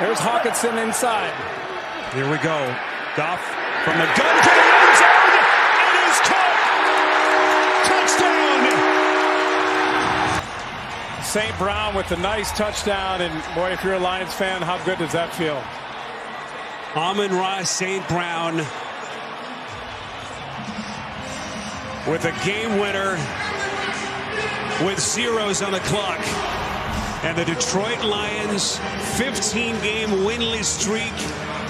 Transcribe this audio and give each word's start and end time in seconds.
There's 0.00 0.18
Hawkinson 0.18 0.78
inside. 0.78 1.30
Here 2.14 2.24
we 2.24 2.38
go. 2.38 2.56
Goff 3.20 3.44
from 3.84 3.98
the 4.00 4.08
gun 4.16 4.32
to 4.32 4.48
the 4.48 4.68
end 4.80 4.96
zone. 4.96 5.28
It 5.76 6.08
is 6.08 6.18
caught. 6.24 6.56
Touchdown. 7.84 8.64
St. 11.22 11.58
Brown 11.58 11.94
with 11.94 12.10
a 12.12 12.16
nice 12.16 12.50
touchdown. 12.52 13.20
And 13.20 13.54
boy, 13.54 13.72
if 13.72 13.84
you're 13.84 13.92
a 13.92 13.98
Lions 13.98 14.32
fan, 14.32 14.62
how 14.62 14.82
good 14.86 14.98
does 14.98 15.12
that 15.12 15.34
feel? 15.34 15.62
Amon 16.96 17.30
Ross 17.32 17.68
St. 17.68 18.08
Brown 18.08 18.56
with 22.10 22.24
a 22.24 22.32
game 22.42 22.78
winner 22.80 23.18
with 24.82 24.98
zeros 24.98 25.60
on 25.60 25.72
the 25.72 25.80
clock. 25.80 26.59
And 27.20 27.36
the 27.36 27.44
Detroit 27.44 28.00
Lions 28.00 28.80
15 29.20 29.76
game 29.84 30.24
winless 30.24 30.72
streak 30.72 31.12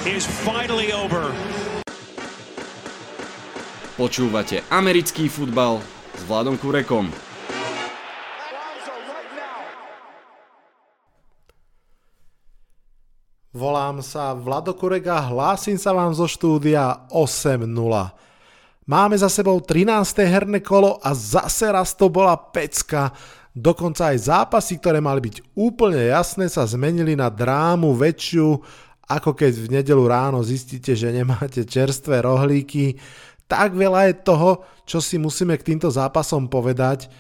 is 0.06 0.22
finally 0.46 0.95
over. 0.95 1.34
Počúvate 3.98 4.62
americký 4.70 5.27
futbal 5.27 5.82
s 6.14 6.22
Vladom 6.30 6.55
Kurekom. 6.55 7.10
Volám 13.50 14.06
sa 14.06 14.30
Vlado 14.38 14.78
Kurek 14.78 15.10
a 15.10 15.19
hlásim 15.19 15.74
sa 15.74 15.91
vám 15.91 16.14
zo 16.14 16.30
štúdia 16.30 17.10
8.0. 17.10 17.66
Máme 18.86 19.19
za 19.19 19.27
sebou 19.27 19.58
13. 19.58 20.22
herné 20.30 20.62
kolo 20.62 21.02
a 21.02 21.10
zase 21.10 21.66
raz 21.74 21.91
to 21.98 22.06
bola 22.06 22.38
pecka. 22.38 23.10
Dokonca 23.60 24.16
aj 24.16 24.24
zápasy, 24.24 24.80
ktoré 24.80 25.05
mali 25.05 25.20
byť 25.20 25.52
úplne 25.52 26.00
jasné, 26.09 26.48
sa 26.48 26.64
zmenili 26.64 27.12
na 27.12 27.28
drámu 27.28 27.92
väčšiu, 27.92 28.56
ako 29.05 29.36
keď 29.36 29.52
v 29.52 29.69
nedelu 29.69 30.05
ráno 30.09 30.41
zistíte, 30.41 30.96
že 30.96 31.12
nemáte 31.12 31.69
čerstvé 31.69 32.25
rohlíky. 32.25 32.97
Tak 33.44 33.77
veľa 33.77 34.08
je 34.08 34.25
toho, 34.25 34.64
čo 34.88 35.05
si 35.05 35.20
musíme 35.20 35.61
k 35.61 35.66
týmto 35.75 35.92
zápasom 35.92 36.48
povedať. 36.48 37.12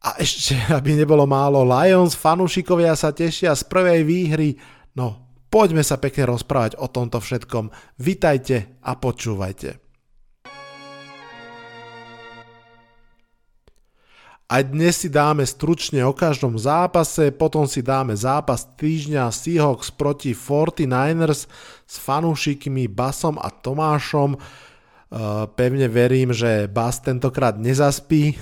A 0.00 0.16
ešte, 0.16 0.56
aby 0.78 0.96
nebolo 0.96 1.28
málo, 1.28 1.68
Lions 1.68 2.16
fanúšikovia 2.16 2.96
sa 2.96 3.12
tešia 3.12 3.52
z 3.52 3.68
prvej 3.68 4.08
výhry. 4.08 4.56
No, 4.96 5.28
Poďme 5.48 5.80
sa 5.80 5.96
pekne 5.96 6.28
rozprávať 6.28 6.76
o 6.76 6.92
tomto 6.92 7.24
všetkom. 7.24 7.72
Vitajte 7.96 8.76
a 8.84 9.00
počúvajte. 9.00 9.87
A 14.48 14.64
dnes 14.64 15.04
si 15.04 15.12
dáme 15.12 15.44
stručne 15.44 16.00
o 16.08 16.16
každom 16.16 16.56
zápase, 16.56 17.28
potom 17.36 17.68
si 17.68 17.84
dáme 17.84 18.16
zápas 18.16 18.64
týždňa 18.80 19.28
Seahawks 19.28 19.92
proti 19.92 20.32
49ers 20.32 21.44
s 21.84 21.94
fanúšikmi 22.00 22.88
Basom 22.88 23.36
a 23.36 23.52
Tomášom. 23.52 24.32
E, 24.32 24.38
pevne 25.52 25.84
verím, 25.92 26.32
že 26.32 26.64
Bas 26.64 26.96
tentokrát 26.96 27.60
nezaspí. 27.60 28.40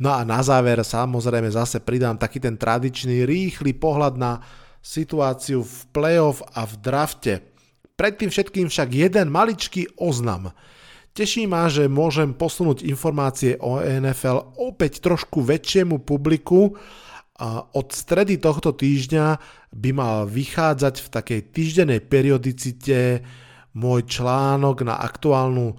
No 0.00 0.16
a 0.16 0.24
na 0.24 0.40
záver 0.40 0.80
samozrejme 0.80 1.52
zase 1.52 1.84
pridám 1.84 2.16
taký 2.16 2.40
ten 2.40 2.56
tradičný 2.56 3.28
rýchly 3.28 3.76
pohľad 3.76 4.16
na 4.16 4.40
situáciu 4.80 5.60
v 5.60 5.76
playoff 5.92 6.40
a 6.56 6.64
v 6.64 6.74
drafte. 6.80 7.32
Predtým 8.00 8.32
všetkým 8.32 8.72
však 8.72 8.88
jeden 8.88 9.28
maličký 9.28 10.00
oznam. 10.00 10.56
Teší 11.12 11.44
ma, 11.44 11.68
že 11.68 11.92
môžem 11.92 12.32
posunúť 12.32 12.88
informácie 12.88 13.60
o 13.60 13.76
NFL 13.76 14.56
opäť 14.56 15.04
trošku 15.04 15.44
väčšiemu 15.44 16.00
publiku. 16.00 16.72
Od 17.76 17.88
stredy 17.92 18.40
tohto 18.40 18.72
týždňa 18.72 19.36
by 19.76 19.90
mal 19.92 20.24
vychádzať 20.24 20.94
v 21.04 21.08
takej 21.12 21.40
týždenej 21.52 22.00
periodicite 22.08 23.20
môj 23.76 24.04
článok 24.08 24.84
na 24.84 25.00
aktuálnu 25.00 25.72
uh, 25.72 25.76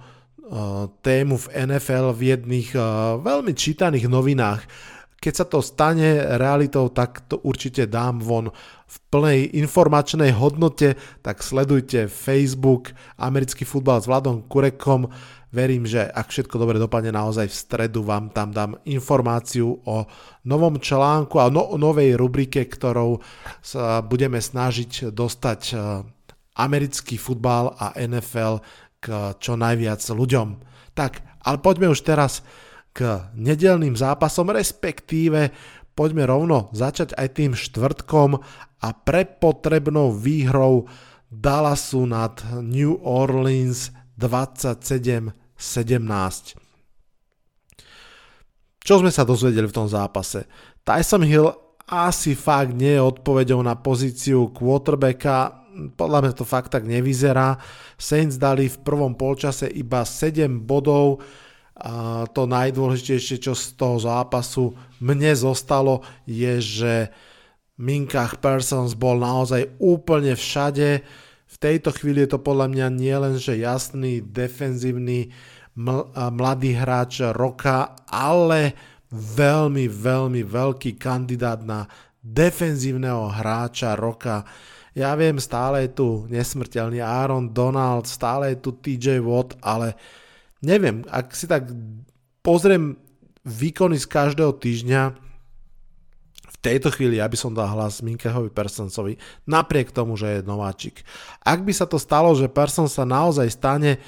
tému 0.98 1.38
v 1.38 1.46
NFL 1.66 2.10
v 2.14 2.20
jedných 2.34 2.70
uh, 2.74 3.18
veľmi 3.22 3.54
čítaných 3.54 4.10
novinách. 4.10 4.66
Keď 5.24 5.32
sa 5.32 5.48
to 5.48 5.64
stane 5.64 6.36
realitou, 6.36 6.92
tak 6.92 7.24
to 7.24 7.40
určite 7.40 7.88
dám 7.88 8.20
von 8.20 8.52
v 8.84 8.96
plnej 9.08 9.56
informačnej 9.56 10.36
hodnote, 10.36 11.00
tak 11.24 11.40
sledujte 11.40 12.12
Facebook, 12.12 12.92
americký 13.16 13.64
futbal 13.64 14.04
s 14.04 14.06
Vladom 14.06 14.44
Kurekom. 14.44 15.08
Verím, 15.48 15.88
že 15.88 16.04
ak 16.04 16.28
všetko 16.28 16.60
dobre 16.60 16.76
dopadne, 16.76 17.08
naozaj 17.08 17.48
v 17.48 17.56
stredu 17.56 18.04
vám 18.04 18.36
tam 18.36 18.52
dám 18.52 18.76
informáciu 18.84 19.80
o 19.88 20.04
novom 20.44 20.76
článku 20.76 21.40
a 21.40 21.48
no, 21.48 21.72
novej 21.80 22.20
rubrike, 22.20 22.68
ktorou 22.68 23.24
sa 23.64 24.04
budeme 24.04 24.44
snažiť 24.44 25.08
dostať 25.08 25.60
e, 25.72 25.74
americký 26.60 27.16
futbal 27.16 27.72
a 27.80 27.96
NFL 27.96 28.60
k 29.00 29.32
čo 29.40 29.56
najviac 29.56 30.04
ľuďom. 30.04 30.48
Tak, 30.92 31.24
ale 31.48 31.56
poďme 31.64 31.88
už 31.88 32.04
teraz 32.04 32.44
k 32.94 33.26
nedelným 33.34 33.98
zápasom, 33.98 34.54
respektíve 34.54 35.50
poďme 35.98 36.30
rovno 36.30 36.70
začať 36.70 37.18
aj 37.18 37.28
tým 37.34 37.52
štvrtkom 37.58 38.38
a 38.80 38.88
prepotrebnou 38.94 40.14
výhrou 40.14 40.86
Dallasu 41.26 42.06
nad 42.06 42.38
New 42.62 42.94
Orleans 43.02 43.90
27-17. 44.14 45.34
Čo 48.84 49.00
sme 49.00 49.10
sa 49.10 49.24
dozvedeli 49.26 49.66
v 49.66 49.74
tom 49.74 49.90
zápase? 49.90 50.46
Tyson 50.86 51.26
Hill 51.26 51.50
asi 51.88 52.38
fakt 52.38 52.76
nie 52.76 52.94
je 52.94 53.02
odpovedou 53.02 53.58
na 53.64 53.74
pozíciu 53.74 54.54
quarterbacka, 54.54 55.66
podľa 55.98 56.18
mňa 56.22 56.32
to 56.36 56.46
fakt 56.46 56.70
tak 56.70 56.86
nevyzerá. 56.86 57.58
Saints 57.98 58.38
dali 58.38 58.70
v 58.70 58.78
prvom 58.84 59.18
polčase 59.18 59.66
iba 59.66 60.06
7 60.06 60.62
bodov, 60.62 61.18
to 62.30 62.42
najdôležitejšie, 62.46 63.36
čo 63.42 63.52
z 63.58 63.74
toho 63.74 63.98
zápasu 63.98 64.78
mne 65.02 65.34
zostalo, 65.34 66.06
je, 66.22 66.62
že 66.62 66.94
Minkach 67.74 68.38
Persons 68.38 68.94
bol 68.94 69.18
naozaj 69.18 69.74
úplne 69.82 70.38
všade. 70.38 71.02
V 71.50 71.56
tejto 71.58 71.90
chvíli 71.90 72.22
je 72.22 72.38
to 72.38 72.38
podľa 72.38 72.70
mňa 72.70 72.86
nielen, 72.94 73.34
jasný 73.38 74.22
defenzívny 74.22 75.34
mladý 76.14 76.78
hráč 76.78 77.26
roka, 77.34 77.98
ale 78.06 78.78
veľmi, 79.10 79.90
veľmi 79.90 80.42
veľký 80.46 80.94
kandidát 80.94 81.58
na 81.66 81.90
defenzívneho 82.22 83.26
hráča 83.34 83.98
roka. 83.98 84.46
Ja 84.94 85.18
viem, 85.18 85.42
stále 85.42 85.90
je 85.90 85.98
tu 85.98 86.08
nesmrteľný 86.30 87.02
Aaron 87.02 87.50
Donald, 87.50 88.06
stále 88.06 88.54
je 88.54 88.58
tu 88.62 88.70
TJ 88.78 89.18
Watt, 89.18 89.58
ale 89.58 89.98
neviem, 90.64 91.04
ak 91.06 91.36
si 91.36 91.44
tak 91.44 91.68
pozriem 92.40 92.96
výkony 93.44 94.00
z 94.00 94.06
každého 94.08 94.56
týždňa, 94.56 95.24
tejto 96.64 96.88
chvíli 96.88 97.20
ja 97.20 97.28
by 97.28 97.36
som 97.36 97.52
dal 97.52 97.68
hlas 97.68 98.00
Minkehovi 98.00 98.48
Personsovi, 98.48 99.20
napriek 99.44 99.92
tomu, 99.92 100.16
že 100.16 100.40
je 100.40 100.48
nováčik. 100.48 101.04
Ak 101.44 101.60
by 101.60 101.76
sa 101.76 101.84
to 101.84 102.00
stalo, 102.00 102.32
že 102.32 102.48
Person 102.48 102.88
sa 102.88 103.04
naozaj 103.04 103.52
stane 103.52 104.00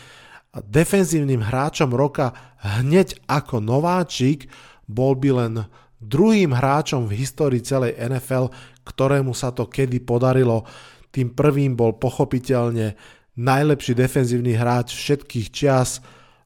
defenzívnym 0.57 1.45
hráčom 1.45 1.93
roka 1.93 2.33
hneď 2.65 3.21
ako 3.29 3.61
nováčik, 3.61 4.49
bol 4.89 5.13
by 5.13 5.31
len 5.37 5.55
druhým 6.01 6.57
hráčom 6.57 7.05
v 7.05 7.21
histórii 7.21 7.61
celej 7.61 8.01
NFL, 8.01 8.49
ktorému 8.89 9.37
sa 9.37 9.53
to 9.53 9.69
kedy 9.69 10.01
podarilo. 10.01 10.65
Tým 11.13 11.37
prvým 11.37 11.77
bol 11.77 12.01
pochopiteľne 12.01 12.97
najlepší 13.37 13.93
defenzívny 13.93 14.57
hráč 14.57 14.97
všetkých 14.97 15.49
čias 15.53 16.01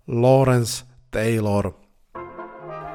Lawrence 0.09 0.89
Taylor. 1.13 1.77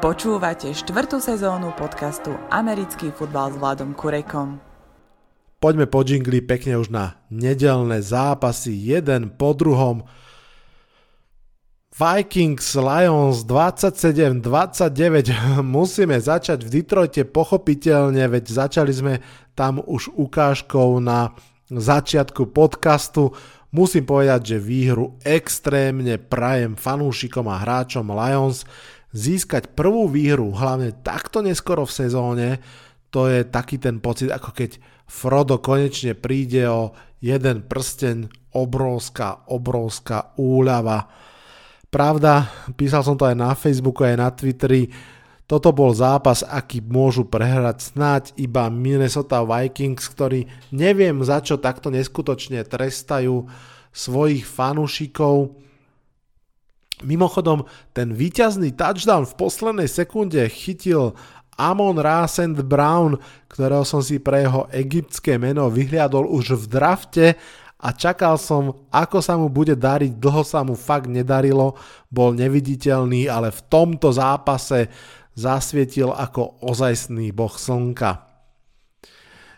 Počúvate 0.01 0.73
štvrtú 0.73 1.21
sezónu 1.21 1.73
podcastu 1.73 2.33
Americký 2.49 3.09
futbal 3.13 3.53
s 3.53 3.57
Vladom 3.57 3.93
Kurekom. 3.97 4.61
Poďme 5.57 5.89
po 5.89 6.05
džingli 6.05 6.45
pekne 6.45 6.77
už 6.77 6.93
na 6.93 7.17
nedelné 7.33 8.01
zápasy, 8.05 8.73
jeden 8.73 9.33
po 9.33 9.57
druhom. 9.57 10.05
Vikings 11.95 12.75
Lions 12.75 13.47
27-29 13.47 14.43
musíme 15.63 16.19
začať 16.19 16.67
v 16.67 16.69
Detroite 16.69 17.23
pochopiteľne, 17.23 18.27
veď 18.27 18.45
začali 18.51 18.91
sme 18.91 19.13
tam 19.55 19.79
už 19.79 20.11
ukážkou 20.11 20.99
na 20.99 21.31
začiatku 21.71 22.51
podcastu. 22.53 23.33
Musím 23.75 24.07
povedať, 24.07 24.55
že 24.55 24.63
výhru 24.63 25.19
extrémne 25.27 26.15
prajem 26.15 26.79
fanúšikom 26.79 27.43
a 27.51 27.59
hráčom 27.59 28.07
Lions 28.07 28.63
získať 29.11 29.75
prvú 29.75 30.07
výhru, 30.07 30.55
hlavne 30.55 30.95
takto 31.03 31.43
neskoro 31.43 31.83
v 31.83 31.91
sezóne, 31.91 32.47
to 33.11 33.27
je 33.27 33.43
taký 33.43 33.75
ten 33.75 33.99
pocit, 33.99 34.31
ako 34.31 34.55
keď 34.55 34.79
Frodo 35.11 35.59
konečne 35.59 36.15
príde 36.15 36.63
o 36.71 36.95
jeden 37.19 37.67
prsten, 37.67 38.31
obrovská, 38.55 39.43
obrovská 39.51 40.31
úľava. 40.39 41.11
Pravda, 41.91 42.47
písal 42.79 43.03
som 43.03 43.19
to 43.19 43.27
aj 43.27 43.35
na 43.35 43.51
Facebooku, 43.59 44.07
aj 44.07 44.15
na 44.15 44.31
Twitteri, 44.31 44.87
toto 45.45 45.69
bol 45.69 45.93
zápas, 45.93 46.41
aký 46.41 46.81
môžu 46.81 47.29
prehrať 47.29 47.93
snáď 47.93 48.23
iba 48.33 48.65
Minnesota 48.73 49.45
Vikings, 49.45 50.09
ktorí 50.09 50.49
neviem 50.73 51.21
za 51.21 51.37
čo 51.37 51.61
takto 51.61 51.93
neskutočne 51.93 52.65
trestajú 52.65 53.45
svojich 53.93 54.41
fanúšikov. 54.41 55.53
Mimochodom, 57.05 57.69
ten 57.93 58.09
víťazný 58.09 58.73
touchdown 58.73 59.29
v 59.29 59.37
poslednej 59.37 59.85
sekunde 59.85 60.41
chytil 60.49 61.13
Amon 61.55 62.01
Rasend 62.01 62.59
Brown, 62.65 63.21
ktorého 63.47 63.85
som 63.85 64.01
si 64.01 64.17
pre 64.17 64.49
jeho 64.49 64.65
egyptské 64.73 65.37
meno 65.37 65.69
vyhliadol 65.69 66.25
už 66.27 66.57
v 66.57 66.65
drafte 66.67 67.25
a 67.79 67.93
čakal 67.93 68.41
som, 68.41 68.87
ako 68.89 69.19
sa 69.21 69.37
mu 69.37 69.47
bude 69.47 69.77
dariť, 69.77 70.17
dlho 70.17 70.41
sa 70.41 70.65
mu 70.65 70.73
fakt 70.73 71.05
nedarilo, 71.05 71.77
bol 72.09 72.33
neviditeľný, 72.33 73.29
ale 73.29 73.53
v 73.53 73.61
tomto 73.69 74.09
zápase 74.09 74.89
zasvietil 75.35 76.15
ako 76.15 76.63
ozajstný 76.63 77.35
boh 77.35 77.51
slnka. 77.51 78.23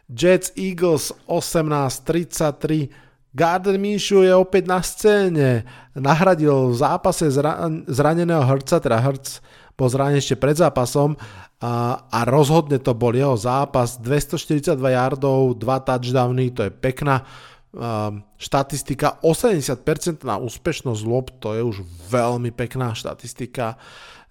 Jets 0.10 0.52
Eagles 0.58 1.14
18-33 1.30 2.90
Gardner 3.38 3.78
Minshew 3.78 4.26
je 4.26 4.34
opäť 4.34 4.64
na 4.66 4.82
scéne. 4.82 5.62
Nahradil 5.94 6.74
v 6.74 6.76
zápase 6.76 7.30
zraneného 7.86 8.42
Hrca, 8.42 8.82
teda 8.82 8.98
Hrc 8.98 9.46
bol 9.78 9.94
zranený 9.94 10.26
pred 10.42 10.58
zápasom 10.58 11.14
a, 11.62 12.02
a 12.10 12.20
rozhodne 12.26 12.82
to 12.82 12.98
bol 12.98 13.14
jeho 13.14 13.38
zápas. 13.38 14.02
242 14.02 14.74
yardov, 14.74 15.54
2 15.54 15.62
touchdowny, 15.86 16.50
to 16.50 16.66
je 16.66 16.72
pekná 16.74 17.22
štatistika 18.42 19.22
80% 19.22 20.26
na 20.26 20.42
úspešnosť 20.42 21.02
lob, 21.06 21.30
to 21.38 21.54
je 21.54 21.62
už 21.62 21.78
veľmi 22.10 22.50
pekná 22.50 22.98
štatistika. 22.98 23.78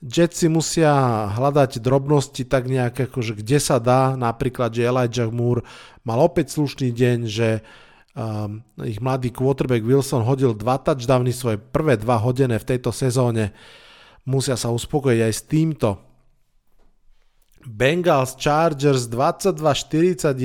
Jetsi 0.04 0.52
musia 0.52 0.92
hľadať 1.32 1.80
drobnosti 1.80 2.44
tak 2.44 2.68
nejak 2.68 3.08
akože 3.08 3.40
kde 3.40 3.56
sa 3.56 3.80
dá, 3.80 4.12
napríklad, 4.12 4.68
že 4.68 4.84
Elijah 4.84 5.32
Moore 5.32 5.64
mal 6.04 6.20
opäť 6.20 6.52
slušný 6.52 6.92
deň, 6.92 7.18
že 7.24 7.64
um, 8.12 8.60
ich 8.84 9.00
mladý 9.00 9.32
quarterback 9.32 9.80
Wilson 9.80 10.20
hodil 10.20 10.52
dva 10.52 10.76
touchdowny, 10.76 11.32
svoje 11.32 11.56
prvé 11.56 11.96
dva 11.96 12.20
hodené 12.20 12.60
v 12.60 12.68
tejto 12.76 12.92
sezóne. 12.92 13.56
Musia 14.28 14.60
sa 14.60 14.68
uspokojiť 14.68 15.20
aj 15.24 15.32
s 15.32 15.42
týmto. 15.48 15.88
Bengals 17.64 18.36
Chargers 18.36 19.08
22-41 19.08 20.36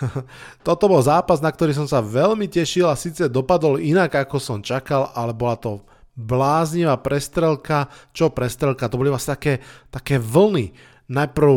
Toto 0.66 0.84
bol 0.88 1.00
zápas, 1.04 1.40
na 1.40 1.52
ktorý 1.52 1.76
som 1.76 1.86
sa 1.88 2.00
veľmi 2.00 2.48
tešil 2.48 2.88
a 2.88 2.96
síce 2.96 3.28
dopadol 3.28 3.80
inak, 3.80 4.12
ako 4.26 4.36
som 4.40 4.58
čakal, 4.64 5.12
ale 5.12 5.36
bola 5.36 5.56
to 5.60 5.84
bláznivá 6.12 7.00
prestrelka. 7.00 7.88
Čo 8.12 8.32
prestrelka? 8.32 8.88
To 8.88 9.00
boli 9.00 9.08
vlastne 9.08 9.36
také, 9.36 9.54
také 9.88 10.16
vlny. 10.20 10.72
Najprv 11.08 11.52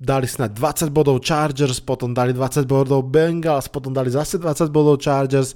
dali 0.00 0.24
snad 0.24 0.56
20 0.56 0.88
bodov 0.88 1.20
Chargers, 1.20 1.78
potom 1.84 2.16
dali 2.16 2.32
20 2.32 2.64
bodov 2.64 3.04
Bengals, 3.04 3.68
potom 3.68 3.92
dali 3.92 4.08
zase 4.08 4.40
20 4.40 4.72
bodov 4.72 4.96
Chargers. 4.96 5.52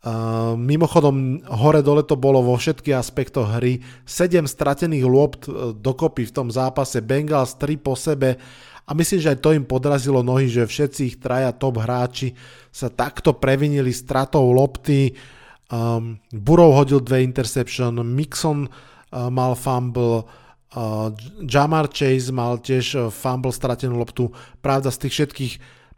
Uh, 0.00 0.56
mimochodom, 0.56 1.44
hore-dole 1.44 2.00
to 2.08 2.16
bolo 2.16 2.40
vo 2.40 2.56
všetkých 2.56 2.96
aspektoch 2.96 3.60
hry. 3.60 3.84
7 4.08 4.48
stratených 4.48 5.04
lôbt 5.04 5.44
uh, 5.46 5.76
dokopy 5.76 6.24
v 6.24 6.34
tom 6.34 6.48
zápase, 6.48 7.04
Bengals 7.04 7.54
3 7.60 7.76
po 7.78 7.92
sebe. 7.94 8.40
A 8.88 8.96
myslím, 8.96 9.22
že 9.22 9.30
aj 9.36 9.38
to 9.44 9.54
im 9.54 9.62
podrazilo 9.62 10.24
nohy, 10.24 10.50
že 10.50 10.66
všetci 10.66 11.00
ich 11.06 11.16
traja 11.22 11.54
top 11.54 11.78
hráči 11.78 12.34
sa 12.74 12.90
takto 12.90 13.38
previnili 13.38 13.94
stratou 13.94 14.50
lopty. 14.50 15.14
Um, 15.70 16.18
Burrow 16.34 16.74
hodil 16.74 16.98
dve 16.98 17.22
interception, 17.22 18.02
Mixon 18.02 18.66
uh, 18.66 19.30
mal 19.30 19.54
fumble, 19.54 20.26
uh, 20.74 21.14
Jamar 21.46 21.86
Chase 21.94 22.34
mal 22.34 22.58
tiež 22.58 22.86
uh, 22.98 23.02
fumble, 23.06 23.54
stratenú 23.54 23.94
loptu. 23.94 24.34
Pravda 24.58 24.90
z 24.90 25.06
tých 25.06 25.14
všetkých 25.14 25.52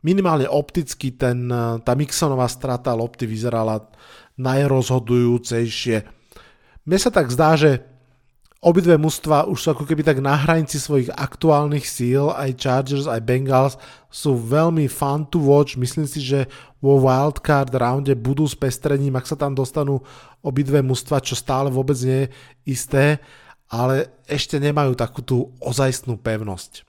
minimálne 0.05 0.45
opticky 0.45 1.17
ten, 1.17 1.49
uh, 1.49 1.81
tá 1.81 1.97
Mixonová 1.97 2.53
strata 2.53 2.93
lopty 2.93 3.25
vyzerala 3.25 3.89
najrozhodujúcejšie. 4.37 5.97
Mne 6.85 6.99
sa 7.01 7.09
tak 7.09 7.33
zdá, 7.33 7.57
že 7.57 7.92
Obidve 8.63 8.95
mužstva 8.95 9.51
už 9.51 9.59
sú 9.59 9.69
ako 9.75 9.83
keby 9.83 10.07
tak 10.07 10.23
na 10.23 10.39
hranici 10.39 10.79
svojich 10.79 11.11
aktuálnych 11.11 11.83
síl, 11.83 12.31
aj 12.31 12.63
Chargers, 12.63 13.11
aj 13.11 13.19
Bengals 13.27 13.75
sú 14.07 14.39
veľmi 14.39 14.87
fun 14.87 15.27
to 15.27 15.43
watch. 15.43 15.75
Myslím 15.75 16.07
si, 16.07 16.23
že 16.23 16.47
vo 16.79 17.03
wildcard 17.03 17.75
rounde 17.75 18.15
budú 18.15 18.47
s 18.47 18.55
pestrením, 18.55 19.19
ak 19.19 19.27
sa 19.27 19.35
tam 19.35 19.59
dostanú 19.59 19.99
obidve 20.47 20.79
mužstva, 20.79 21.19
čo 21.19 21.35
stále 21.35 21.75
vôbec 21.75 21.99
nie 22.07 22.31
je 22.31 22.33
isté, 22.79 23.19
ale 23.67 24.15
ešte 24.31 24.63
nemajú 24.63 24.95
takú 24.95 25.27
tú 25.27 25.51
ozajstnú 25.59 26.23
pevnosť. 26.23 26.87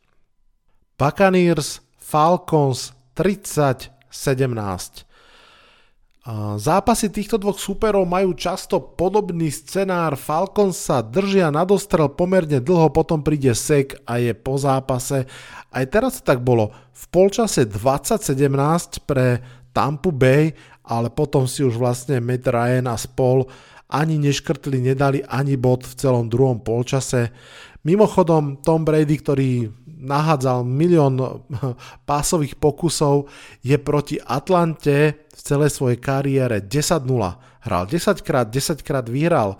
Buccaneers 0.93 1.81
Falcons 1.97 2.93
30 3.17 3.89
17. 4.13 5.09
Zápasy 6.55 7.11
týchto 7.11 7.35
dvoch 7.35 7.59
súperov 7.59 8.07
majú 8.07 8.31
často 8.31 8.79
podobný 8.79 9.51
scenár. 9.51 10.15
Falcons 10.15 10.79
sa 10.79 11.03
držia 11.03 11.51
na 11.51 11.67
dostrel 11.67 12.07
pomerne 12.07 12.63
dlho, 12.63 12.95
potom 12.95 13.19
príde 13.19 13.51
sek 13.51 13.99
a 14.07 14.23
je 14.23 14.31
po 14.31 14.55
zápase. 14.55 15.27
Aj 15.67 15.83
teraz 15.83 16.23
tak 16.23 16.39
bolo. 16.39 16.71
V 16.95 17.03
polčase 17.11 17.67
2017 17.67 19.03
pre 19.03 19.43
Tampa 19.75 20.15
Bay, 20.15 20.55
ale 20.87 21.11
potom 21.11 21.43
si 21.43 21.59
už 21.59 21.75
vlastne 21.75 22.23
Matt 22.23 22.47
Ryan 22.47 22.87
a 22.87 22.95
spol 22.95 23.43
ani 23.91 24.15
neškrtli, 24.15 24.79
nedali 24.79 25.19
ani 25.27 25.59
bod 25.59 25.83
v 25.83 25.93
celom 25.99 26.31
druhom 26.31 26.63
polčase. 26.63 27.35
Mimochodom, 27.83 28.63
Tom 28.63 28.87
Brady, 28.87 29.15
ktorý 29.19 29.51
nahádzal 30.03 30.67
milión 30.67 31.15
pásových 32.09 32.59
pokusov, 32.59 33.31
je 33.63 33.79
proti 33.79 34.19
Atlante 34.19 35.25
v 35.31 35.41
celej 35.41 35.71
svojej 35.71 35.99
kariére 36.03 36.59
10-0. 36.59 37.07
Hral 37.63 37.83
10 37.87 38.27
krát, 38.27 38.51
10 38.51 38.83
krát 38.83 39.07
vyhral. 39.07 39.55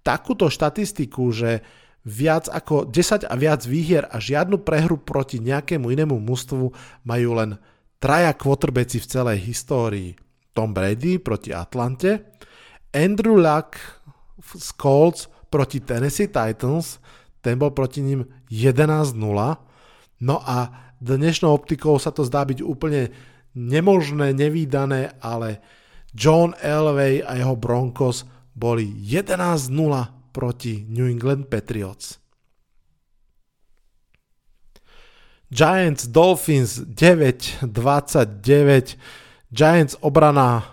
Takúto 0.00 0.48
štatistiku, 0.48 1.30
že 1.30 1.60
viac 2.02 2.50
ako 2.50 2.88
10 2.88 3.28
a 3.28 3.34
viac 3.38 3.62
výhier 3.62 4.08
a 4.10 4.18
žiadnu 4.18 4.64
prehru 4.66 4.98
proti 4.98 5.38
nejakému 5.38 5.86
inému 5.92 6.18
mústvu 6.18 6.74
majú 7.06 7.30
len 7.38 7.60
traja 8.02 8.34
quarterbacki 8.34 8.98
v 8.98 9.06
celej 9.06 9.38
histórii. 9.46 10.10
Tom 10.52 10.74
Brady 10.74 11.22
proti 11.22 11.54
Atlante, 11.54 12.34
Andrew 12.92 13.38
Luck 13.38 13.78
z 14.42 14.68
Colts 14.76 15.30
proti 15.48 15.80
Tennessee 15.80 16.28
Titans, 16.28 17.00
ten 17.40 17.56
bol 17.56 17.72
proti 17.72 18.04
ním 18.04 18.26
11-0, 18.52 19.16
No 20.22 20.38
a 20.38 20.70
dnešnou 21.02 21.50
optikou 21.50 21.98
sa 21.98 22.14
to 22.14 22.22
zdá 22.22 22.46
byť 22.46 22.62
úplne 22.62 23.10
nemožné, 23.58 24.30
nevýdané, 24.30 25.18
ale 25.18 25.58
John 26.14 26.54
Elway 26.62 27.26
a 27.26 27.34
jeho 27.34 27.58
Broncos 27.58 28.22
boli 28.54 28.86
11-0 29.02 29.74
proti 30.30 30.86
New 30.86 31.10
England 31.10 31.50
Patriots. 31.50 32.22
Giants 35.52 36.08
Dolphins 36.08 36.80
9-29. 36.80 37.68
Giants 39.52 40.00
obrana 40.00 40.64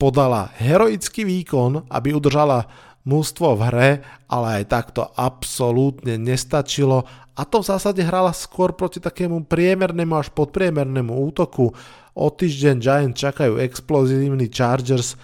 podala 0.00 0.48
heroický 0.56 1.28
výkon, 1.28 1.84
aby 1.90 2.14
udržala 2.16 2.64
mústvo 3.02 3.58
v 3.58 3.62
hre, 3.66 3.90
ale 4.30 4.62
aj 4.62 4.64
takto 4.70 5.02
absolútne 5.18 6.18
nestačilo 6.18 7.02
a 7.32 7.48
to 7.48 7.64
v 7.64 7.68
zásade 7.72 8.04
hrala 8.04 8.28
skôr 8.36 8.76
proti 8.76 9.00
takému 9.00 9.48
priemernému 9.48 10.12
až 10.20 10.28
podpriemernému 10.36 11.16
útoku. 11.32 11.72
O 12.12 12.26
týždeň 12.28 12.76
Giants 12.76 13.16
čakajú 13.16 13.56
explozívny 13.56 14.52
Chargers. 14.52 15.16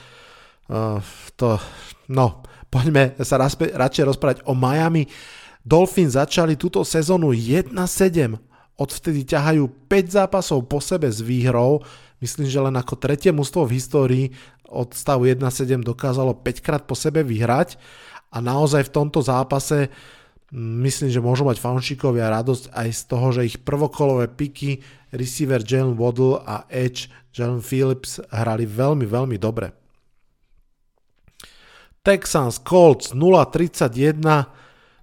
Uh, 0.73 1.05
to, 1.37 1.61
no, 2.09 2.41
poďme 2.73 3.13
sa 3.21 3.37
raspe, 3.37 3.69
radšej 3.77 4.05
rozprávať 4.09 4.39
o 4.49 4.57
Miami. 4.57 5.05
Dolphins 5.61 6.17
začali 6.17 6.57
túto 6.57 6.81
sezónu 6.81 7.37
1-7. 7.37 7.77
Odvtedy 8.81 9.29
ťahajú 9.29 9.69
5 9.85 10.17
zápasov 10.17 10.65
po 10.65 10.81
sebe 10.81 11.13
s 11.13 11.21
výhrou. 11.21 11.85
Myslím, 12.19 12.51
že 12.51 12.59
len 12.59 12.75
ako 12.75 12.99
tretie 12.99 13.31
mužstvo 13.31 13.69
v 13.69 13.75
histórii 13.79 14.25
od 14.67 14.93
stavu 14.93 15.31
1-7 15.31 15.81
dokázalo 15.81 16.35
5 16.43 16.65
krát 16.65 16.83
po 16.85 16.99
sebe 16.99 17.23
vyhrať. 17.23 17.79
A 18.29 18.43
naozaj 18.45 18.91
v 18.91 18.95
tomto 18.95 19.25
zápase 19.25 19.89
Myslím, 20.57 21.13
že 21.13 21.21
môžu 21.21 21.45
mať 21.45 21.61
fanšikovia 21.61 22.33
radosť 22.33 22.73
aj 22.73 22.89
z 22.89 23.03
toho, 23.05 23.27
že 23.37 23.53
ich 23.53 23.61
prvokolové 23.61 24.33
piky 24.33 24.81
receiver 25.13 25.61
Jalen 25.61 25.93
Waddle 25.93 26.41
a 26.41 26.65
Edge 26.73 27.13
Jalen 27.37 27.61
Phillips 27.61 28.17
hrali 28.33 28.65
veľmi, 28.65 29.05
veľmi 29.05 29.37
dobre. 29.37 29.77
Texans 32.01 32.65
Colts 32.65 33.13
0-31 33.13 34.25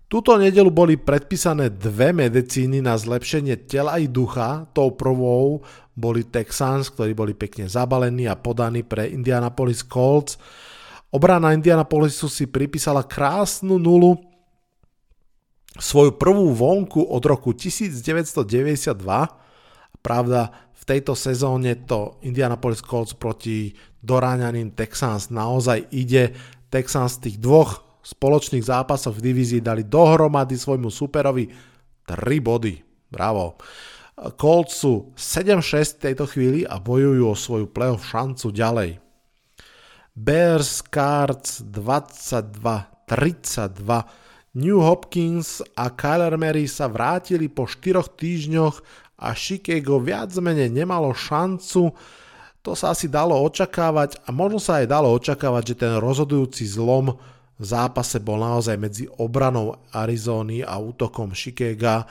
Túto 0.05 0.37
nedelu 0.37 0.69
boli 0.69 1.01
predpísané 1.01 1.73
dve 1.73 2.13
medicíny 2.13 2.77
na 2.77 2.93
zlepšenie 2.93 3.65
tela 3.65 3.97
i 3.97 4.05
ducha. 4.05 4.69
Tou 4.69 4.93
prvou 4.93 5.65
boli 5.97 6.21
Texans, 6.21 6.93
ktorí 6.93 7.17
boli 7.17 7.33
pekne 7.33 7.65
zabalení 7.65 8.29
a 8.29 8.37
podaní 8.37 8.85
pre 8.85 9.09
Indianapolis 9.09 9.81
Colts. 9.81 10.37
Obrana 11.09 11.57
Indianapolisu 11.57 12.29
si 12.29 12.45
pripísala 12.45 13.01
krásnu 13.01 13.81
nulu 13.81 14.19
svoju 15.79 16.19
prvú 16.21 16.53
vonku 16.53 17.01
od 17.01 17.23
roku 17.25 17.55
1992. 17.55 18.93
Pravda, 20.05 20.41
v 20.75 20.83
tejto 20.85 21.17
sezóne 21.17 21.81
to 21.81 22.21
Indianapolis 22.21 22.85
Colts 22.85 23.17
proti 23.17 23.73
doráňaným 24.05 24.77
Texans 24.77 25.33
naozaj 25.33 25.89
ide. 25.89 26.35
Texans 26.69 27.17
z 27.17 27.31
tých 27.31 27.37
dvoch 27.41 27.84
spoločných 28.05 28.61
zápasov 28.61 29.17
v 29.17 29.33
divízii 29.33 29.65
dali 29.65 29.89
dohromady 29.89 30.53
svojmu 30.53 30.93
superovi 30.93 31.49
3 32.05 32.13
body. 32.45 32.77
Bravo. 33.09 33.57
Colts 34.37 34.85
sú 34.85 35.17
7-6 35.17 35.97
v 35.97 36.03
tejto 36.05 36.29
chvíli 36.29 36.61
a 36.63 36.79
bojujú 36.79 37.25
o 37.25 37.35
svoju 37.35 37.67
playoff 37.67 38.05
šancu 38.05 38.53
ďalej. 38.53 39.01
Bears 40.15 40.79
Cards 40.87 41.59
22-32 41.67 43.83
New 44.55 44.79
Hopkins 44.79 45.59
a 45.75 45.91
Kyler 45.91 46.39
Mary 46.39 46.71
sa 46.71 46.87
vrátili 46.87 47.51
po 47.51 47.67
4 47.67 48.15
týždňoch 48.15 48.79
a 49.19 49.35
Chicago 49.35 49.99
viac 49.99 50.31
menej 50.39 50.71
nemalo 50.71 51.11
šancu. 51.11 51.91
To 52.63 52.71
sa 52.71 52.95
asi 52.95 53.11
dalo 53.11 53.35
očakávať 53.43 54.23
a 54.23 54.31
možno 54.31 54.63
sa 54.63 54.79
aj 54.79 54.87
dalo 54.87 55.11
očakávať, 55.11 55.75
že 55.75 55.79
ten 55.83 55.99
rozhodujúci 55.99 56.63
zlom 56.71 57.19
zápase 57.59 58.19
bol 58.19 58.41
naozaj 58.41 58.75
medzi 58.75 59.05
obranou 59.19 59.79
Arizóny 59.95 60.59
a 60.63 60.75
útokom 60.75 61.31
Chicago 61.31 62.03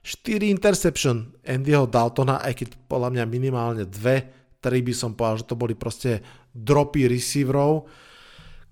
4 0.00 0.48
interception 0.48 1.28
Andyho 1.44 1.84
Daltona, 1.84 2.40
aj 2.40 2.64
keď 2.64 2.68
podľa 2.88 3.08
mňa 3.16 3.24
minimálne 3.28 3.84
dve, 3.84 4.24
tri 4.60 4.80
by 4.80 4.92
som 4.96 5.12
povedal, 5.12 5.44
že 5.44 5.48
to 5.48 5.56
boli 5.60 5.76
proste 5.76 6.20
dropy 6.52 7.08
receiverov, 7.08 7.84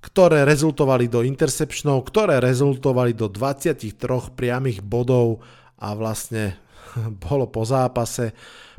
ktoré 0.01 0.49
rezultovali 0.49 1.11
do 1.11 1.21
interceptionov, 1.21 2.09
ktoré 2.09 2.41
rezultovali 2.41 3.13
do 3.13 3.29
23 3.29 3.93
priamých 4.33 4.81
bodov 4.81 5.45
a 5.81 5.93
vlastne 5.93 6.57
bolo 7.25 7.49
po 7.49 7.65
zápase. 7.65 8.33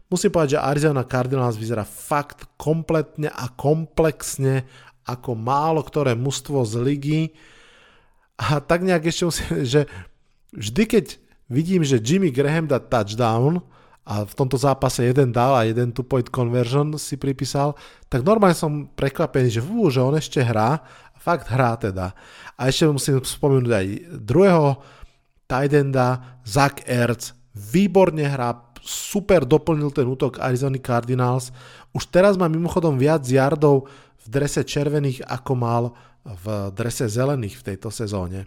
Musím 0.10 0.34
povedať, 0.34 0.58
že 0.58 0.66
Arizona 0.66 1.06
Cardinals 1.06 1.54
vyzerá 1.54 1.86
fakt 1.86 2.50
kompletne 2.58 3.30
a 3.30 3.46
komplexne 3.54 4.66
ako 5.10 5.34
málo 5.34 5.82
ktoré 5.82 6.14
mužstvo 6.14 6.62
z 6.66 6.74
ligy. 6.78 7.22
A 8.40 8.62
tak 8.64 8.86
nejak 8.86 9.10
ešte 9.10 9.24
musím, 9.28 9.48
že 9.68 9.82
vždy 10.56 10.84
keď 10.86 11.06
vidím, 11.50 11.82
že 11.84 12.00
Jimmy 12.00 12.32
Graham 12.32 12.70
dá 12.70 12.80
touchdown 12.80 13.60
a 14.10 14.26
v 14.26 14.34
tomto 14.34 14.58
zápase 14.58 15.06
jeden 15.06 15.30
dal 15.30 15.54
a 15.54 15.68
jeden 15.68 15.94
two 15.94 16.02
point 16.02 16.26
conversion 16.30 16.98
si 16.98 17.20
pripísal, 17.20 17.78
tak 18.10 18.26
normálne 18.26 18.58
som 18.58 18.90
prekvapený, 18.90 19.54
že, 19.54 19.62
fú, 19.62 19.92
že 19.94 20.02
on 20.02 20.18
ešte 20.18 20.42
hrá, 20.42 20.82
fakt 21.20 21.52
hrá 21.52 21.78
teda. 21.78 22.16
A 22.58 22.72
ešte 22.72 22.90
musím 22.90 23.22
spomenúť 23.22 23.70
aj 23.70 23.88
druhého 24.24 24.82
tight 25.46 25.74
enda, 25.74 26.40
Zach 26.42 26.82
Ertz, 26.90 27.38
výborne 27.54 28.26
hrá, 28.26 28.56
super 28.82 29.46
doplnil 29.46 29.94
ten 29.94 30.08
útok 30.08 30.42
Arizona 30.42 30.80
Cardinals. 30.82 31.54
Už 31.94 32.08
teraz 32.10 32.34
má 32.40 32.50
mimochodom 32.50 32.98
viac 32.98 33.22
yardov 33.28 33.86
v 34.20 34.26
drese 34.28 34.64
červených, 34.68 35.24
ako 35.26 35.54
mal 35.56 35.84
v 36.24 36.72
drese 36.76 37.08
zelených 37.08 37.56
v 37.60 37.66
tejto 37.74 37.90
sezóne. 37.90 38.46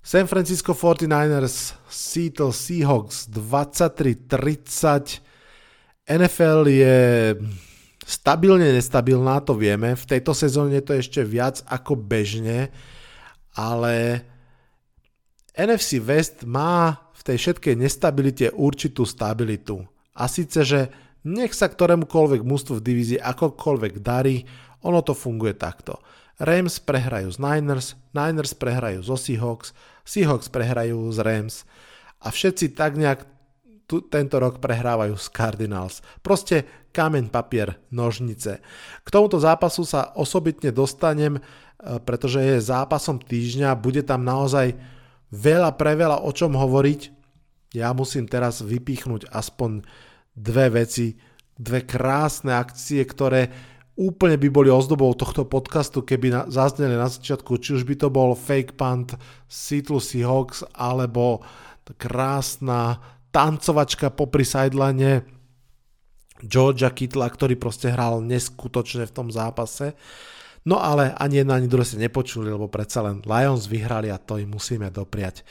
San 0.00 0.26
Francisco 0.26 0.72
49ers, 0.72 1.76
Seattle 1.86 2.56
Seahawks 2.56 3.28
23-30. 3.28 5.20
NFL 6.08 6.66
je 6.66 6.98
stabilne 8.02 8.72
nestabilná, 8.74 9.44
to 9.44 9.54
vieme. 9.54 9.94
V 9.94 10.04
tejto 10.08 10.32
sezóne 10.34 10.80
je 10.80 10.84
to 10.88 10.96
ešte 10.96 11.20
viac 11.22 11.62
ako 11.68 11.94
bežne, 12.00 12.72
ale 13.54 14.24
NFC 15.54 16.00
West 16.00 16.48
má 16.48 16.96
v 17.14 17.22
tej 17.22 17.36
všetkej 17.36 17.76
nestabilite 17.76 18.48
určitú 18.56 19.04
stabilitu. 19.04 19.84
A 20.16 20.26
síce, 20.26 20.64
že 20.64 20.88
nech 21.26 21.52
sa 21.52 21.68
ktorémukoľvek 21.68 22.40
mústvu 22.44 22.80
v 22.80 22.86
divízii 22.86 23.20
akokoľvek 23.20 24.00
darí, 24.00 24.44
ono 24.80 25.04
to 25.04 25.12
funguje 25.12 25.52
takto. 25.56 26.00
Rams 26.40 26.80
prehrajú 26.80 27.36
z 27.36 27.38
Niners, 27.38 28.00
Niners 28.16 28.56
prehrajú 28.56 29.04
zo 29.04 29.20
Seahawks, 29.20 29.76
Seahawks 30.08 30.48
prehrajú 30.48 31.12
z 31.12 31.18
Rams 31.20 31.68
a 32.24 32.32
všetci 32.32 32.72
tak 32.72 32.96
nejak 32.96 33.28
tu, 33.84 34.00
tento 34.06 34.38
rok 34.38 34.62
prehrávajú 34.62 35.18
z 35.18 35.26
Cardinals. 35.34 35.98
Proste 36.22 36.62
kameň, 36.94 37.26
papier, 37.28 37.74
nožnice. 37.90 38.62
K 39.02 39.08
tomuto 39.10 39.42
zápasu 39.42 39.82
sa 39.82 40.14
osobitne 40.14 40.70
dostanem, 40.70 41.36
e, 41.36 41.40
pretože 42.06 42.38
je 42.38 42.62
zápasom 42.62 43.18
týždňa, 43.18 43.74
bude 43.74 44.06
tam 44.06 44.22
naozaj 44.22 44.78
veľa 45.34 45.74
preveľa 45.74 46.22
o 46.22 46.30
čom 46.30 46.54
hovoriť. 46.54 47.18
Ja 47.74 47.90
musím 47.90 48.30
teraz 48.30 48.62
vypichnúť 48.62 49.30
aspoň 49.30 49.82
dve 50.40 50.72
veci, 50.72 51.12
dve 51.52 51.84
krásne 51.84 52.56
akcie, 52.56 53.04
ktoré 53.04 53.52
úplne 54.00 54.40
by 54.40 54.48
boli 54.48 54.72
ozdobou 54.72 55.12
tohto 55.12 55.44
podcastu, 55.44 56.00
keby 56.00 56.32
na, 56.32 56.42
zazneli 56.48 56.96
na 56.96 57.12
začiatku, 57.12 57.60
či 57.60 57.76
už 57.76 57.84
by 57.84 57.94
to 58.00 58.08
bol 58.08 58.32
fake 58.32 58.80
punt 58.80 59.12
Seattle 59.44 60.00
Seahawks, 60.00 60.64
alebo 60.72 61.44
krásna 62.00 62.96
tancovačka 63.28 64.08
popri 64.08 64.48
sidelane 64.48 65.26
Georgia 66.40 66.88
Kittla, 66.88 67.28
ktorý 67.28 67.60
proste 67.60 67.92
hral 67.92 68.24
neskutočne 68.24 69.04
v 69.04 69.12
tom 69.12 69.28
zápase. 69.28 69.92
No 70.64 70.80
ale 70.80 71.12
ani 71.16 71.44
jedna, 71.44 71.60
ani 71.60 71.68
druhé 71.68 71.84
si 71.84 72.00
nepočuli, 72.00 72.48
lebo 72.48 72.72
predsa 72.72 73.04
len 73.04 73.20
Lions 73.24 73.68
vyhrali 73.68 74.08
a 74.08 74.20
to 74.20 74.40
im 74.40 74.56
musíme 74.56 74.88
dopriať. 74.88 75.44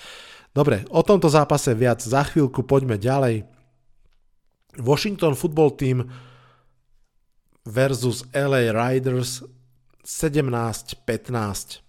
Dobre, 0.54 0.86
o 0.90 1.06
tomto 1.06 1.30
zápase 1.30 1.78
viac 1.78 2.02
za 2.02 2.26
chvíľku, 2.26 2.66
poďme 2.66 2.98
ďalej. 2.98 3.59
Washington 4.78 5.34
Football 5.34 5.74
Team 5.80 6.06
versus 7.66 8.22
LA 8.34 8.70
Riders 8.70 9.42
17-15. 10.06 11.82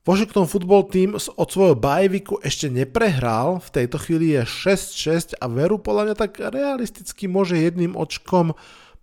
Washington 0.00 0.48
Football 0.48 0.88
Team 0.88 1.12
od 1.14 1.48
svojho 1.52 1.76
bajviku 1.76 2.40
ešte 2.40 2.72
neprehral, 2.72 3.60
v 3.60 3.68
tejto 3.68 4.00
chvíli 4.00 4.32
je 4.32 4.42
6-6 4.48 5.36
a 5.36 5.44
veru 5.46 5.76
podľa 5.76 6.02
mňa 6.10 6.16
tak 6.16 6.40
realisticky 6.40 7.28
môže 7.28 7.60
jedným 7.60 7.92
očkom 7.92 8.56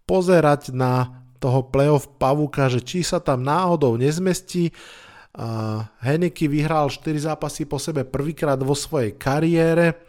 pozerať 0.10 0.74
na 0.74 1.22
toho 1.38 1.70
playoff 1.70 2.10
pavúka, 2.18 2.66
že 2.66 2.82
či 2.82 3.06
sa 3.06 3.22
tam 3.22 3.46
náhodou 3.46 3.94
nezmestí. 3.94 4.74
Uh, 5.38 5.86
Henneke 6.02 6.50
vyhral 6.50 6.90
4 6.90 7.30
zápasy 7.30 7.70
po 7.70 7.78
sebe 7.78 8.02
prvýkrát 8.02 8.58
vo 8.58 8.74
svojej 8.74 9.14
kariére 9.14 10.07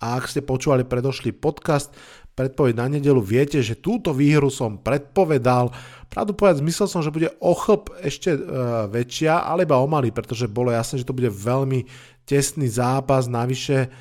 a 0.00 0.16
ak 0.16 0.32
ste 0.32 0.40
počúvali 0.40 0.88
predošlý 0.88 1.36
podcast, 1.36 1.92
predpoveď 2.32 2.72
na 2.72 2.88
nedelu, 2.88 3.20
viete, 3.20 3.60
že 3.60 3.76
túto 3.76 4.16
výhru 4.16 4.48
som 4.48 4.80
predpovedal. 4.80 5.68
Pravdu 6.08 6.32
povedať, 6.32 6.64
myslel 6.64 6.88
som, 6.88 7.04
že 7.04 7.12
bude 7.12 7.28
ochlp 7.36 7.92
ešte 8.00 8.32
e, 8.32 8.40
väčšia, 8.88 9.44
ale 9.44 9.68
iba 9.68 9.76
omalý, 9.76 10.08
pretože 10.08 10.48
bolo 10.48 10.72
jasné, 10.72 11.04
že 11.04 11.08
to 11.08 11.12
bude 11.12 11.28
veľmi 11.28 11.84
tesný 12.24 12.64
zápas, 12.72 13.28
navyše 13.28 13.92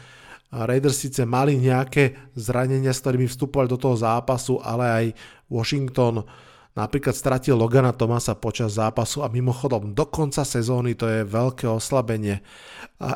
Raiders 0.50 0.98
síce 0.98 1.22
mali 1.30 1.62
nejaké 1.62 2.34
zranenia, 2.34 2.90
s 2.90 3.06
ktorými 3.06 3.30
vstupovali 3.30 3.70
do 3.70 3.78
toho 3.78 3.94
zápasu, 3.94 4.58
ale 4.66 4.86
aj 4.90 5.06
Washington 5.46 6.26
napríklad 6.78 7.18
stratil 7.18 7.58
Logana 7.58 7.94
Tomasa 7.94 8.38
počas 8.38 8.78
zápasu 8.78 9.26
a 9.26 9.32
mimochodom 9.32 9.98
do 9.98 10.06
konca 10.06 10.46
sezóny 10.46 10.94
to 10.94 11.10
je 11.10 11.26
veľké 11.26 11.66
oslabenie. 11.66 12.46
A, 13.02 13.10
a 13.10 13.16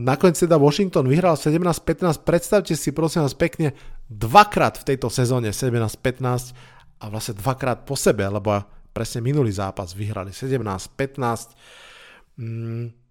nakoniec 0.00 0.40
teda 0.40 0.56
Washington 0.56 1.08
vyhral 1.08 1.36
17-15, 1.36 2.24
predstavte 2.24 2.74
si 2.74 2.96
prosím 2.96 3.26
vás 3.26 3.36
pekne 3.36 3.76
dvakrát 4.08 4.80
v 4.80 4.84
tejto 4.94 5.12
sezóne 5.12 5.52
17-15 5.52 6.56
a 7.00 7.04
vlastne 7.12 7.34
dvakrát 7.36 7.84
po 7.84 7.98
sebe, 7.98 8.24
lebo 8.24 8.64
presne 8.94 9.20
minulý 9.20 9.50
zápas 9.50 9.92
vyhrali 9.92 10.30
17-15. 10.30 12.38
Mm, 12.40 13.04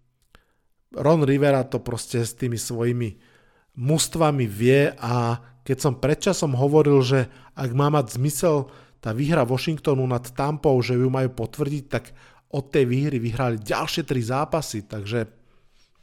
Ron 0.93 1.25
Rivera 1.25 1.65
to 1.65 1.81
proste 1.81 2.21
s 2.21 2.37
tými 2.37 2.57
svojimi 2.57 3.17
mústvami 3.73 4.45
vie 4.45 4.93
a 5.01 5.41
keď 5.63 5.77
som 5.79 5.97
predčasom 5.97 6.53
hovoril, 6.53 7.01
že 7.01 7.31
ak 7.57 7.69
má 7.73 7.89
mať 7.89 8.19
zmysel 8.19 8.69
tá 9.03 9.11
výhra 9.11 9.43
Washingtonu 9.43 10.07
nad 10.07 10.23
Tampou, 10.31 10.79
že 10.79 10.95
ju 10.95 11.11
majú 11.11 11.27
potvrdiť, 11.35 11.83
tak 11.91 12.15
od 12.55 12.71
tej 12.71 12.87
výhry 12.87 13.19
vyhrali 13.19 13.59
ďalšie 13.59 14.07
tri 14.07 14.23
zápasy, 14.23 14.87
takže 14.87 15.27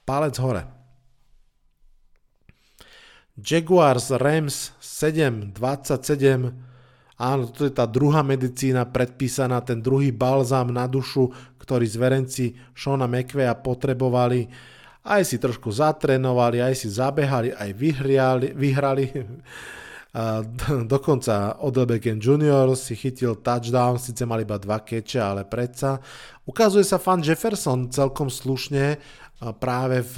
palec 0.05 0.37
hore. 0.37 0.69
Jaguars 3.41 4.13
Rams 4.13 4.77
7-27, 4.85 5.57
áno, 7.17 7.45
to 7.49 7.65
je 7.65 7.73
tá 7.73 7.89
druhá 7.89 8.21
medicína 8.21 8.85
predpísaná, 8.85 9.65
ten 9.65 9.81
druhý 9.81 10.13
balzám 10.13 10.69
na 10.69 10.85
dušu, 10.85 11.33
ktorý 11.57 11.89
zverenci 11.89 12.53
Shona 12.77 13.09
McVeya 13.09 13.57
potrebovali. 13.57 14.45
Aj 15.01 15.25
si 15.25 15.41
trošku 15.41 15.73
zatrénovali, 15.73 16.61
aj 16.61 16.75
si 16.77 16.93
zabehali, 16.93 17.57
aj 17.57 17.71
vyhrali, 17.73 18.53
vyhrali 18.53 19.05
Dokonca 20.91 21.63
Odell 21.63 21.87
Beckham 21.87 22.19
Jr. 22.19 22.67
si 22.75 22.99
chytil 22.99 23.39
touchdown, 23.39 23.95
síce 23.99 24.27
mal 24.27 24.43
iba 24.43 24.59
dva 24.59 24.83
keče, 24.83 25.23
ale 25.23 25.43
predsa. 25.47 26.03
Ukazuje 26.43 26.83
sa 26.83 26.99
fan 26.99 27.23
Jefferson 27.23 27.87
celkom 27.95 28.27
slušne 28.27 28.99
práve 29.57 30.05
v, 30.05 30.17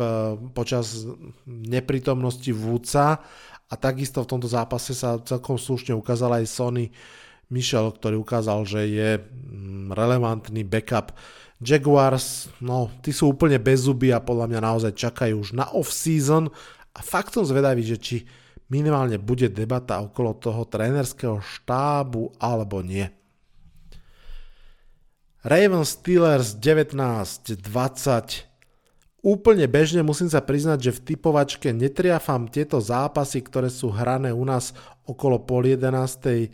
počas 0.50 1.06
neprítomnosti 1.46 2.50
Vúca 2.50 3.22
a 3.70 3.74
takisto 3.78 4.24
v 4.24 4.30
tomto 4.34 4.48
zápase 4.50 4.96
sa 4.96 5.22
celkom 5.22 5.60
slušne 5.60 5.94
ukázal 5.94 6.42
aj 6.42 6.50
Sony 6.50 6.90
Michel, 7.52 7.92
ktorý 7.92 8.18
ukázal, 8.18 8.64
že 8.64 8.80
je 8.88 9.10
mm, 9.20 9.92
relevantný 9.94 10.64
backup 10.66 11.14
Jaguars, 11.62 12.50
no, 12.58 12.90
tí 13.04 13.14
sú 13.14 13.30
úplne 13.30 13.62
bez 13.62 13.86
zuby 13.86 14.10
a 14.10 14.18
podľa 14.18 14.50
mňa 14.50 14.60
naozaj 14.66 14.92
čakajú 14.98 15.38
už 15.38 15.54
na 15.54 15.70
off-season 15.70 16.50
a 16.90 17.00
fakt 17.04 17.38
som 17.38 17.46
zvedavý, 17.46 17.86
že 17.86 18.02
či 18.02 18.16
minimálne 18.72 19.20
bude 19.20 19.52
debata 19.52 20.00
okolo 20.00 20.32
toho 20.40 20.64
trénerského 20.64 21.44
štábu 21.44 22.32
alebo 22.40 22.80
nie. 22.80 23.04
Ravens 25.44 26.00
Steelers 26.00 26.56
19-20 26.56 28.48
Úplne 29.22 29.70
bežne 29.70 30.02
musím 30.02 30.26
sa 30.26 30.42
priznať, 30.42 30.78
že 30.82 30.96
v 30.98 31.14
typovačke 31.14 31.70
netriafam 31.70 32.50
tieto 32.50 32.82
zápasy, 32.82 33.38
ktoré 33.38 33.70
sú 33.70 33.94
hrané 33.94 34.34
u 34.34 34.42
nás 34.42 34.74
okolo 35.06 35.38
pol 35.46 35.70
jedenástej 35.70 36.50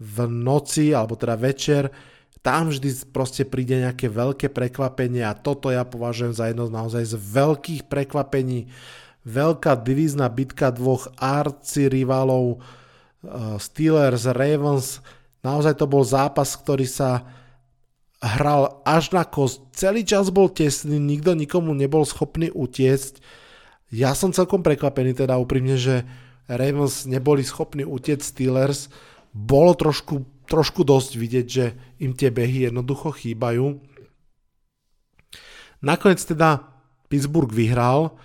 v 0.00 0.16
noci, 0.24 0.96
alebo 0.96 1.20
teda 1.20 1.36
večer 1.36 1.92
tam 2.40 2.70
vždy 2.70 3.12
proste 3.12 3.42
príde 3.44 3.82
nejaké 3.82 4.08
veľké 4.08 4.48
prekvapenie 4.48 5.26
a 5.26 5.36
toto 5.36 5.68
ja 5.68 5.82
považujem 5.82 6.32
za 6.32 6.48
jedno 6.48 6.70
naozaj 6.70 7.04
z 7.12 7.14
veľkých 7.18 7.90
prekvapení. 7.90 8.70
Veľká 9.28 9.76
divízna 9.76 10.32
bitka 10.32 10.72
dvoch 10.72 11.12
arci 11.20 11.92
rivalov 11.92 12.56
uh, 12.56 13.60
Steelers, 13.60 14.24
Ravens. 14.32 15.04
Naozaj 15.44 15.76
to 15.76 15.84
bol 15.84 16.00
zápas, 16.00 16.56
ktorý 16.56 16.88
sa 16.88 17.28
hral 18.18 18.80
až 18.88 19.12
na 19.12 19.28
kost. 19.28 19.68
Celý 19.76 20.02
čas 20.02 20.32
bol 20.32 20.48
tesný, 20.48 20.96
nikto 20.96 21.36
nikomu 21.36 21.76
nebol 21.76 22.08
schopný 22.08 22.48
utiecť. 22.48 23.20
Ja 23.92 24.16
som 24.16 24.32
celkom 24.32 24.64
prekvapený 24.64 25.12
teda 25.12 25.36
úprimne, 25.36 25.76
že 25.76 26.08
Ravens 26.48 27.04
neboli 27.04 27.44
schopní 27.44 27.84
utiecť 27.84 28.24
Steelers. 28.24 28.88
Bolo 29.36 29.76
trošku 29.76 30.24
trošku 30.48 30.82
dosť 30.82 31.12
vidieť, 31.20 31.46
že 31.46 31.76
im 32.00 32.16
tie 32.16 32.32
behy 32.32 32.66
jednoducho 32.66 33.12
chýbajú. 33.12 33.78
Nakoniec 35.84 36.24
teda 36.24 36.64
Pittsburgh 37.12 37.52
vyhral. 37.52 38.16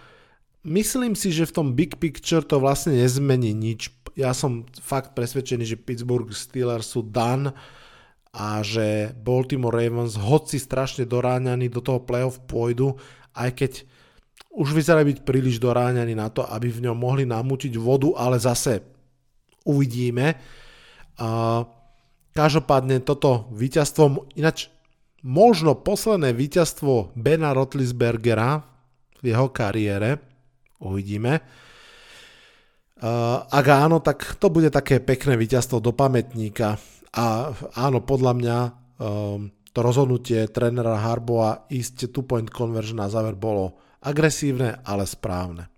Myslím 0.64 1.12
si, 1.12 1.36
že 1.36 1.44
v 1.44 1.56
tom 1.60 1.68
big 1.76 2.00
picture 2.00 2.40
to 2.40 2.56
vlastne 2.64 2.96
nezmení 2.96 3.52
nič. 3.52 3.92
Ja 4.16 4.32
som 4.32 4.64
fakt 4.80 5.12
presvedčený, 5.12 5.68
že 5.68 5.76
Pittsburgh 5.76 6.32
Steelers 6.32 6.88
sú 6.96 7.04
done 7.04 7.52
a 8.32 8.64
že 8.64 9.12
Baltimore 9.12 9.76
Ravens, 9.76 10.16
hoci 10.16 10.58
strašne 10.58 11.04
doráňaní 11.04 11.68
do 11.68 11.84
toho 11.84 12.00
playoff 12.00 12.40
pôjdu, 12.48 12.96
aj 13.36 13.50
keď 13.60 13.72
už 14.56 14.72
vyzerá 14.72 15.04
byť 15.04 15.28
príliš 15.28 15.60
doráňaní 15.60 16.16
na 16.16 16.32
to, 16.32 16.48
aby 16.48 16.72
v 16.72 16.88
ňom 16.88 16.96
mohli 16.96 17.28
namútiť 17.28 17.76
vodu, 17.76 18.14
ale 18.16 18.40
zase 18.40 18.86
uvidíme. 19.68 20.40
Každopádne 22.34 23.04
toto 23.04 23.52
víťazstvo, 23.52 24.32
ináč 24.40 24.72
možno 25.26 25.76
posledné 25.76 26.32
víťazstvo 26.32 27.14
Bena 27.20 27.52
Rotlisbergera 27.52 28.64
v 29.20 29.24
jeho 29.28 29.52
kariére, 29.52 30.32
uvidíme. 30.84 31.40
Ak 33.50 33.66
áno, 33.68 34.00
tak 34.00 34.40
to 34.40 34.48
bude 34.48 34.72
také 34.72 35.04
pekné 35.04 35.36
víťazstvo 35.36 35.84
do 35.84 35.92
pamätníka. 35.92 36.80
A 37.14 37.52
áno, 37.76 38.00
podľa 38.00 38.34
mňa 38.34 38.58
um, 38.64 39.52
to 39.74 39.80
rozhodnutie 39.82 40.48
trénera 40.50 40.98
Harboa 41.02 41.66
ísť 41.70 42.10
two 42.10 42.26
point 42.26 42.48
conversion 42.48 42.98
na 42.98 43.10
záver 43.10 43.38
bolo 43.38 43.78
agresívne, 44.02 44.82
ale 44.86 45.04
správne. 45.06 45.70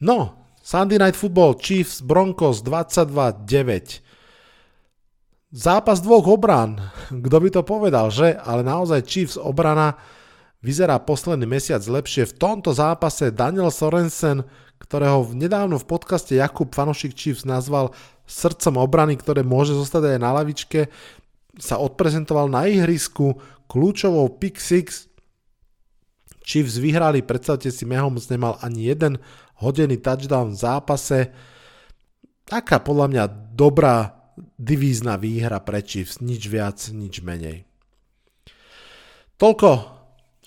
No, 0.00 0.48
Sunday 0.64 0.96
Night 0.96 1.18
Football 1.18 1.60
Chiefs 1.60 2.00
Broncos 2.00 2.64
22-9. 2.64 4.00
Zápas 5.50 5.98
dvoch 5.98 6.30
obran, 6.30 6.78
kto 7.10 7.36
by 7.42 7.48
to 7.50 7.62
povedal, 7.66 8.06
že? 8.08 8.38
Ale 8.38 8.62
naozaj 8.62 9.02
Chiefs 9.04 9.36
obrana 9.36 9.98
vyzerá 10.60 11.00
posledný 11.00 11.48
mesiac 11.48 11.80
lepšie. 11.80 12.28
V 12.30 12.36
tomto 12.36 12.72
zápase 12.72 13.32
Daniel 13.32 13.72
Sorensen, 13.72 14.44
ktorého 14.80 15.28
nedávno 15.32 15.76
v 15.80 15.88
podcaste 15.88 16.36
Jakub 16.36 16.72
Fanošik 16.72 17.12
Chiefs 17.16 17.44
nazval 17.44 17.92
srdcom 18.24 18.80
obrany, 18.80 19.16
ktoré 19.16 19.44
môže 19.44 19.76
zostať 19.76 20.16
aj 20.16 20.18
na 20.20 20.30
lavičke, 20.36 20.80
sa 21.58 21.76
odprezentoval 21.82 22.48
na 22.48 22.70
ihrisku 22.70 23.36
kľúčovou 23.68 24.38
pick 24.40 24.56
6. 24.56 25.10
Chiefs 26.40 26.80
vyhrali, 26.80 27.20
predstavte 27.20 27.68
si, 27.68 27.84
Mahomes 27.84 28.32
nemal 28.32 28.56
ani 28.64 28.88
jeden 28.88 29.20
hodený 29.60 30.00
touchdown 30.00 30.56
v 30.56 30.60
zápase. 30.60 31.18
Taká 32.48 32.80
podľa 32.80 33.06
mňa 33.12 33.24
dobrá 33.52 34.16
divízna 34.56 35.20
výhra 35.20 35.60
pre 35.60 35.84
Chiefs, 35.84 36.24
nič 36.24 36.48
viac, 36.48 36.80
nič 36.90 37.20
menej. 37.20 37.68
Toľko 39.36 39.99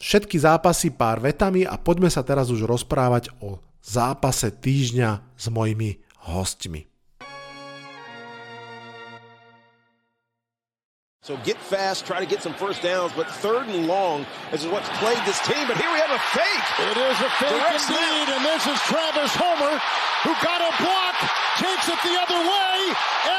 všetky 0.03 0.35
zápasy 0.35 0.91
pár 0.91 1.23
vetami 1.23 1.63
a 1.63 1.79
poďme 1.79 2.11
sa 2.11 2.27
teraz 2.27 2.51
už 2.51 2.67
rozprávať 2.67 3.31
o 3.39 3.63
zápase 3.79 4.51
týždňa 4.51 5.23
s 5.39 5.45
mojimi 5.47 6.03
hostmi. 6.27 6.91
So 11.23 11.39
get 11.47 11.55
fast, 11.55 12.03
try 12.03 12.19
to 12.19 12.27
get 12.27 12.43
some 12.43 12.51
first 12.51 12.83
downs, 12.83 13.15
but 13.15 13.31
third 13.39 13.71
and 13.71 13.87
long 13.87 14.27
is 14.51 14.67
what's 14.67 14.91
played 14.99 15.23
this 15.23 15.39
team. 15.47 15.63
But 15.71 15.79
here 15.79 15.87
we 15.87 15.99
have 16.03 16.11
a 16.11 16.19
fake. 16.35 16.67
It 16.83 16.99
is 16.99 17.15
a 17.23 17.31
fake 17.39 17.55
Direct 17.55 17.79
indeed, 17.87 18.27
snap. 18.27 18.35
and 18.35 18.43
this 18.43 18.63
is 18.67 18.75
Travis 18.83 19.31
Homer, 19.39 19.79
who 20.27 20.35
got 20.43 20.59
a 20.59 20.71
block, 20.83 21.15
takes 21.63 21.87
it 21.87 21.99
the 22.03 22.15
other 22.19 22.41
way, 22.43 22.75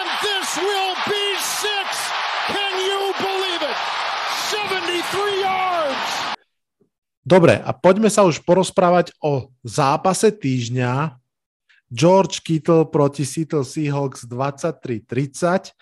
and 0.01 0.07
this 0.25 0.49
will 0.65 0.97
be 1.05 1.25
six. 1.45 1.89
Can 2.57 2.73
you 2.81 3.13
believe 3.21 3.61
it? 3.69 3.77
73 4.49 5.45
yards. 5.45 6.24
Dobre, 7.25 7.57
a 7.57 7.73
poďme 7.73 8.13
sa 8.13 8.21
už 8.29 8.45
porozprávať 8.45 9.17
o 9.25 9.49
zápase 9.65 10.29
týždňa. 10.29 11.17
George 11.89 12.45
Kittle 12.45 12.85
proti 12.93 13.25
Seattle 13.25 13.65
Seahawks 13.65 14.29
23-30. 14.29 15.73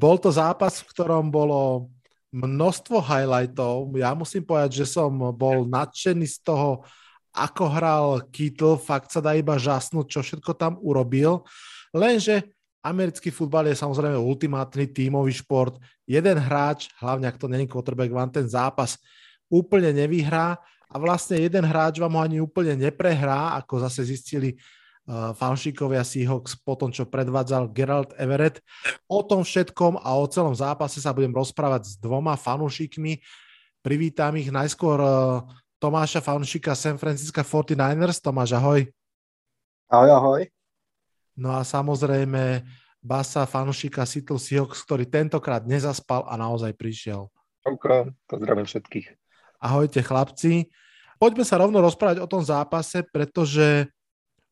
Bol 0.00 0.16
to 0.16 0.32
zápas, 0.32 0.80
v 0.80 0.88
ktorom 0.96 1.28
bolo 1.28 1.92
množstvo 2.32 3.04
highlightov. 3.04 3.92
Ja 4.00 4.16
musím 4.16 4.48
povedať, 4.48 4.80
že 4.80 4.86
som 4.88 5.12
bol 5.36 5.68
nadšený 5.68 6.24
z 6.24 6.38
toho, 6.40 6.88
ako 7.36 7.64
hral 7.76 8.06
Kittle. 8.32 8.80
Fakt 8.80 9.12
sa 9.12 9.20
dá 9.20 9.36
iba 9.36 9.60
žasnúť, 9.60 10.08
čo 10.08 10.20
všetko 10.24 10.56
tam 10.56 10.80
urobil. 10.80 11.44
Lenže 11.92 12.48
americký 12.80 13.28
futbal 13.28 13.68
je 13.68 13.76
samozrejme 13.76 14.16
ultimátny 14.16 14.88
tímový 14.88 15.36
šport. 15.36 15.76
Jeden 16.08 16.40
hráč, 16.40 16.88
hlavne 16.96 17.28
ak 17.28 17.36
to 17.36 17.44
není 17.44 17.68
quarterback, 17.68 18.08
vám 18.08 18.32
ten 18.32 18.48
zápas 18.48 18.96
úplne 19.50 19.94
nevyhrá 19.94 20.58
a 20.86 20.94
vlastne 20.96 21.42
jeden 21.42 21.66
hráč 21.66 21.98
vám 21.98 22.14
ho 22.14 22.20
ani 22.22 22.38
úplne 22.38 22.78
neprehrá, 22.78 23.58
ako 23.58 23.82
zase 23.86 24.06
zistili 24.06 24.54
uh, 24.54 25.34
fanšikovia 25.34 26.06
Seahawks 26.06 26.54
po 26.62 26.78
tom, 26.78 26.94
čo 26.94 27.10
predvádzal 27.10 27.74
Gerald 27.74 28.14
Everett. 28.14 28.62
O 29.10 29.26
tom 29.26 29.42
všetkom 29.42 29.98
a 29.98 30.14
o 30.14 30.24
celom 30.30 30.54
zápase 30.54 31.02
sa 31.02 31.10
budem 31.10 31.34
rozprávať 31.34 31.82
s 31.90 31.92
dvoma 31.98 32.38
fanúšikmi. 32.38 33.18
Privítam 33.82 34.38
ich 34.38 34.50
najskôr 34.50 34.98
uh, 35.02 35.42
Tomáša 35.82 36.24
fanúšika 36.24 36.72
San 36.78 36.96
Francisco 36.96 37.42
49ers. 37.42 38.22
Tomáš, 38.22 38.54
ahoj. 38.56 38.86
Ahoj, 39.90 40.10
ahoj. 40.10 40.42
No 41.36 41.52
a 41.52 41.60
samozrejme 41.62 42.64
Basa 43.04 43.44
fanúšika 43.46 44.02
Seattle 44.08 44.40
Seahawks, 44.40 44.82
ktorý 44.82 45.06
tentokrát 45.06 45.62
nezaspal 45.62 46.26
a 46.26 46.34
naozaj 46.34 46.74
prišiel. 46.74 47.28
Čauko, 47.62 48.10
pozdravím 48.26 48.66
všetkých. 48.66 49.25
Ahojte 49.56 50.04
chlapci. 50.04 50.68
Poďme 51.16 51.44
sa 51.48 51.56
rovno 51.56 51.80
rozprávať 51.80 52.20
o 52.20 52.28
tom 52.28 52.44
zápase, 52.44 53.00
pretože 53.08 53.88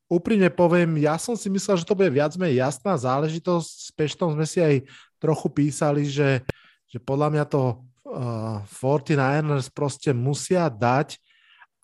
úprimne 0.08 0.48
poviem, 0.48 0.96
ja 1.00 1.20
som 1.20 1.36
si 1.36 1.52
myslel, 1.52 1.80
že 1.80 1.88
to 1.88 1.96
bude 1.96 2.12
viac 2.12 2.32
menej 2.40 2.60
jasná 2.64 2.96
záležitosť. 2.96 3.68
S 3.68 3.90
Peštom 3.92 4.32
sme 4.32 4.46
si 4.48 4.64
aj 4.64 4.84
trochu 5.20 5.48
písali, 5.52 6.08
že, 6.08 6.44
že 6.88 6.98
podľa 7.00 7.28
mňa 7.32 7.44
to 7.48 7.62
uh, 8.08 8.64
49ers 8.68 9.68
proste 9.72 10.10
musia 10.12 10.68
dať, 10.68 11.20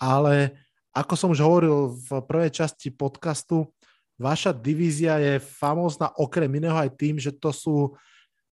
ale 0.01 0.57
ako 0.91 1.15
som 1.15 1.33
už 1.33 1.41
hovoril 1.45 1.93
v 1.95 2.09
prvej 2.25 2.51
časti 2.51 2.91
podcastu, 2.91 3.69
vaša 4.21 4.53
divízia 4.53 5.17
je 5.17 5.41
famózna 5.41 6.13
okrem 6.19 6.51
iného 6.51 6.77
aj 6.77 6.93
tým, 6.97 7.17
že 7.17 7.33
to 7.33 7.53
sú 7.55 7.97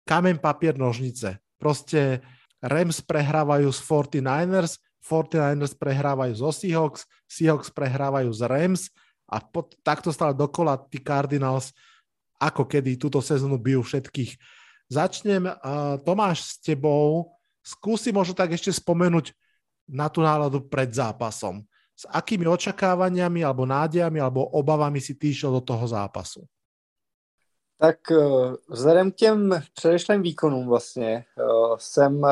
kamen, 0.08 0.40
papier, 0.40 0.76
nožnice. 0.80 1.36
Proste 1.60 2.24
Rams 2.58 2.98
prehrávajú 3.02 3.70
z 3.70 3.80
49ers, 3.82 4.82
49ers 5.02 5.74
prehrávajú 5.78 6.32
zo 6.34 6.50
Seahawks, 6.50 7.06
Seahawks 7.30 7.70
prehrávajú 7.70 8.30
z 8.34 8.42
Rams 8.44 8.82
a 9.30 9.38
pod, 9.38 9.78
takto 9.86 10.10
stále 10.10 10.34
dokola 10.34 10.76
tí 10.90 10.98
Cardinals 10.98 11.70
ako 12.38 12.70
kedy 12.70 12.94
túto 12.96 13.18
sezónu 13.18 13.58
bijú 13.58 13.82
všetkých. 13.82 14.38
Začnem, 14.88 15.50
uh, 15.50 15.98
Tomáš, 16.00 16.38
s 16.46 16.52
tebou. 16.62 17.34
Skúsi 17.60 18.14
možno 18.14 18.32
tak 18.32 18.54
ešte 18.54 18.72
spomenúť 18.72 19.34
na 19.90 20.08
tú 20.08 20.22
náladu 20.22 20.64
pred 20.64 20.88
zápasom. 20.88 21.66
S 21.98 22.06
akými 22.06 22.46
očakávaniami, 22.46 23.42
alebo 23.42 23.66
nádejami, 23.66 24.22
alebo 24.22 24.46
obavami 24.54 25.02
si 25.02 25.18
ty 25.18 25.34
išiel 25.34 25.58
do 25.58 25.62
toho 25.66 25.82
zápasu? 25.84 26.46
Tak 27.78 28.10
eh, 28.10 28.16
vzhledem 28.70 29.10
k 29.10 29.14
těm 29.14 29.60
předešlým 29.74 30.22
výkonům 30.22 30.66
vlastně 30.66 31.24
eh, 31.24 31.42
jsem, 31.76 32.26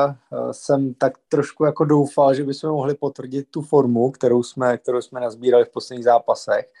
jsem 0.51 0.93
tak 0.93 1.13
trošku 1.29 1.65
jako 1.65 1.85
doufal, 1.85 2.33
že 2.33 2.43
bychom 2.43 2.69
mohli 2.69 2.95
potvrdit 2.95 3.47
tu 3.51 3.61
formu, 3.61 4.11
kterou 4.11 4.43
jsme, 4.43 4.77
kterou 4.77 5.01
jsme 5.01 5.19
nazbírali 5.19 5.65
v 5.65 5.69
posledních 5.69 6.05
zápasech 6.05 6.71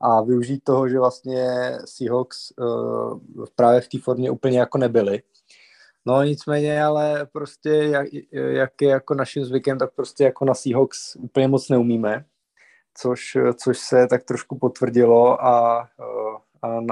a 0.00 0.22
využít 0.22 0.64
toho, 0.64 0.88
že 0.88 0.98
vlastně 0.98 1.72
Seahawks 1.84 2.52
právě 3.54 3.80
v 3.80 3.88
té 3.88 3.98
formě 3.98 4.30
úplně 4.30 4.58
jako 4.58 4.78
nebyli. 4.78 5.22
No 6.06 6.22
nicméně, 6.22 6.84
ale 6.84 7.26
prostě 7.32 7.70
jak, 7.70 8.06
jak 8.32 8.82
je 8.82 8.88
jako 8.88 9.14
naším 9.14 9.44
zvykem, 9.44 9.78
tak 9.78 9.94
prostě 9.94 10.24
jako 10.24 10.44
na 10.44 10.54
Seahawks 10.54 11.16
úplně 11.16 11.48
moc 11.48 11.68
neumíme, 11.68 12.24
což, 12.94 13.36
což 13.56 13.78
se 13.78 14.06
tak 14.06 14.24
trošku 14.24 14.58
potvrdilo 14.58 15.44
a 15.44 15.88
a 15.98 16.43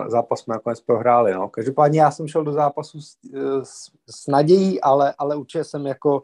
zápas 0.08 0.40
jsme 0.40 0.54
nakonec 0.54 0.80
prohráli. 0.80 1.34
No. 1.34 1.48
Každopádně 1.48 2.00
já 2.00 2.10
jsem 2.10 2.28
šel 2.28 2.44
do 2.44 2.52
zápasu 2.52 3.00
s, 3.00 3.16
s, 3.62 3.90
s 4.10 4.26
nadějí, 4.26 4.80
ale, 4.80 5.14
ale 5.18 5.36
určitě 5.36 5.64
jsem 5.64 5.86
jako 5.86 6.22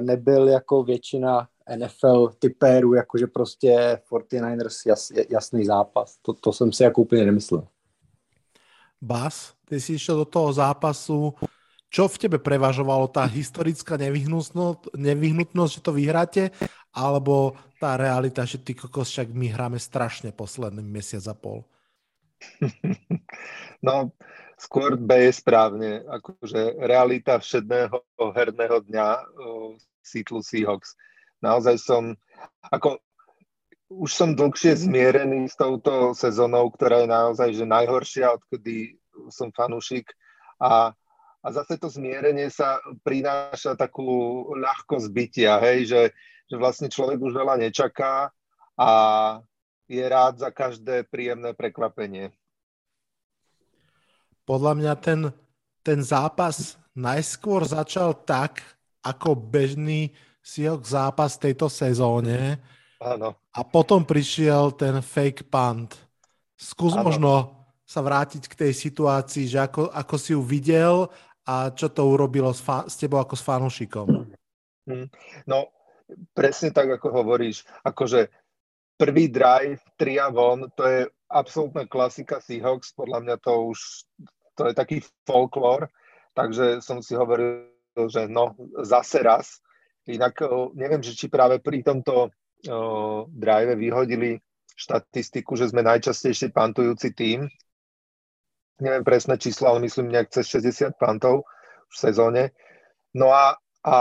nebyl 0.00 0.48
jako 0.48 0.82
většina 0.82 1.48
NFL 1.78 2.30
typérů, 2.38 2.94
jakože 2.94 3.26
prostě 3.26 4.00
49ers 4.10 4.88
jas, 4.88 5.12
jasný 5.30 5.64
zápas. 5.64 6.16
To, 6.22 6.32
to 6.32 6.52
jsem 6.52 6.72
si 6.72 6.82
jako 6.82 7.00
úplně 7.00 7.24
nemyslel. 7.24 7.66
Bas, 9.02 9.52
ty 9.68 9.80
si 9.80 9.92
išiel 9.92 10.16
do 10.16 10.24
toho 10.24 10.52
zápasu. 10.52 11.34
Čo 11.86 12.08
v 12.10 12.18
tebe 12.18 12.38
prevažovalo? 12.42 13.06
Tá 13.06 13.30
historická 13.30 13.94
nevyhnutnosť, 13.94 14.98
nevyhnutnosť, 14.98 15.72
že 15.74 15.84
to 15.84 15.92
vyhráte? 15.94 16.42
Alebo 16.90 17.54
tá 17.78 17.94
realita, 17.94 18.42
že 18.42 18.58
ty 18.58 18.74
kokos, 18.74 19.12
však 19.12 19.30
my 19.30 19.46
hráme 19.54 19.78
strašne 19.78 20.34
posledný 20.34 20.82
mesiac 20.82 21.22
a 21.30 21.34
pol? 21.36 21.62
No, 23.84 24.10
skôr 24.56 24.96
B 24.96 25.28
je 25.28 25.32
správne. 25.36 26.02
Akože 26.08 26.80
realita 26.80 27.36
všedného 27.36 28.02
herného 28.32 28.82
dňa 28.88 29.08
uh, 29.20 29.76
Seattle 30.00 30.42
Seahawks. 30.42 30.96
Naozaj 31.44 31.76
som, 31.76 32.16
ako 32.72 32.98
už 33.92 34.10
som 34.10 34.34
dlhšie 34.34 34.74
zmierený 34.74 35.46
s 35.46 35.54
touto 35.54 36.16
sezónou, 36.16 36.72
ktorá 36.74 37.04
je 37.04 37.08
naozaj 37.10 37.48
že 37.54 37.66
najhoršia, 37.68 38.34
odkedy 38.34 38.98
som 39.30 39.54
fanúšik 39.54 40.10
a, 40.58 40.90
a 41.44 41.46
zase 41.54 41.78
to 41.78 41.86
zmierenie 41.86 42.50
sa 42.50 42.82
prináša 43.06 43.78
takú 43.78 44.42
ľahkosť 44.58 45.08
bytia, 45.12 45.62
hej, 45.62 45.86
že, 45.86 46.02
že 46.50 46.56
vlastne 46.58 46.90
človek 46.90 47.22
už 47.22 47.32
veľa 47.36 47.62
nečaká 47.62 48.34
a 48.74 48.90
je 49.86 50.02
rád 50.02 50.42
za 50.42 50.50
každé 50.50 51.06
príjemné 51.06 51.54
prekvapenie. 51.54 52.34
Podľa 54.46 54.72
mňa 54.78 54.92
ten, 55.02 55.20
ten 55.82 55.98
zápas 56.02 56.78
najskôr 56.94 57.66
začal 57.66 58.14
tak, 58.26 58.62
ako 59.02 59.38
bežný 59.38 60.14
Seahawks 60.42 60.94
zápas 60.94 61.34
tejto 61.38 61.66
sezóne. 61.66 62.62
Áno. 63.02 63.34
A 63.50 63.60
potom 63.66 64.06
prišiel 64.06 64.74
ten 64.78 65.02
fake 65.02 65.50
punt. 65.50 65.98
Skús 66.54 66.94
ano. 66.94 67.10
možno 67.10 67.32
sa 67.86 68.02
vrátiť 68.02 68.50
k 68.50 68.58
tej 68.66 68.72
situácii, 68.74 69.46
že 69.46 69.62
ako, 69.62 69.90
ako 69.90 70.14
si 70.18 70.34
ju 70.34 70.42
videl 70.42 71.06
a 71.46 71.70
čo 71.70 71.86
to 71.86 72.02
urobilo 72.02 72.50
s, 72.50 72.58
fa- 72.58 72.86
s 72.86 72.98
tebou 72.98 73.22
ako 73.22 73.34
s 73.38 73.42
fanúšikom. 73.46 74.06
Hm. 74.86 75.06
No, 75.46 75.70
presne 76.34 76.70
tak, 76.74 76.90
ako 76.90 77.22
hovoríš. 77.22 77.66
Akože 77.86 78.30
prvý 78.96 79.28
drive, 79.28 79.80
tri 79.96 80.16
a 80.16 80.32
von, 80.32 80.68
to 80.72 80.82
je 80.84 81.00
absolútna 81.28 81.84
klasika 81.84 82.40
Seahawks, 82.40 82.96
podľa 82.96 83.20
mňa 83.22 83.36
to 83.44 83.52
už, 83.72 83.78
to 84.56 84.62
je 84.72 84.74
taký 84.74 84.96
folklór, 85.28 85.88
takže 86.32 86.80
som 86.80 87.04
si 87.04 87.12
hovoril, 87.12 87.68
že 88.08 88.28
no, 88.28 88.56
zase 88.84 89.20
raz. 89.24 89.60
Inak 90.06 90.38
neviem, 90.76 91.02
že 91.02 91.18
či 91.18 91.26
práve 91.26 91.58
pri 91.58 91.82
tomto 91.82 92.30
uh, 92.30 93.20
drive 93.26 93.74
vyhodili 93.74 94.38
štatistiku, 94.76 95.56
že 95.56 95.72
sme 95.72 95.82
najčastejšie 95.82 96.52
pantujúci 96.52 97.16
tým. 97.16 97.48
Neviem 98.76 99.02
presné 99.02 99.40
číslo, 99.40 99.72
ale 99.72 99.88
myslím 99.88 100.12
nejak 100.12 100.30
cez 100.30 100.52
60 100.52 101.00
pantov 101.00 101.48
v 101.88 101.94
sezóne. 101.96 102.52
No 103.16 103.32
a, 103.32 103.56
a 103.82 103.96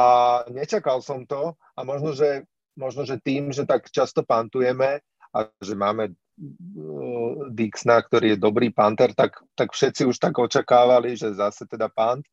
nečakal 0.52 1.00
som 1.00 1.24
to 1.24 1.56
a 1.56 1.80
možno, 1.88 2.12
že 2.12 2.44
možno, 2.76 3.08
že 3.08 3.20
tým, 3.20 3.52
že 3.52 3.64
tak 3.64 3.88
často 3.90 4.22
pantujeme 4.22 5.00
a 5.36 5.38
že 5.60 5.76
máme 5.76 6.12
uh, 6.12 7.52
Dixna, 7.52 8.00
ktorý 8.04 8.36
je 8.36 8.44
dobrý 8.44 8.72
panter, 8.72 9.16
tak, 9.16 9.40
tak 9.56 9.72
všetci 9.72 10.08
už 10.08 10.16
tak 10.20 10.36
očakávali, 10.36 11.16
že 11.16 11.36
zase 11.36 11.68
teda 11.68 11.92
pant. 11.92 12.24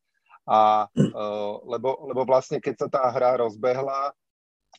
A, 0.43 0.91
uh, 0.91 1.53
lebo, 1.67 2.03
lebo 2.11 2.27
vlastne, 2.27 2.59
keď 2.59 2.75
sa 2.75 2.87
tá 2.91 3.03
hra 3.07 3.39
rozbehla 3.39 4.11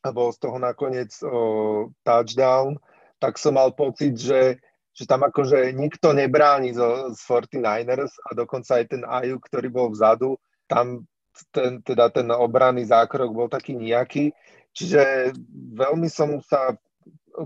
a 0.05 0.09
bol 0.13 0.29
z 0.29 0.39
toho 0.45 0.61
nakoniec 0.61 1.13
uh, 1.25 1.89
touchdown, 2.05 2.77
tak 3.17 3.41
som 3.41 3.57
mal 3.57 3.73
pocit, 3.73 4.21
že, 4.21 4.61
že 4.93 5.05
tam 5.09 5.25
akože 5.25 5.73
nikto 5.73 6.13
nebráni 6.13 6.77
z, 6.77 6.81
z 7.17 7.21
49ers 7.25 8.13
a 8.29 8.37
dokonca 8.37 8.77
aj 8.77 8.85
ten 8.93 9.03
Ayu, 9.09 9.41
ktorý 9.41 9.73
bol 9.73 9.89
vzadu, 9.89 10.37
tam 10.69 11.09
ten, 11.51 11.83
teda 11.83 12.13
ten 12.13 12.29
obranný 12.31 12.87
zákrok 12.87 13.33
bol 13.33 13.49
taký 13.51 13.75
nejaký, 13.75 14.31
Čiže 14.75 15.31
veľmi 15.79 16.11
som 16.11 16.43
sa 16.43 16.75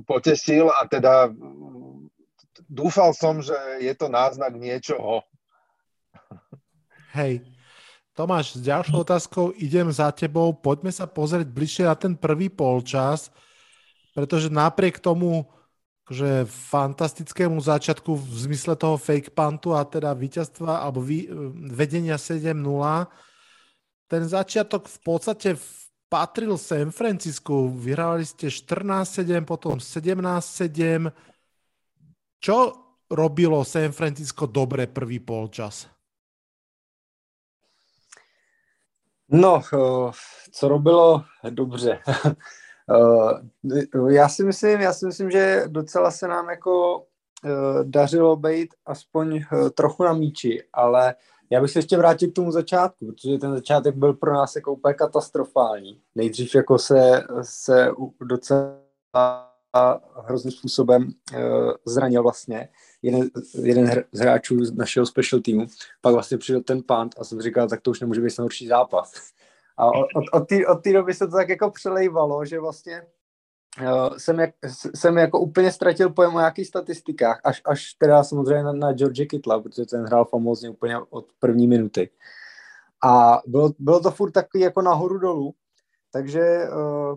potešil 0.08 0.72
a 0.72 0.88
teda 0.88 1.28
dúfal 2.68 3.12
som, 3.12 3.44
že 3.44 3.56
je 3.84 3.92
to 3.92 4.08
náznak 4.08 4.56
niečoho. 4.56 5.20
Hej, 7.12 7.44
Tomáš, 8.12 8.56
s 8.56 8.60
ďalšou 8.64 9.04
otázkou 9.04 9.44
idem 9.56 9.88
za 9.92 10.12
tebou. 10.12 10.52
Poďme 10.56 10.92
sa 10.92 11.08
pozrieť 11.08 11.48
bližšie 11.48 11.84
na 11.88 11.96
ten 11.96 12.12
prvý 12.16 12.48
polčas, 12.52 13.32
pretože 14.12 14.52
napriek 14.52 15.00
tomu, 15.00 15.48
že 16.08 16.48
fantastickému 16.48 17.60
začiatku 17.60 18.16
v 18.16 18.32
zmysle 18.48 18.76
toho 18.80 18.96
fake 18.96 19.36
puntu 19.36 19.76
a 19.76 19.84
teda 19.84 20.16
víťazstva 20.16 20.80
alebo 20.80 21.04
vedenia 21.68 22.16
7-0, 22.16 22.56
ten 24.08 24.24
začiatok 24.24 24.88
v 24.88 24.98
podstate 25.04 25.60
patril 26.09 26.59
San 26.59 26.90
Francisco. 26.90 27.68
Vyhrávali 27.68 28.25
ste 28.25 28.49
14-7, 28.49 29.44
potom 29.44 29.77
17-7. 29.79 31.12
Čo 32.40 32.57
robilo 33.11 33.64
San 33.64 33.92
Francisco 33.92 34.47
dobre 34.49 34.88
prvý 34.88 35.21
polčas? 35.21 35.88
No, 39.29 39.62
eh, 39.73 40.11
co 40.53 40.68
robilo 40.68 41.25
dobře? 41.51 42.01
Eh, 42.90 44.12
já 44.12 44.29
si 44.29 44.44
myslím, 44.44 44.81
já 44.81 44.92
si 44.92 45.07
myslím, 45.07 45.31
že 45.31 45.64
docela 45.66 46.11
se 46.11 46.29
nám 46.29 46.51
jako 46.51 47.05
eh, 47.44 47.85
dařilo 47.85 48.37
být 48.37 48.75
aspoň 48.87 49.40
trochu 49.75 50.05
na 50.05 50.12
míči, 50.12 50.62
ale 50.73 51.14
já 51.50 51.61
bych 51.61 51.70
se 51.70 51.78
ještě 51.78 51.96
vrátil 51.96 52.30
k 52.30 52.34
tomu 52.34 52.52
začátku, 52.52 53.06
protože 53.06 53.38
ten 53.38 53.54
začátek 53.54 53.94
byl 53.94 54.12
pro 54.12 54.34
nás 54.34 54.56
jako 54.56 54.72
úplně 54.72 54.94
katastrofální. 54.94 56.00
Nejdřív 56.14 56.54
jako 56.54 56.78
se, 56.78 57.24
se 57.42 57.90
docela 58.20 58.78
hrozným 60.24 60.52
způsobem 60.52 61.02
uh, 61.02 61.72
zranil 61.84 62.22
vlastně 62.22 62.68
jeden, 63.02 63.28
jeden 63.62 64.04
z 64.12 64.20
hráčů 64.20 64.64
z 64.64 64.72
našeho 64.72 65.06
special 65.06 65.40
týmu. 65.40 65.66
Pak 66.00 66.14
vlastně 66.14 66.38
přišel 66.38 66.62
ten 66.62 66.82
pant 66.82 67.14
a 67.18 67.24
jsem 67.24 67.42
říkal, 67.42 67.68
tak 67.68 67.80
to 67.80 67.90
už 67.90 68.00
nemůže 68.00 68.20
být 68.20 68.38
nejhorší 68.38 68.66
zápas. 68.66 69.12
A 69.76 69.87
od, 69.87 70.06
od, 70.32 70.44
od 70.68 70.82
té 70.82 70.92
doby 70.92 71.14
se 71.14 71.26
to 71.26 71.32
tak 71.32 71.48
jako 71.48 71.70
přelejvalo, 71.70 72.44
že 72.44 72.61
vlastně 72.61 73.02
jsem, 74.16 74.40
jak, 74.40 74.50
jsem 74.94 75.18
jako 75.18 75.40
úplně 75.40 75.72
ztratil 75.72 76.10
pojem 76.10 76.34
o 76.34 76.38
nějakých 76.38 76.66
statistikách, 76.66 77.40
až, 77.44 77.62
až 77.64 77.94
teda 77.94 78.24
samozřejmě 78.24 78.62
na, 78.62 78.72
na 78.72 78.92
George 78.92 79.26
Kittla, 79.26 79.60
protože 79.60 79.86
ten 79.86 80.04
hrál 80.04 80.24
famózně 80.24 80.70
úplně 80.70 80.98
od 80.98 81.26
první 81.38 81.66
minuty. 81.66 82.10
A 83.04 83.42
bylo, 83.46 83.70
bylo 83.78 84.00
to 84.00 84.10
furt 84.10 84.30
takový 84.30 84.62
jako 84.62 84.82
nahoru 84.82 85.18
dolů, 85.18 85.54
takže 86.12 86.68
uh, 86.76 87.16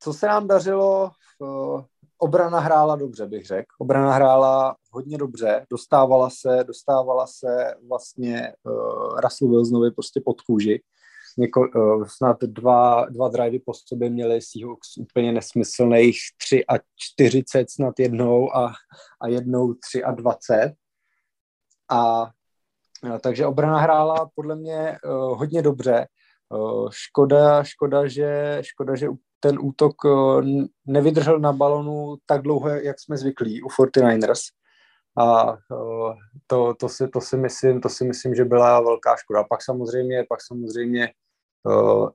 co 0.00 0.12
se 0.12 0.26
nám 0.26 0.48
dařilo, 0.48 1.10
uh, 1.38 1.82
obrana 2.18 2.60
hrála 2.60 2.96
dobře, 2.96 3.26
bych 3.26 3.46
řekl. 3.46 3.66
Obrana 3.78 4.12
hrála 4.12 4.76
hodně 4.90 5.18
dobře, 5.18 5.66
dostávala 5.70 6.30
se, 6.30 6.64
dostávala 6.64 7.26
se 7.26 7.74
vlastně 7.88 8.52
uh, 8.62 9.20
Russell 9.20 9.50
Wilsonovi 9.50 9.90
prostě 9.90 10.20
pod 10.24 10.40
kůži 10.40 10.82
něko, 11.38 11.60
uh, 11.60 12.04
snad 12.06 12.40
dva, 12.40 13.06
dva 13.10 13.28
drivey 13.28 13.58
po 13.58 13.72
sobě 13.74 14.10
měli 14.10 14.40
Seahawks 14.42 14.96
úplně 14.96 15.32
nesmyslných 15.32 16.18
3 16.36 16.64
a 16.66 16.72
40 16.96 17.70
snad 17.70 17.98
jednou 17.98 18.56
a, 18.56 18.72
a 19.20 19.28
jednou 19.28 19.74
3 19.74 20.04
a 20.04 20.12
20. 20.12 20.74
A 21.90 22.30
takže 23.20 23.46
obrana 23.46 23.78
hrála 23.78 24.30
podle 24.34 24.56
mě 24.56 24.98
uh, 25.04 25.38
hodně 25.38 25.62
dobře. 25.62 26.06
Uh, 26.48 26.88
škoda, 26.90 27.62
škoda, 27.62 28.08
že, 28.08 28.58
škoda, 28.60 28.94
že 28.94 29.08
ten 29.40 29.58
útok 29.60 30.04
uh, 30.04 30.44
nevydržel 30.86 31.38
na 31.38 31.52
balonu 31.52 32.16
tak 32.26 32.42
dlouho, 32.42 32.68
jak 32.68 33.00
jsme 33.00 33.16
zvyklí 33.16 33.62
u 33.62 33.66
49ers. 33.66 34.40
A 35.18 35.56
to, 36.46 36.74
to, 36.74 36.88
si, 36.88 37.08
to, 37.08 37.20
si 37.20 37.36
myslím, 37.36 37.80
to 37.80 37.88
si 37.88 38.04
myslím, 38.04 38.34
že 38.34 38.44
byla 38.44 38.80
velká 38.80 39.16
škoda. 39.16 39.44
Pak 39.44 39.62
samozřejmě, 39.62 40.24
pak 40.28 40.38
samozřejmě 40.42 41.12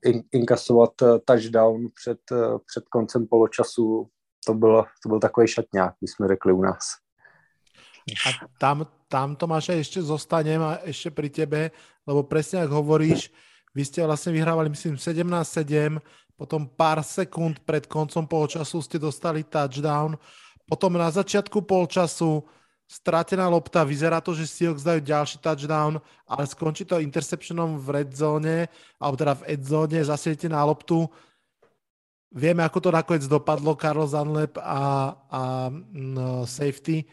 in, 0.06 0.23
inkasovat 0.32 0.91
touchdown 1.25 1.88
před, 1.95 2.19
uh, 2.32 2.58
před 2.65 2.84
koncem 2.89 3.27
poločasu, 3.27 4.08
to 4.45 4.53
byl, 4.53 4.86
to 5.03 5.10
byl 5.10 5.19
takový 5.19 5.47
šatňák, 5.47 5.95
jsme 6.01 6.27
řekli 6.27 6.53
u 6.53 6.62
nás. 6.62 7.03
A 8.03 8.29
tam, 8.60 8.88
tam 9.08 9.36
Tomáš 9.36 9.71
ešte 9.71 10.03
zostanem 10.03 10.60
a 10.60 10.84
ešte 10.84 11.08
pri 11.08 11.32
tebe, 11.32 11.71
lebo 12.03 12.27
presne 12.27 12.67
ako 12.67 12.84
hovoríš, 12.84 13.32
vy 13.71 13.84
ste 13.88 14.03
vlastne 14.03 14.36
vyhrávali, 14.36 14.67
myslím, 14.67 14.99
17-7, 14.99 16.03
potom 16.36 16.67
pár 16.67 16.99
sekúnd 16.99 17.63
pred 17.63 17.88
koncom 17.88 18.27
polčasu 18.27 18.84
ste 18.84 18.99
dostali 18.99 19.47
touchdown, 19.47 20.19
potom 20.67 20.99
na 20.99 21.08
začiatku 21.08 21.63
polčasu 21.63 22.43
stratená 22.93 23.49
lopta, 23.49 23.82
vyzerá 23.82 24.21
to, 24.21 24.38
že 24.38 24.45
Seahawks 24.45 24.86
dajú 24.86 25.01
ďalší 25.01 25.41
touchdown, 25.41 25.97
ale 26.29 26.43
skončí 26.45 26.86
to 26.86 27.01
interceptionom 27.01 27.82
v 27.82 27.88
red 27.89 28.13
zone, 28.13 28.69
alebo 29.01 29.15
teda 29.17 29.34
v 29.41 29.58
ed 29.58 29.62
zone, 29.65 29.97
zasiete 29.97 30.45
na 30.45 30.62
loptu. 30.62 31.10
Vieme, 32.29 32.62
ako 32.62 32.77
to 32.77 32.89
nakoniec 32.93 33.25
dopadlo, 33.25 33.73
Carlos 33.73 34.13
Dunlap 34.13 34.62
a, 34.62 35.17
a 35.29 35.41
no, 35.89 36.45
safety 36.45 37.06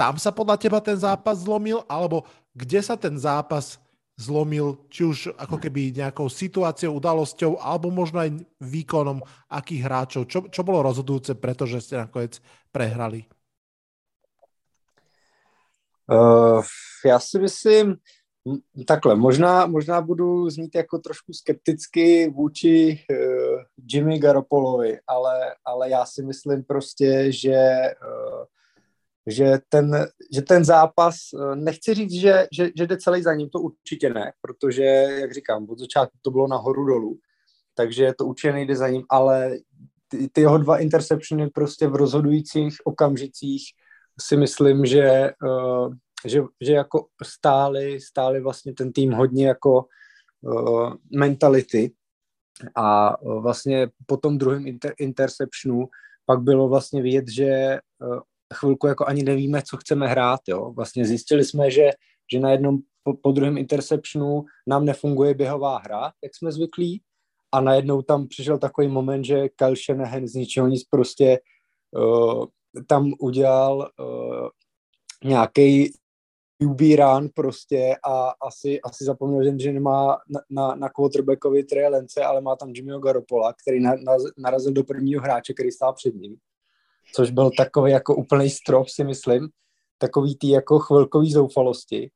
tam 0.00 0.16
sa 0.16 0.32
podľa 0.32 0.56
teba 0.56 0.80
ten 0.80 0.96
zápas 0.96 1.44
zlomil, 1.44 1.84
alebo 1.84 2.24
kde 2.56 2.80
sa 2.80 2.96
ten 2.96 3.20
zápas 3.20 3.76
zlomil, 4.16 4.88
či 4.88 5.04
už 5.04 5.36
ako 5.36 5.60
keby 5.60 5.92
nejakou 5.92 6.24
situáciou, 6.24 6.96
udalosťou, 6.96 7.60
alebo 7.60 7.92
možno 7.92 8.24
aj 8.24 8.32
výkonom 8.64 9.20
akých 9.52 9.82
hráčov? 9.84 10.22
Čo, 10.24 10.48
čo 10.48 10.64
bolo 10.64 10.80
rozhodujúce, 10.88 11.36
pretože 11.36 11.84
ste 11.84 12.00
nakoniec 12.00 12.40
prehrali? 12.72 13.28
Uh, 16.10 16.62
já 17.06 17.18
si 17.20 17.38
myslím, 17.38 17.96
takhle, 18.86 19.16
možná, 19.16 19.66
možná 19.66 20.00
budu 20.00 20.50
znít 20.50 20.74
jako 20.74 20.98
trošku 20.98 21.32
skepticky 21.32 22.28
vůči 22.28 22.98
uh, 23.10 23.16
Jimmy 23.92 24.18
Garoppolovi, 24.18 24.98
ale, 25.06 25.54
ale 25.64 25.90
já 25.90 26.06
si 26.06 26.22
myslím 26.22 26.64
prostě, 26.64 27.32
že 27.32 27.80
uh, 28.06 28.44
že 29.26 29.58
ten, 29.68 30.06
že 30.34 30.42
ten 30.42 30.64
zápas, 30.64 31.16
nechci 31.54 31.94
říct, 31.94 32.12
že, 32.12 32.46
že, 32.52 32.70
že 32.76 32.86
jde 32.86 32.96
celý 32.96 33.22
za 33.22 33.34
ním, 33.34 33.50
to 33.50 33.60
určitě 33.60 34.10
ne, 34.10 34.32
protože, 34.40 34.82
jak 35.20 35.34
říkám, 35.34 35.66
od 35.70 35.78
začátku 35.78 36.18
to 36.22 36.30
bylo 36.30 36.48
nahoru 36.48 36.84
dolů, 36.84 37.18
takže 37.74 38.12
to 38.18 38.26
určitě 38.26 38.52
nejde 38.52 38.76
za 38.76 38.88
ním, 38.88 39.02
ale 39.10 39.56
ty, 40.08 40.28
ty 40.28 40.40
jeho 40.40 40.58
dva 40.58 40.78
interceptiony 40.78 41.50
prostě 41.50 41.86
v 41.86 41.96
rozhodujících 41.96 42.76
okamžicích 42.84 43.62
si 44.20 44.36
myslím, 44.36 44.86
že, 44.86 45.30
uh, 45.42 45.94
že, 46.26 46.42
že 46.60 46.72
jako 46.72 47.06
stáli, 47.22 48.00
stáli 48.00 48.40
vlastně 48.40 48.72
ten 48.72 48.92
tým 48.92 49.12
hodně 49.12 49.46
jako 49.46 49.84
uh, 50.40 50.94
mentality 51.16 51.92
a 52.76 53.20
uh, 53.22 53.42
vlastně 53.42 53.88
po 54.06 54.16
tom 54.16 54.38
druhém 54.38 54.66
inter, 54.66 54.92
interceptionu 54.98 55.88
pak 56.26 56.40
bylo 56.40 56.68
vlastně 56.68 57.02
vidět, 57.02 57.24
že 57.28 57.78
uh, 57.98 58.20
chvilku 58.54 58.86
jako 58.86 59.06
ani 59.06 59.22
nevíme, 59.22 59.62
co 59.62 59.76
chceme 59.76 60.08
hrát. 60.08 60.40
Jo. 60.48 60.72
Vlastně 60.72 61.04
zjistili 61.04 61.44
jsme, 61.44 61.70
že, 61.70 61.90
že 62.32 62.40
na 62.40 62.50
jednom 62.50 62.78
po, 63.02 63.14
po 63.14 63.32
druhém 63.32 63.58
interceptionu 63.58 64.44
nám 64.66 64.84
nefunguje 64.84 65.34
běhová 65.34 65.78
hra, 65.78 66.12
jak 66.24 66.36
jsme 66.36 66.52
zvyklí, 66.52 67.02
a 67.52 67.60
najednou 67.60 68.02
tam 68.02 68.28
přišel 68.28 68.58
takový 68.58 68.88
moment, 68.88 69.24
že 69.24 69.48
Kyle 69.48 69.76
Shanahan 69.76 70.26
z 70.26 70.34
ničeho 70.34 70.66
nic 70.66 70.84
prostě 70.84 71.40
uh, 71.96 72.44
tam 72.86 73.12
udělal 73.18 73.90
uh, 74.00 74.48
nějaký 75.24 75.94
UB 76.64 76.80
run 76.80 77.28
prostě 77.34 77.96
a 78.04 78.28
asi, 78.28 78.80
asi 78.80 79.04
zapomněl, 79.04 79.44
že, 79.44 79.58
že 79.58 79.72
nemá 79.72 80.18
na, 80.28 80.40
na, 80.50 80.74
na 80.74 80.88
quarterbackovi 80.88 81.64
Trey 81.64 81.86
ale 82.24 82.40
má 82.40 82.56
tam 82.56 82.70
Jimmyho 82.74 82.98
Garopola, 82.98 83.52
který 83.52 83.80
na, 83.80 83.90
na, 83.94 84.16
narazil 84.38 84.72
do 84.72 84.84
prvního 84.84 85.22
hráče, 85.22 85.54
který 85.54 85.70
stál 85.70 85.92
před 85.92 86.14
ním. 86.14 86.36
Což 87.14 87.30
byl 87.30 87.50
takový 87.56 87.92
jako 87.92 88.14
úplný 88.14 88.50
strop, 88.50 88.88
si 88.88 89.04
myslím, 89.04 89.48
takový 89.98 90.36
tý 90.36 90.48
jako 90.48 90.78
chvilkový 90.78 91.32
zoufalosti, 91.32 92.10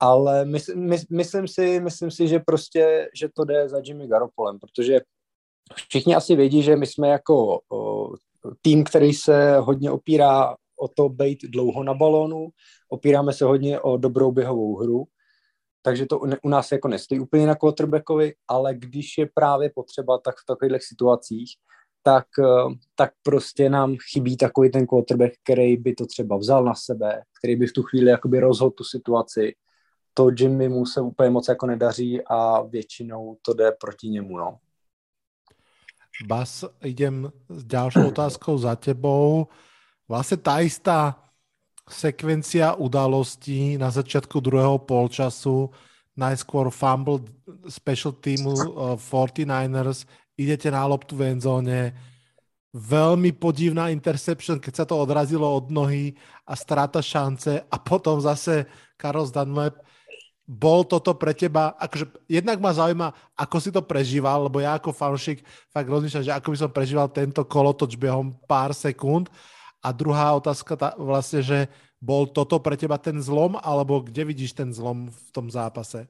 ale 0.00 0.44
my, 0.44 0.58
my, 0.74 0.96
myslím, 1.10 1.48
si, 1.48 1.80
myslím 1.80 2.10
si, 2.10 2.28
že 2.28 2.38
prostě, 2.38 3.08
že 3.14 3.28
to 3.34 3.44
jde 3.44 3.68
za 3.68 3.80
Jimmy 3.84 4.08
Garoppolem, 4.08 4.58
protože 4.58 5.00
všichni 5.88 6.14
asi 6.14 6.36
vědí, 6.36 6.62
že 6.62 6.76
my 6.76 6.86
jsme 6.86 7.08
jako 7.08 7.60
o, 7.72 8.10
tým, 8.62 8.84
který 8.84 9.12
se 9.12 9.56
hodně 9.58 9.90
opírá 9.90 10.56
o 10.80 10.88
to 10.88 11.08
být 11.08 11.38
dlouho 11.42 11.82
na 11.82 11.94
balónu, 11.94 12.48
opíráme 12.88 13.32
se 13.32 13.44
hodně 13.44 13.80
o 13.80 13.96
dobrou 13.96 14.32
běhovou 14.32 14.76
hru, 14.76 15.04
takže 15.82 16.06
to 16.06 16.18
u 16.42 16.48
nás 16.48 16.72
jako 16.72 16.88
nestojí 16.88 17.20
úplně 17.20 17.46
na 17.46 17.54
quarterbackovi, 17.54 18.34
ale 18.48 18.74
když 18.74 19.18
je 19.18 19.28
právě 19.34 19.70
potřeba, 19.74 20.18
tak 20.18 20.34
v 20.36 20.46
takových 20.46 20.84
situacích 20.84 21.50
tak, 22.02 22.26
eh, 22.38 22.74
tak 22.94 23.10
prostě 23.22 23.70
nám 23.70 23.96
chybí 24.12 24.36
takový 24.36 24.70
ten 24.70 24.86
quarterback, 24.86 25.32
který 25.44 25.76
by 25.76 25.94
to 25.94 26.06
třeba 26.06 26.36
vzal 26.36 26.64
na 26.64 26.74
sebe, 26.74 27.22
který 27.38 27.56
by 27.56 27.66
v 27.66 27.72
tu 27.72 27.82
chvíli 27.82 28.10
jakoby 28.10 28.40
rozhodl 28.40 28.70
tu 28.70 28.84
situaci. 28.84 29.54
To 30.14 30.30
Jimmy 30.38 30.68
mu 30.68 30.86
se 30.86 31.00
úplně 31.00 31.30
moc 31.30 31.48
jako 31.48 31.66
nedaří 31.66 32.20
a 32.26 32.62
většinou 32.62 33.36
to 33.42 33.54
jde 33.54 33.72
proti 33.80 34.08
němu, 34.08 34.38
no. 34.38 34.58
Bas, 36.26 36.66
idem 36.82 37.30
s 37.46 37.62
ďalšou 37.62 38.08
otázkou 38.14 38.58
za 38.58 38.74
tebou. 38.74 39.46
Vlastne 40.08 40.38
tá 40.40 40.64
istá 40.64 41.14
sekvencia 41.88 42.76
udalostí 42.76 43.76
na 43.80 43.88
začiatku 43.88 44.40
druhého 44.40 44.80
polčasu, 44.82 45.72
najskôr 46.18 46.68
fumble 46.68 47.24
special 47.70 48.12
teamu 48.18 48.52
uh, 48.52 48.98
49ers, 48.98 50.04
idete 50.36 50.68
na 50.68 50.84
loptu 50.84 51.16
v 51.16 51.32
endzóne, 51.32 51.96
veľmi 52.76 53.32
podivná 53.40 53.88
interception, 53.88 54.60
keď 54.60 54.72
sa 54.72 54.84
to 54.84 55.00
odrazilo 55.00 55.48
od 55.48 55.72
nohy 55.72 56.12
a 56.44 56.52
strata 56.52 57.00
šance 57.00 57.64
a 57.64 57.76
potom 57.80 58.20
zase 58.20 58.68
Carlos 59.00 59.32
Dunlap. 59.32 59.80
Bol 60.48 60.88
toto 60.88 61.12
pre 61.12 61.36
teba, 61.36 61.76
akože 61.76 62.08
jednak 62.24 62.56
ma 62.56 62.72
zaujíma, 62.72 63.12
ako 63.36 63.56
si 63.60 63.68
to 63.68 63.84
prežíval, 63.84 64.48
lebo 64.48 64.64
ja 64.64 64.80
ako 64.80 64.96
fanšik 64.96 65.44
fakt 65.68 65.92
rozmýšľam, 65.92 66.24
že 66.24 66.32
ako 66.32 66.48
by 66.48 66.56
som 66.56 66.70
prežíval 66.72 67.08
tento 67.12 67.44
kolotoč 67.44 68.00
behom 68.00 68.32
pár 68.48 68.72
sekúnd. 68.72 69.28
A 69.84 69.92
druhá 69.92 70.32
otázka 70.32 70.72
tá, 70.72 70.96
vlastne, 70.96 71.44
že 71.44 71.68
bol 72.00 72.24
toto 72.24 72.56
pre 72.64 72.80
teba 72.80 72.96
ten 72.96 73.20
zlom, 73.20 73.60
alebo 73.60 74.00
kde 74.00 74.24
vidíš 74.24 74.56
ten 74.56 74.72
zlom 74.72 75.12
v 75.12 75.28
tom 75.36 75.52
zápase? 75.52 76.08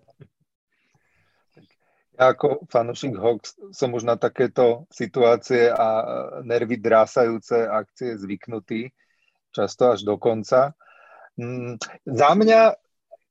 Ja 2.18 2.34
ako 2.34 2.66
fanúšik 2.66 3.14
Hawks 3.14 3.54
som 3.70 3.94
už 3.94 4.02
na 4.02 4.18
takéto 4.18 4.90
situácie 4.90 5.70
a 5.70 5.86
nervy 6.42 6.78
drásajúce 6.78 7.66
akcie 7.66 8.18
zvyknutý, 8.18 8.90
často 9.54 9.94
až 9.94 10.02
do 10.02 10.18
konca. 10.18 10.74
Mm, 11.38 11.78
za 12.02 12.30
mňa, 12.34 12.60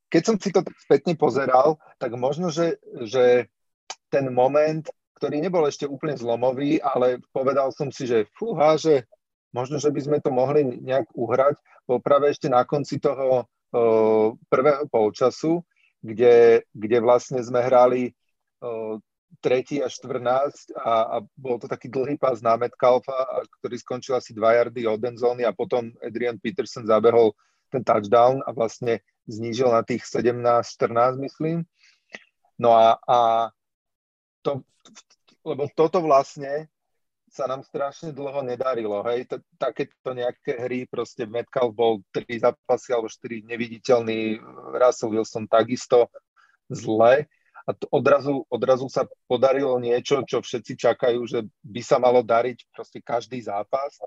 keď 0.08 0.22
som 0.24 0.36
si 0.40 0.50
to 0.52 0.64
spätne 0.80 1.14
pozeral, 1.14 1.76
tak 2.00 2.16
možno, 2.16 2.48
že, 2.48 2.80
že 3.04 3.48
ten 4.08 4.32
moment, 4.32 4.84
ktorý 5.20 5.40
nebol 5.40 5.64
ešte 5.68 5.84
úplne 5.84 6.16
zlomový, 6.16 6.80
ale 6.80 7.20
povedal 7.32 7.72
som 7.72 7.92
si, 7.92 8.08
že 8.08 8.28
fúha, 8.32 8.80
že 8.80 9.04
možno, 9.52 9.76
že 9.76 9.92
by 9.92 10.00
sme 10.00 10.18
to 10.24 10.32
mohli 10.32 10.64
nejak 10.64 11.12
uhrať, 11.12 11.60
bol 11.84 12.00
práve 12.00 12.32
ešte 12.32 12.48
na 12.48 12.64
konci 12.64 13.00
toho 13.00 13.44
o, 13.44 14.36
prvého 14.48 14.84
polčasu, 14.88 15.60
kde, 16.00 16.64
kde 16.72 16.98
vlastne 17.00 17.40
sme 17.42 17.64
hrali 17.64 18.14
tretí 19.38 19.78
až 19.78 20.02
14 20.02 20.74
a, 20.74 20.92
a 21.14 21.26
bol 21.36 21.60
to 21.62 21.70
taký 21.70 21.86
dlhý 21.92 22.18
pás 22.18 22.42
na 22.42 22.58
Metcalfa, 22.58 23.44
ktorý 23.60 23.76
skončil 23.78 24.18
asi 24.18 24.34
2 24.34 24.40
yardy 24.40 24.82
od 24.88 24.98
endzóny 24.98 25.46
a 25.46 25.54
potom 25.54 25.94
Adrian 26.02 26.40
Peterson 26.40 26.88
zabehol 26.88 27.36
ten 27.68 27.84
touchdown 27.84 28.40
a 28.44 28.50
vlastne 28.52 29.04
znížil 29.28 29.68
na 29.68 29.84
tých 29.84 30.04
17-14, 30.08 31.20
myslím. 31.20 31.68
No 32.58 32.74
a, 32.74 32.98
a 33.06 33.18
to, 34.42 34.64
lebo 35.46 35.68
toto 35.76 36.02
vlastne 36.02 36.66
sa 37.28 37.44
nám 37.44 37.60
strašne 37.60 38.10
dlho 38.16 38.40
nedarilo, 38.40 39.04
hej, 39.04 39.28
takéto 39.60 40.16
nejaké 40.16 40.58
hry, 40.64 40.88
proste 40.88 41.28
Metcalf 41.28 41.76
bol 41.76 42.00
3 42.10 42.24
zápasy 42.40 42.88
alebo 42.96 43.06
4 43.06 43.44
neviditeľný, 43.44 44.40
Russell 44.74 45.12
Wilson 45.12 45.44
takisto 45.44 46.08
zle 46.72 47.28
a 47.68 47.76
to 47.76 47.84
odrazu, 47.92 48.48
odrazu 48.48 48.88
sa 48.88 49.04
podarilo 49.28 49.76
niečo, 49.76 50.24
čo 50.24 50.40
všetci 50.40 50.72
čakajú, 50.72 51.20
že 51.28 51.44
by 51.60 51.84
sa 51.84 52.00
malo 52.00 52.24
dariť 52.24 52.64
proste 52.72 53.04
každý 53.04 53.44
zápas. 53.44 54.00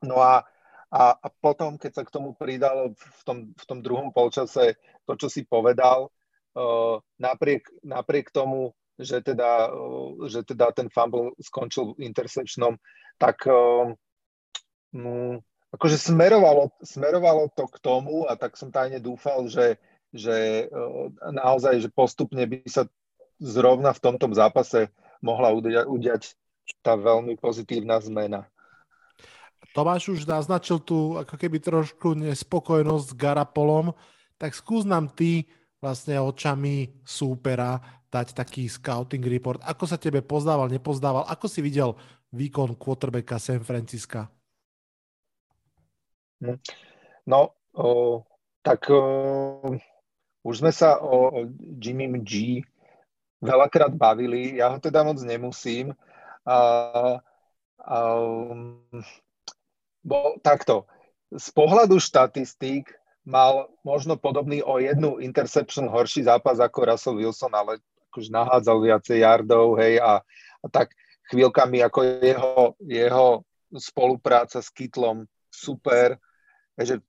No 0.00 0.16
a, 0.24 0.40
a, 0.88 1.12
a 1.20 1.26
potom, 1.28 1.76
keď 1.76 2.00
sa 2.00 2.02
k 2.04 2.14
tomu 2.14 2.32
pridalo 2.32 2.96
v 2.96 3.22
tom, 3.24 3.38
v 3.52 3.64
tom 3.68 3.78
druhom 3.84 4.08
polčase 4.08 4.80
to, 5.04 5.12
čo 5.20 5.28
si 5.28 5.44
povedal, 5.44 6.08
uh, 6.56 6.96
napriek, 7.20 7.68
napriek 7.84 8.32
tomu, 8.32 8.72
že 8.96 9.20
teda, 9.20 9.68
uh, 9.68 10.16
že 10.32 10.48
teda 10.48 10.72
ten 10.72 10.88
fumble 10.88 11.36
skončil 11.44 11.92
interceptionom, 12.00 12.80
tak 13.20 13.44
uh, 13.44 13.92
um, 14.96 15.36
akože 15.76 16.00
smerovalo, 16.00 16.72
smerovalo 16.80 17.52
to 17.52 17.68
k 17.68 17.76
tomu 17.84 18.24
a 18.24 18.40
tak 18.40 18.56
som 18.56 18.72
tajne 18.72 18.96
dúfal, 19.04 19.44
že, 19.52 19.76
že 20.16 20.68
uh, 20.72 21.12
naozaj, 21.28 21.84
že 21.84 21.92
postupne 21.92 22.48
by 22.48 22.64
sa 22.64 22.88
zrovna 23.36 23.92
v 23.92 24.02
tomto 24.02 24.26
zápase 24.32 24.88
mohla 25.20 25.52
udiať, 25.52 25.84
udiať 25.84 26.22
tá 26.80 26.96
veľmi 26.96 27.36
pozitívna 27.36 28.00
zmena. 28.00 28.48
Tomáš 29.76 30.10
už 30.10 30.20
naznačil 30.24 30.80
tu 30.80 31.14
ako 31.20 31.34
keby 31.36 31.60
trošku 31.60 32.16
nespokojnosť 32.16 33.06
s 33.12 33.18
Garapolom, 33.18 33.92
tak 34.40 34.56
skús 34.56 34.88
nám 34.88 35.12
ty 35.12 35.44
vlastne 35.78 36.18
očami 36.18 37.04
súpera 37.06 37.78
dať 38.08 38.32
taký 38.32 38.66
scouting 38.66 39.22
report. 39.28 39.60
Ako 39.62 39.84
sa 39.84 40.00
tebe 40.00 40.24
pozdával, 40.24 40.72
nepozdával? 40.72 41.28
Ako 41.28 41.46
si 41.46 41.60
videl 41.60 41.94
výkon 42.32 42.74
quarterbacka 42.80 43.36
San 43.36 43.60
Francisca? 43.60 44.32
No, 47.28 47.40
o, 47.74 48.22
tak 48.62 48.88
o, 48.88 49.00
už 50.46 50.54
sme 50.64 50.72
sa 50.72 51.02
o, 51.02 51.28
o 51.28 51.40
Jimmy 51.76 52.08
G 52.24 52.62
veľakrát 53.42 53.94
bavili. 53.94 54.58
Ja 54.58 54.72
ho 54.72 54.78
teda 54.78 55.04
moc 55.04 55.18
nemusím. 55.22 55.94
A, 56.46 56.58
a, 57.82 57.98
bo 60.04 60.38
takto, 60.40 60.86
z 61.28 61.48
pohľadu 61.52 62.00
štatistík 62.00 62.88
mal 63.28 63.68
možno 63.84 64.16
podobný 64.16 64.64
o 64.64 64.80
jednu 64.80 65.20
interception 65.20 65.84
horší 65.92 66.24
zápas 66.24 66.56
ako 66.56 66.88
Russell 66.88 67.20
Wilson, 67.20 67.52
ale 67.52 67.84
akože 68.08 68.32
nahádzal 68.32 68.76
viacej 68.80 69.18
yardov, 69.20 69.76
hej, 69.76 70.00
a, 70.00 70.24
a 70.64 70.66
tak 70.72 70.96
chvíľkami 71.28 71.84
ako 71.84 71.98
jeho, 72.24 72.56
jeho 72.80 73.26
spolupráca 73.76 74.64
s 74.64 74.72
Kytlom 74.72 75.28
super, 75.52 76.16
že 76.80 77.04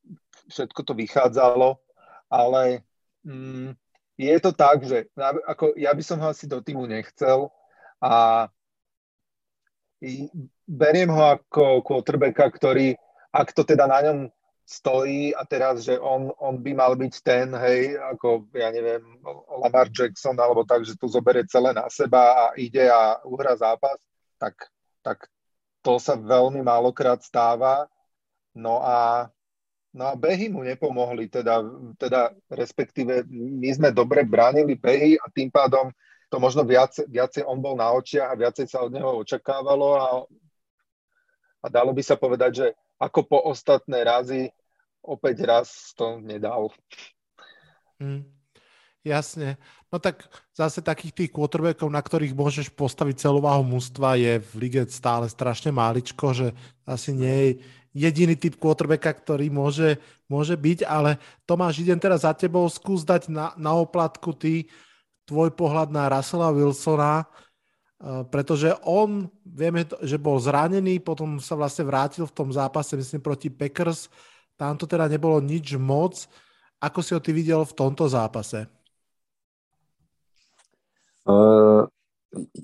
všetko 0.52 0.84
to 0.84 0.94
vychádzalo, 0.98 1.80
ale 2.28 2.84
mm, 3.24 3.72
je 4.20 4.36
to 4.44 4.52
tak, 4.52 4.84
že 4.84 5.08
ako, 5.48 5.80
ja 5.80 5.96
by 5.96 6.04
som 6.04 6.20
ho 6.20 6.28
asi 6.36 6.52
do 6.52 6.60
týmu 6.60 6.84
nechcel 6.84 7.48
a 8.04 8.48
beriem 10.70 11.10
ho 11.10 11.34
ako 11.34 11.82
quarterbacka, 11.82 12.46
ktorý, 12.46 12.94
ak 13.34 13.58
to 13.58 13.66
teda 13.66 13.90
na 13.90 14.06
ňom 14.06 14.20
stojí 14.70 15.34
a 15.34 15.42
teraz, 15.50 15.82
že 15.82 15.98
on, 15.98 16.30
on 16.38 16.62
by 16.62 16.78
mal 16.78 16.94
byť 16.94 17.14
ten, 17.26 17.50
hej, 17.58 17.98
ako, 17.98 18.46
ja 18.54 18.70
neviem, 18.70 19.02
Lamar 19.50 19.90
Jackson, 19.90 20.38
alebo 20.38 20.62
tak, 20.62 20.86
že 20.86 20.94
to 20.94 21.10
zoberie 21.10 21.50
celé 21.50 21.74
na 21.74 21.90
seba 21.90 22.22
a 22.38 22.44
ide 22.54 22.86
a 22.86 23.18
uhra 23.26 23.58
zápas, 23.58 23.98
tak, 24.38 24.70
tak 25.02 25.26
to 25.82 25.98
sa 25.98 26.14
veľmi 26.14 26.62
málokrát 26.62 27.18
stáva. 27.26 27.90
No 28.54 28.78
a, 28.86 29.26
no 29.90 30.04
a 30.06 30.14
behy 30.14 30.54
mu 30.54 30.62
nepomohli, 30.62 31.34
teda, 31.34 31.66
teda 31.98 32.38
respektíve 32.54 33.26
my 33.34 33.70
sme 33.74 33.90
dobre 33.90 34.22
bránili 34.22 34.78
behy 34.78 35.18
a 35.18 35.26
tým 35.34 35.50
pádom 35.50 35.90
to 36.30 36.38
možno 36.38 36.62
viacej, 36.62 37.10
viacej 37.10 37.42
on 37.42 37.58
bol 37.58 37.74
na 37.74 37.90
očiach 37.90 38.30
a 38.30 38.38
viacej 38.38 38.70
sa 38.70 38.86
od 38.86 38.94
neho 38.94 39.18
očakávalo 39.26 39.88
a, 39.98 40.06
a 41.60 41.66
dalo 41.68 41.92
by 41.92 42.04
sa 42.04 42.16
povedať, 42.16 42.52
že 42.56 42.68
ako 43.00 43.20
po 43.28 43.40
ostatné 43.48 44.04
razy 44.04 44.52
opäť 45.04 45.48
raz 45.48 45.96
to 45.96 46.20
nedal. 46.20 46.72
Hmm. 48.00 48.24
Jasne. 49.00 49.56
No 49.90 49.98
tak 49.98 50.28
zase 50.52 50.84
takých 50.84 51.16
tých 51.16 51.32
quarterbackov, 51.32 51.88
na 51.88 52.04
ktorých 52.04 52.36
môžeš 52.36 52.68
postaviť 52.76 53.26
celú 53.26 53.40
váhu 53.40 53.64
mústva, 53.64 54.20
je 54.20 54.44
v 54.44 54.52
lige 54.60 54.84
stále 54.92 55.32
strašne 55.32 55.72
máličko, 55.72 56.36
že 56.36 56.48
asi 56.84 57.16
nie 57.16 57.36
je 57.40 57.50
jediný 57.96 58.36
typ 58.36 58.60
quarterbacka, 58.60 59.16
ktorý 59.16 59.50
môže, 59.50 59.98
môže 60.30 60.54
byť, 60.54 60.86
ale 60.86 61.18
Tomáš, 61.48 61.82
idem 61.82 61.98
teraz 61.98 62.28
za 62.28 62.36
tebou, 62.36 62.68
skús 62.68 63.08
dať 63.08 63.32
na, 63.32 63.56
na 63.56 63.72
oplatku 63.74 64.36
ty 64.36 64.68
tvoj 65.26 65.54
pohľad 65.54 65.94
na 65.94 66.10
Russella 66.10 66.50
Wilsona, 66.54 67.26
pretože 68.32 68.72
on, 68.88 69.28
vieme, 69.44 69.84
že 70.00 70.16
bol 70.16 70.40
zranený, 70.40 71.04
potom 71.04 71.36
sa 71.40 71.60
vlastne 71.60 71.84
vrátil 71.84 72.24
v 72.24 72.36
tom 72.36 72.48
zápase, 72.48 72.96
myslím, 72.96 73.20
proti 73.20 73.52
Packers, 73.52 74.08
tam 74.56 74.80
to 74.80 74.88
teda 74.88 75.08
nebolo 75.08 75.40
nič 75.44 75.76
moc. 75.76 76.28
Ako 76.80 77.04
si 77.04 77.12
ho 77.12 77.20
ty 77.20 77.36
videl 77.36 77.60
v 77.68 77.76
tomto 77.76 78.08
zápase? 78.08 78.68
Uh, 81.28 81.88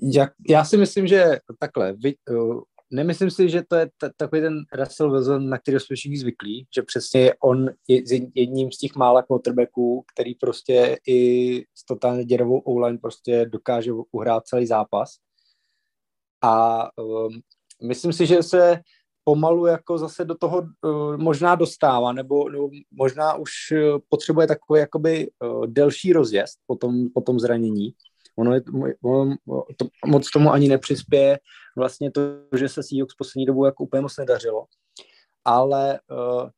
já, 0.02 0.28
já 0.48 0.64
si 0.64 0.76
myslím, 0.76 1.06
že 1.06 1.38
takhle, 1.58 1.92
vy, 1.92 2.14
uh, 2.30 2.60
nemyslím 2.90 3.30
si, 3.30 3.48
že 3.48 3.62
to 3.68 3.76
je 3.76 3.86
t- 3.98 4.10
takový 4.16 4.40
ten 4.40 4.54
Russell 4.72 5.10
Wilson, 5.10 5.48
na 5.48 5.58
který 5.58 5.80
jsme 5.80 5.96
všichni 5.96 6.18
zvyklí, 6.18 6.66
že 6.74 6.82
přesně 6.82 7.34
on 7.34 7.70
je 7.88 8.02
jedním 8.34 8.72
z 8.72 8.78
těch 8.78 8.94
mála 8.94 9.22
quarterbacků, 9.22 10.04
který 10.14 10.34
prostě 10.34 10.96
i 11.06 11.58
s 11.74 11.84
totálně 11.84 12.24
děrovou 12.24 12.58
online 12.58 12.98
prostě 12.98 13.46
dokáže 13.46 13.92
uhrát 14.12 14.46
celý 14.46 14.66
zápas. 14.66 15.14
A 16.44 16.84
um, 17.02 17.40
myslím 17.82 18.12
si, 18.12 18.26
že 18.26 18.42
se 18.42 18.80
pomalu 19.24 19.66
jako 19.66 19.98
zase 19.98 20.24
do 20.24 20.34
toho 20.34 20.62
uh, 20.82 21.16
možná 21.16 21.54
dostává, 21.54 22.12
nebo, 22.12 22.48
nebo 22.48 22.70
možná 22.90 23.34
už 23.34 23.50
uh, 23.72 23.98
potřebuje 24.08 24.46
takový 24.46 24.80
jakoby 24.80 25.30
uh, 25.44 25.66
delší 25.66 26.12
rozjezd 26.12 26.58
po 26.66 26.76
tom, 26.76 27.10
po 27.14 27.20
tom 27.20 27.40
zranění. 27.40 27.94
Ono, 28.38 28.54
je, 28.54 28.60
ono 29.02 29.36
to, 29.76 29.86
moc 30.06 30.30
tomu 30.30 30.52
ani 30.52 30.68
nepřispěje 30.68 31.38
vlastně 31.76 32.10
to, 32.10 32.20
že 32.56 32.68
se 32.68 32.82
Seahawks 32.82 33.14
poslední 33.14 33.46
dobu 33.46 33.64
jako 33.64 33.84
úplně 33.84 34.00
moc 34.00 34.16
nedařilo. 34.16 34.64
Ale 35.44 36.00
uh, 36.10 36.48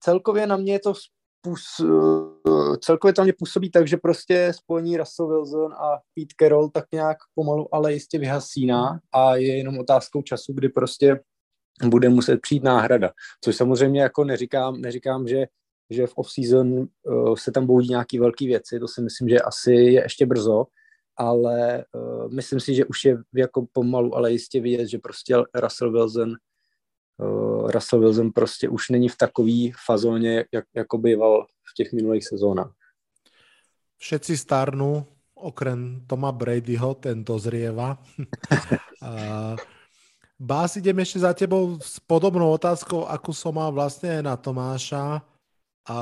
celkově 0.00 0.46
na 0.46 0.56
mě 0.56 0.72
je 0.72 0.78
to 0.78 0.94
půs, 1.40 1.80
uh, 1.80 2.76
celkově 2.76 3.12
to 3.12 3.22
mě 3.22 3.32
působí 3.38 3.70
tak, 3.70 3.88
že 3.88 3.96
prostě 3.96 4.52
spojení 4.54 4.96
Russell 4.96 5.28
Wilson 5.28 5.72
a 5.72 5.98
Pete 6.14 6.34
Carroll 6.40 6.68
tak 6.68 6.84
nějak 6.92 7.16
pomalu, 7.34 7.74
ale 7.74 7.92
jistě 7.92 8.18
vyhasíná 8.18 9.00
a 9.12 9.36
je 9.36 9.56
jenom 9.56 9.78
otázkou 9.78 10.22
času, 10.22 10.52
kdy 10.52 10.68
prostě 10.68 11.20
bude 11.84 12.08
muset 12.08 12.40
přijít 12.40 12.62
náhrada. 12.62 13.10
Což 13.44 13.56
samozřejmě 13.56 14.02
jako 14.02 14.24
neříkám, 14.24 14.80
neříkám 14.80 15.28
že, 15.28 15.46
že 15.90 16.06
v 16.06 16.16
off-season 16.16 16.86
uh, 17.02 17.34
se 17.34 17.52
tam 17.52 17.66
budou 17.66 17.80
nějaké 17.80 18.20
velké 18.20 18.46
věci, 18.46 18.80
to 18.80 18.88
si 18.88 19.00
myslím, 19.02 19.28
že 19.28 19.40
asi 19.40 19.72
je 19.72 20.02
ještě 20.02 20.26
brzo, 20.26 20.66
ale 21.20 21.84
uh, 21.92 22.32
myslím 22.32 22.60
si, 22.60 22.74
že 22.74 22.84
už 22.84 23.04
je 23.04 23.18
jako 23.34 23.66
pomalu, 23.72 24.16
ale 24.16 24.32
jistě 24.32 24.60
vidět, 24.60 24.86
že 24.88 24.98
prostě 24.98 25.36
Russell 25.54 25.92
Wilson 25.92 26.32
uh, 27.20 27.70
Russell 27.70 28.00
Wilson 28.00 28.32
prostě 28.32 28.68
už 28.68 28.88
není 28.88 29.08
v 29.08 29.16
takové 29.16 29.76
fazóně, 29.86 30.44
jak, 30.52 30.64
jako 30.74 30.98
býval 30.98 31.46
v 31.70 31.74
těch 31.76 31.92
minulých 31.92 32.24
sezónach. 32.24 32.72
Všetci 34.00 34.32
starnú, 34.36 35.04
okrem 35.36 36.08
Toma 36.08 36.32
Bradyho, 36.32 36.96
ten 36.96 37.20
dozrieva. 37.20 38.00
uh, 39.04 39.60
Bás, 40.40 40.80
idem 40.80 40.96
ešte 41.04 41.20
za 41.20 41.36
tebou 41.36 41.76
s 41.84 42.00
podobnou 42.00 42.48
otázkou, 42.56 43.04
akú 43.04 43.36
som 43.36 43.60
mal 43.60 43.68
vlastne 43.68 44.24
na 44.24 44.40
Tomáša. 44.40 45.20
A 45.84 45.98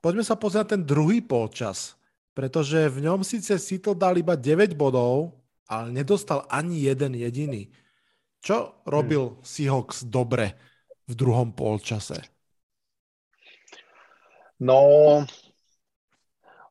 poďme 0.00 0.24
sa 0.24 0.32
pozrieť 0.32 0.64
na 0.64 0.70
ten 0.72 0.82
druhý 0.88 1.20
polčas, 1.20 1.92
pretože 2.32 2.88
v 2.88 3.04
ňom 3.08 3.20
síce 3.20 3.56
Seattle 3.60 3.96
dal 3.96 4.16
iba 4.16 4.36
9 4.36 4.72
bodov, 4.76 5.36
ale 5.68 5.92
nedostal 5.92 6.44
ani 6.48 6.84
jeden 6.84 7.16
jediný. 7.16 7.68
Čo 8.42 8.82
robil 8.88 9.38
hmm. 9.38 9.38
Seahawks 9.46 10.04
dobre 10.08 10.58
v 11.06 11.12
druhom 11.14 11.54
polčase? 11.54 12.18
No, 14.58 14.80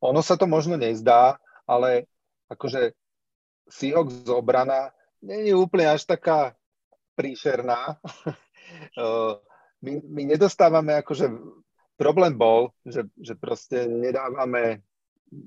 ono 0.02 0.21
sa 0.24 0.36
to 0.36 0.47
možno 0.50 0.76
nezdá, 0.76 1.39
ale 1.63 2.10
akože 2.52 2.95
Seahawks 3.71 4.28
obrana 4.28 4.91
nie 5.24 5.52
je 5.52 5.56
úplne 5.56 5.88
až 5.88 6.04
taká 6.10 6.58
príšerná. 7.15 8.02
my, 9.85 9.92
my 10.02 10.21
nedostávame, 10.25 10.98
akože 11.00 11.29
problém 11.96 12.33
bol, 12.33 12.73
že, 12.83 13.06
že 13.21 13.38
proste 13.38 13.85
nedávame, 13.85 14.81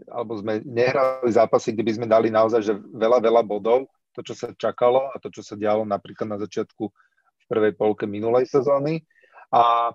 alebo 0.08 0.40
sme 0.40 0.64
nehrali 0.64 1.28
zápasy, 1.28 1.76
kde 1.76 1.84
by 1.84 1.92
sme 1.92 2.06
dali 2.08 2.28
naozaj 2.32 2.60
že 2.64 2.74
veľa, 2.76 3.20
veľa 3.20 3.42
bodov, 3.44 3.86
to, 4.14 4.24
čo 4.24 4.34
sa 4.34 4.48
čakalo 4.54 5.10
a 5.12 5.18
to, 5.20 5.28
čo 5.28 5.42
sa 5.42 5.58
dialo 5.58 5.84
napríklad 5.84 6.30
na 6.30 6.38
začiatku 6.40 6.84
v 6.88 7.44
prvej 7.50 7.74
polke 7.76 8.08
minulej 8.08 8.48
sezóny. 8.48 9.02
A, 9.52 9.92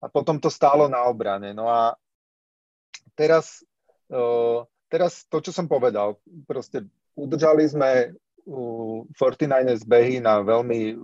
a 0.00 0.06
potom 0.10 0.40
to 0.40 0.50
stálo 0.50 0.90
na 0.90 1.06
obrane. 1.06 1.52
No 1.52 1.68
a 1.70 1.94
teraz, 3.14 3.62
teraz 4.90 5.28
to, 5.28 5.38
čo 5.44 5.52
som 5.52 5.68
povedal, 5.68 6.18
proste 6.48 6.88
udržali 7.16 7.64
sme 7.68 7.90
uh, 8.12 8.98
49ers 9.16 9.84
behy 9.88 10.20
na 10.20 10.40
veľmi 10.44 10.96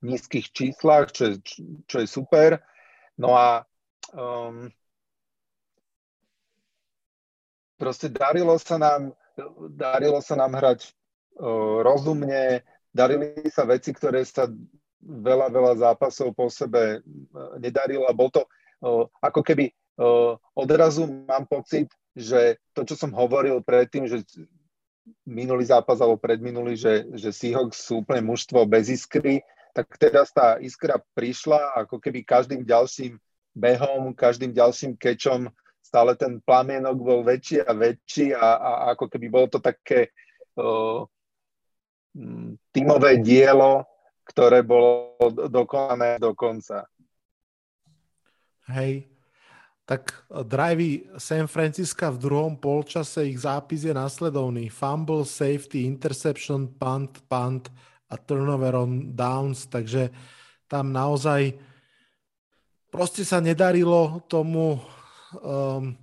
nízkych 0.00 0.50
číslach, 0.52 1.12
čo 1.12 1.32
je, 1.32 1.34
čo 1.86 1.96
je 2.00 2.06
super. 2.08 2.58
No 3.20 3.36
a 3.36 3.68
um, 4.16 4.72
proste 7.80 8.12
darilo 8.12 8.60
sa 8.60 8.76
nám, 8.76 9.16
darilo 9.72 10.20
sa 10.20 10.36
nám 10.36 10.52
hrať 10.52 10.92
uh, 11.40 11.80
rozumne, 11.80 12.60
darili 12.92 13.32
sa 13.48 13.64
veci, 13.64 13.96
ktoré 13.96 14.20
sa 14.28 14.44
veľa, 15.00 15.48
veľa 15.48 15.72
zápasov 15.80 16.36
po 16.36 16.52
sebe 16.52 17.00
nedarilo 17.56 18.04
a 18.04 18.12
bol 18.12 18.28
to 18.28 18.44
uh, 18.44 19.08
ako 19.24 19.40
keby 19.40 19.72
uh, 19.96 20.36
odrazu 20.52 21.08
mám 21.24 21.48
pocit, 21.48 21.88
že 22.12 22.60
to, 22.76 22.84
čo 22.84 23.00
som 23.00 23.16
hovoril 23.16 23.64
predtým, 23.64 24.04
že 24.04 24.20
minulý 25.24 25.64
zápas 25.64 25.96
alebo 26.04 26.20
predminulý, 26.20 26.76
že, 26.76 27.08
že 27.16 27.32
Seahawks 27.32 27.88
sú 27.88 28.04
úplne 28.04 28.20
mužstvo 28.28 28.68
bez 28.68 28.92
iskry, 28.92 29.40
tak 29.72 29.86
teraz 29.96 30.34
tá 30.34 30.58
iskra 30.58 30.98
prišla 31.14 31.86
ako 31.86 32.02
keby 32.02 32.26
každým 32.26 32.66
ďalším 32.66 33.16
behom, 33.54 34.12
každým 34.14 34.50
ďalším 34.50 34.98
kečom 34.98 35.48
stále 35.90 36.14
ten 36.14 36.38
plamienok 36.38 36.96
bol 37.02 37.26
väčší 37.26 37.66
a 37.66 37.74
väčší 37.74 38.30
a, 38.30 38.48
a 38.62 38.70
ako 38.94 39.10
keby 39.10 39.26
bolo 39.26 39.50
to 39.50 39.58
také 39.58 40.14
uh, 40.54 41.02
tímové 42.70 43.18
dielo, 43.18 43.82
ktoré 44.22 44.62
bolo 44.62 45.18
dokonané 45.50 46.22
do 46.22 46.30
konca. 46.38 46.86
Hej, 48.70 49.10
tak 49.82 50.14
drivey 50.30 51.10
San 51.18 51.50
Francisca 51.50 52.14
v 52.14 52.22
druhom 52.22 52.54
polčase 52.54 53.26
ich 53.26 53.42
zápis 53.42 53.82
je 53.82 53.90
následovný. 53.90 54.70
Fumble, 54.70 55.26
safety, 55.26 55.90
interception, 55.90 56.70
punt, 56.78 57.26
punt 57.26 57.66
a 58.06 58.14
turnover 58.14 58.78
on 58.78 59.10
downs, 59.10 59.66
takže 59.66 60.14
tam 60.70 60.94
naozaj 60.94 61.58
proste 62.94 63.26
sa 63.26 63.42
nedarilo 63.42 64.22
tomu 64.30 64.78
um, 65.38 65.94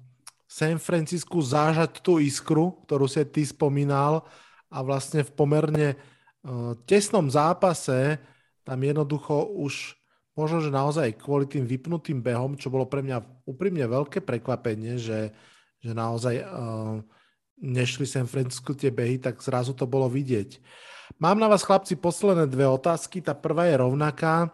San 0.48 0.80
Francisku 0.80 1.44
zážať 1.44 2.00
tú 2.00 2.24
iskru, 2.24 2.80
ktorú 2.88 3.06
si 3.06 3.24
ty 3.28 3.44
spomínal 3.44 4.24
a 4.72 4.80
vlastne 4.80 5.24
v 5.24 5.32
pomerne 5.36 5.90
uh, 5.94 6.74
tesnom 6.88 7.28
zápase 7.28 8.20
tam 8.68 8.84
jednoducho 8.84 9.48
už 9.56 9.96
možno, 10.36 10.60
že 10.60 10.70
naozaj 10.70 11.18
kvôli 11.24 11.48
tým 11.48 11.64
vypnutým 11.64 12.20
behom, 12.20 12.60
čo 12.60 12.68
bolo 12.68 12.84
pre 12.84 13.00
mňa 13.00 13.48
úprimne 13.48 13.88
veľké 13.88 14.22
prekvapenie, 14.22 15.00
že, 15.00 15.32
že 15.80 15.92
naozaj 15.96 16.36
uh, 16.44 17.00
nešli 17.64 18.06
San 18.06 18.30
Francisco 18.30 18.76
tie 18.76 18.92
behy, 18.94 19.18
tak 19.18 19.40
zrazu 19.42 19.74
to 19.74 19.90
bolo 19.90 20.06
vidieť. 20.12 20.60
Mám 21.18 21.40
na 21.40 21.48
vás, 21.48 21.64
chlapci, 21.64 21.96
posledné 21.96 22.46
dve 22.52 22.68
otázky. 22.68 23.24
Tá 23.24 23.32
prvá 23.32 23.72
je 23.72 23.80
rovnaká. 23.80 24.52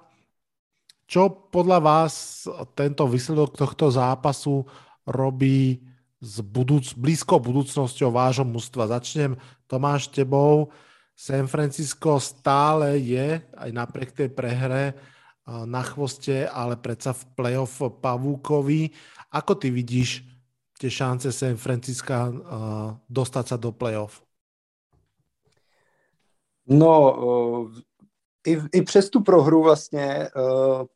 Čo 1.04 1.52
podľa 1.52 1.80
vás 1.84 2.46
tento 2.74 3.06
výsledok 3.06 3.60
tohto 3.60 3.92
zápasu 3.92 4.66
robí 5.04 5.84
s 6.24 6.40
budúc, 6.40 6.96
blízkou 6.96 7.38
budúcnosťou 7.38 8.10
vášho 8.10 8.48
mústva? 8.48 8.88
Začnem 8.88 9.36
Tomáš 9.68 10.08
tebou. 10.10 10.72
San 11.14 11.46
Francisco 11.46 12.18
stále 12.18 12.98
je, 12.98 13.44
aj 13.54 13.70
napriek 13.70 14.16
tej 14.18 14.30
prehre, 14.34 14.98
na 15.46 15.84
chvoste, 15.84 16.48
ale 16.48 16.80
predsa 16.80 17.12
v 17.12 17.28
playoff 17.36 17.84
Pavúkovi. 18.00 18.96
Ako 19.36 19.60
ty 19.60 19.70
vidíš 19.70 20.24
tie 20.80 20.88
šance 20.88 21.30
San 21.36 21.60
Francisca 21.60 22.32
dostať 23.12 23.46
sa 23.52 23.58
do 23.60 23.76
playoff? 23.76 24.24
No, 26.64 26.96
i, 28.48 28.58
i 28.74 28.82
přes 28.82 29.10
tu 29.10 29.22
prohru 29.22 29.64
vlastně 29.64 30.30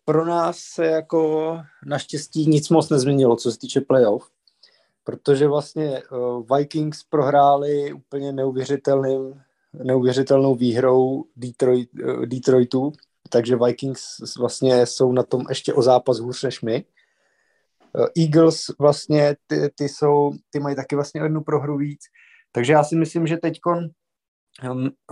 pro 0.06 0.26
nás 0.26 0.58
se 0.58 0.86
jako 0.86 1.58
naštěstí 1.86 2.48
nic 2.48 2.70
moc 2.70 2.90
nezměnilo, 2.90 3.36
co 3.36 3.52
se 3.52 3.60
týče 3.60 3.82
playoff, 3.82 4.30
protože 5.04 5.48
vlastně 5.48 6.02
Vikings 6.58 7.04
prohráli 7.04 7.94
úplně 7.94 8.32
neuvěřitelným, 8.32 9.42
neuvěřitelnou 9.84 10.56
výhrou 10.56 11.26
Detroit, 11.36 11.90
Detroitu 12.26 12.94
takže 13.30 13.56
Vikings 13.66 14.02
vlastně 14.40 14.86
jsou 14.86 15.12
na 15.12 15.24
tom 15.24 15.46
ještě 15.50 15.74
o 15.74 15.82
zápas 15.82 16.20
hůř 16.20 16.44
než 16.44 16.62
my. 16.62 16.86
Eagles 18.18 18.60
vlastně, 18.80 19.36
ty, 19.48 19.70
ty, 19.76 19.90
jsou, 19.90 20.32
ty 20.50 20.60
mají 20.60 20.76
taky 20.76 20.96
vlastně 20.96 21.22
jednu 21.22 21.42
prohru 21.42 21.78
víc, 21.78 22.00
takže 22.52 22.74
já 22.74 22.84
si 22.84 22.96
myslím, 22.96 23.28
že 23.28 23.38
teď 23.38 23.60
hm, 23.68 23.88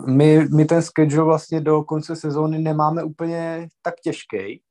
my, 0.08 0.48
my 0.56 0.66
ten 0.66 0.82
schedule 0.82 1.24
vlastně 1.24 1.62
do 1.62 1.84
konce 1.84 2.16
sezóny 2.16 2.60
nemáme 2.60 3.04
úplně 3.04 3.68
tak 3.82 3.96
těžký 4.04 4.62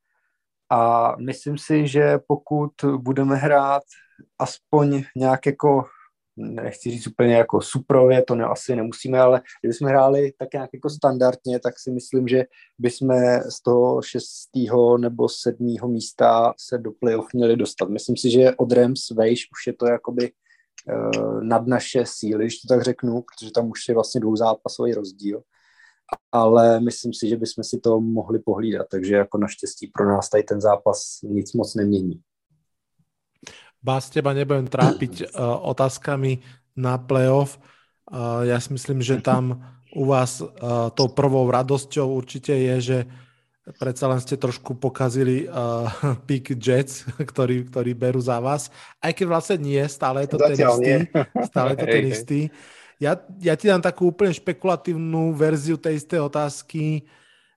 a 0.71 1.13
myslím 1.17 1.59
si, 1.59 1.89
že 1.89 2.19
pokud 2.27 2.73
budeme 2.97 3.37
hrát 3.37 3.83
aspoň 4.39 5.03
nějak 5.17 5.47
jako 5.47 5.85
nechci 6.37 6.91
říct 6.91 7.07
úplně 7.07 7.35
jako 7.35 7.61
suprově, 7.61 8.23
to 8.23 8.35
ne, 8.35 8.45
asi 8.45 8.77
nemusíme, 8.77 9.21
ale 9.21 9.43
kdybychom 9.61 9.89
hráli 9.89 10.33
tak 10.39 10.49
nějak 10.53 10.71
jako 10.75 10.91
standardně, 10.91 11.61
tak 11.61 11.79
si 11.79 11.91
myslím, 11.91 12.29
že 12.29 12.45
bychom 12.79 13.09
z 13.49 13.63
toho 13.63 14.03
šestého 14.03 14.99
nebo 14.99 15.29
sedmého 15.29 15.89
místa 15.89 16.55
se 16.59 16.79
do 16.79 16.93
playoff 16.93 17.27
měli 17.35 17.57
dostat. 17.57 17.89
Myslím 17.89 18.17
si, 18.17 18.31
že 18.31 18.55
od 18.57 18.73
Rams 18.73 19.11
vejš 19.11 19.49
už 19.53 19.67
je 19.67 19.73
to 19.73 19.87
jakoby 19.87 20.33
nad 21.43 21.67
naše 21.67 22.07
síly, 22.07 22.45
když 22.45 22.61
to 22.61 22.69
tak 22.69 22.83
řeknu, 22.83 23.23
protože 23.23 23.53
tam 23.53 23.71
už 23.71 23.89
je 23.89 23.95
vlastně 23.95 24.21
dvouzápasový 24.21 24.95
rozdíl. 24.95 25.43
Ale 26.33 26.81
myslím 26.81 27.13
si, 27.13 27.29
že 27.29 27.37
bychom 27.37 27.65
si 27.65 27.81
to 27.81 28.01
mohli 28.01 28.39
pohlídat, 28.39 28.87
takže 28.91 29.15
jako 29.15 29.39
naštěstí 29.39 29.87
pro 29.87 30.09
nás 30.09 30.29
tady 30.29 30.43
ten 30.43 30.61
zápas 30.61 31.19
nic 31.23 31.53
moc 31.53 31.75
nemění. 31.75 32.21
Bás, 33.85 34.09
teba 34.09 34.33
nebudem 34.33 34.65
trápiť 34.65 35.29
uh, 35.29 35.61
otázkami 35.61 36.41
na 36.73 36.97
playoff. 36.97 37.61
Uh, 38.09 38.49
ja 38.49 38.57
si 38.57 38.73
myslím, 38.73 39.05
že 39.05 39.21
tam 39.21 39.61
u 39.93 40.09
vás 40.09 40.41
uh, 40.41 40.49
tou 40.97 41.13
prvou 41.13 41.45
radosťou 41.53 42.17
určite 42.17 42.57
je, 42.57 42.81
že 42.81 42.99
predsa 43.73 44.05
len 44.13 44.21
ste 44.21 44.37
trošku 44.37 44.77
pokazili 44.77 45.47
uh, 45.49 45.89
pick 46.29 46.53
Jets, 46.53 47.09
ktorý, 47.31 47.65
ktorý 47.69 47.97
berú 47.97 48.21
za 48.21 48.37
vás. 48.41 48.69
Aj 49.01 49.17
keď 49.17 49.27
vlastne 49.29 49.57
nie, 49.65 49.81
stále 49.89 50.29
je 50.29 50.37
to 50.37 50.39
ten 50.39 50.57
istý. 50.57 50.93
Stále 51.51 51.69
je 51.73 51.79
to 51.81 51.87
ten 51.89 52.05
istý. 52.05 52.41
Ja, 53.03 53.19
ja 53.43 53.59
ti 53.59 53.67
dám 53.67 53.83
takú 53.83 54.15
úplne 54.15 54.31
špekulatívnu 54.31 55.35
verziu 55.35 55.75
tej 55.75 55.99
istej 55.99 56.31
otázky. 56.31 57.05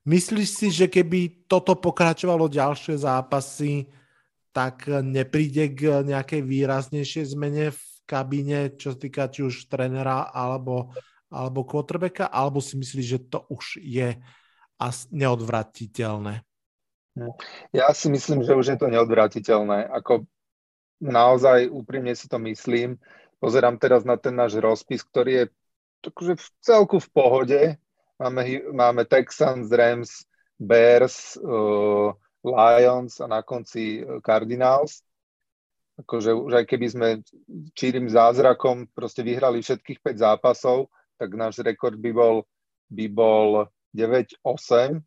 Myslíš 0.07 0.49
si, 0.49 0.67
že 0.73 0.89
keby 0.89 1.45
toto 1.45 1.77
pokračovalo 1.77 2.49
ďalšie 2.49 2.97
zápasy, 2.97 3.91
tak 4.49 4.89
nepríde 4.89 5.69
k 5.77 6.01
nejakej 6.01 6.41
výraznejšej 6.41 7.37
zmene 7.37 7.69
v 7.69 7.81
kabíne, 8.09 8.73
čo 8.73 8.95
sa 8.95 8.97
týka 8.97 9.29
či 9.29 9.45
už 9.45 9.69
trenera 9.69 10.33
alebo, 10.33 10.95
alebo 11.29 11.67
quarterbacka, 11.67 12.31
alebo 12.33 12.57
si 12.57 12.79
myslíš, 12.79 13.05
že 13.05 13.19
to 13.29 13.45
už 13.51 13.83
je 13.83 14.17
neodvratiteľné? 15.11 16.45
Ja 17.73 17.89
si 17.97 18.07
myslím, 18.13 18.45
že 18.45 18.53
už 18.53 18.65
je 18.73 18.77
to 18.77 18.87
neodvratiteľné. 18.93 19.89
Ako 19.89 20.29
naozaj 21.01 21.69
úprimne 21.69 22.13
si 22.13 22.29
to 22.29 22.37
myslím. 22.45 23.01
Pozerám 23.41 23.81
teraz 23.81 24.05
na 24.05 24.17
ten 24.17 24.37
náš 24.37 24.57
rozpis, 24.57 25.01
ktorý 25.01 25.31
je 25.33 25.45
takže 26.01 26.37
v 26.37 26.47
celku 26.61 26.97
v 27.01 27.09
pohode. 27.09 27.61
Máme, 28.17 28.41
máme 28.73 29.05
Texans, 29.05 29.69
Rams, 29.69 30.25
Bears, 30.57 31.37
uh, 31.37 32.13
Lions 32.41 33.21
a 33.21 33.27
na 33.27 33.41
konci 33.43 34.01
e, 34.01 34.21
Cardinals. 34.23 35.03
Akože 35.97 36.33
už 36.33 36.63
aj 36.63 36.65
keby 36.69 36.87
sme 36.87 37.07
čírim 37.73 38.05
zázrakom 38.07 38.87
proste 38.93 39.25
vyhrali 39.25 39.59
všetkých 39.59 39.99
5 39.99 40.23
zápasov, 40.23 40.93
tak 41.17 41.33
náš 41.33 41.59
rekord 41.65 41.97
by 41.97 42.11
bol, 42.13 42.35
by 42.93 43.05
bol 43.09 43.49
9-8, 43.97 45.01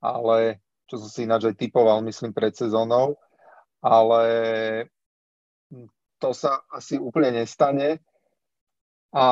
ale 0.00 0.64
čo 0.88 0.96
som 1.02 1.10
si 1.10 1.28
ináč 1.28 1.50
aj 1.50 1.60
typoval, 1.60 2.00
myslím, 2.06 2.32
pred 2.32 2.54
sezónou, 2.54 3.18
ale 3.84 4.22
to 6.16 6.32
sa 6.32 6.64
asi 6.72 6.96
úplne 6.96 7.42
nestane. 7.42 8.00
A 9.12 9.26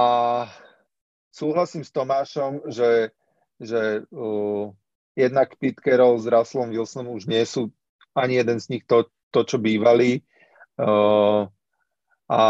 súhlasím 1.33 1.83
s 1.83 1.95
Tomášom, 1.95 2.69
že, 2.69 3.15
že 3.59 4.05
uh, 4.13 4.71
jednak 5.17 5.55
Carroll 5.81 6.19
s 6.21 6.27
Russellom 6.27 6.71
Wilsonom 6.71 7.15
už 7.15 7.27
nie 7.27 7.43
sú 7.47 7.71
ani 8.15 8.39
jeden 8.39 8.59
z 8.63 8.79
nich 8.79 8.85
to, 8.87 9.11
to 9.35 9.43
čo 9.47 9.59
bývali. 9.59 10.23
Uh, 10.79 11.47
a 12.31 12.41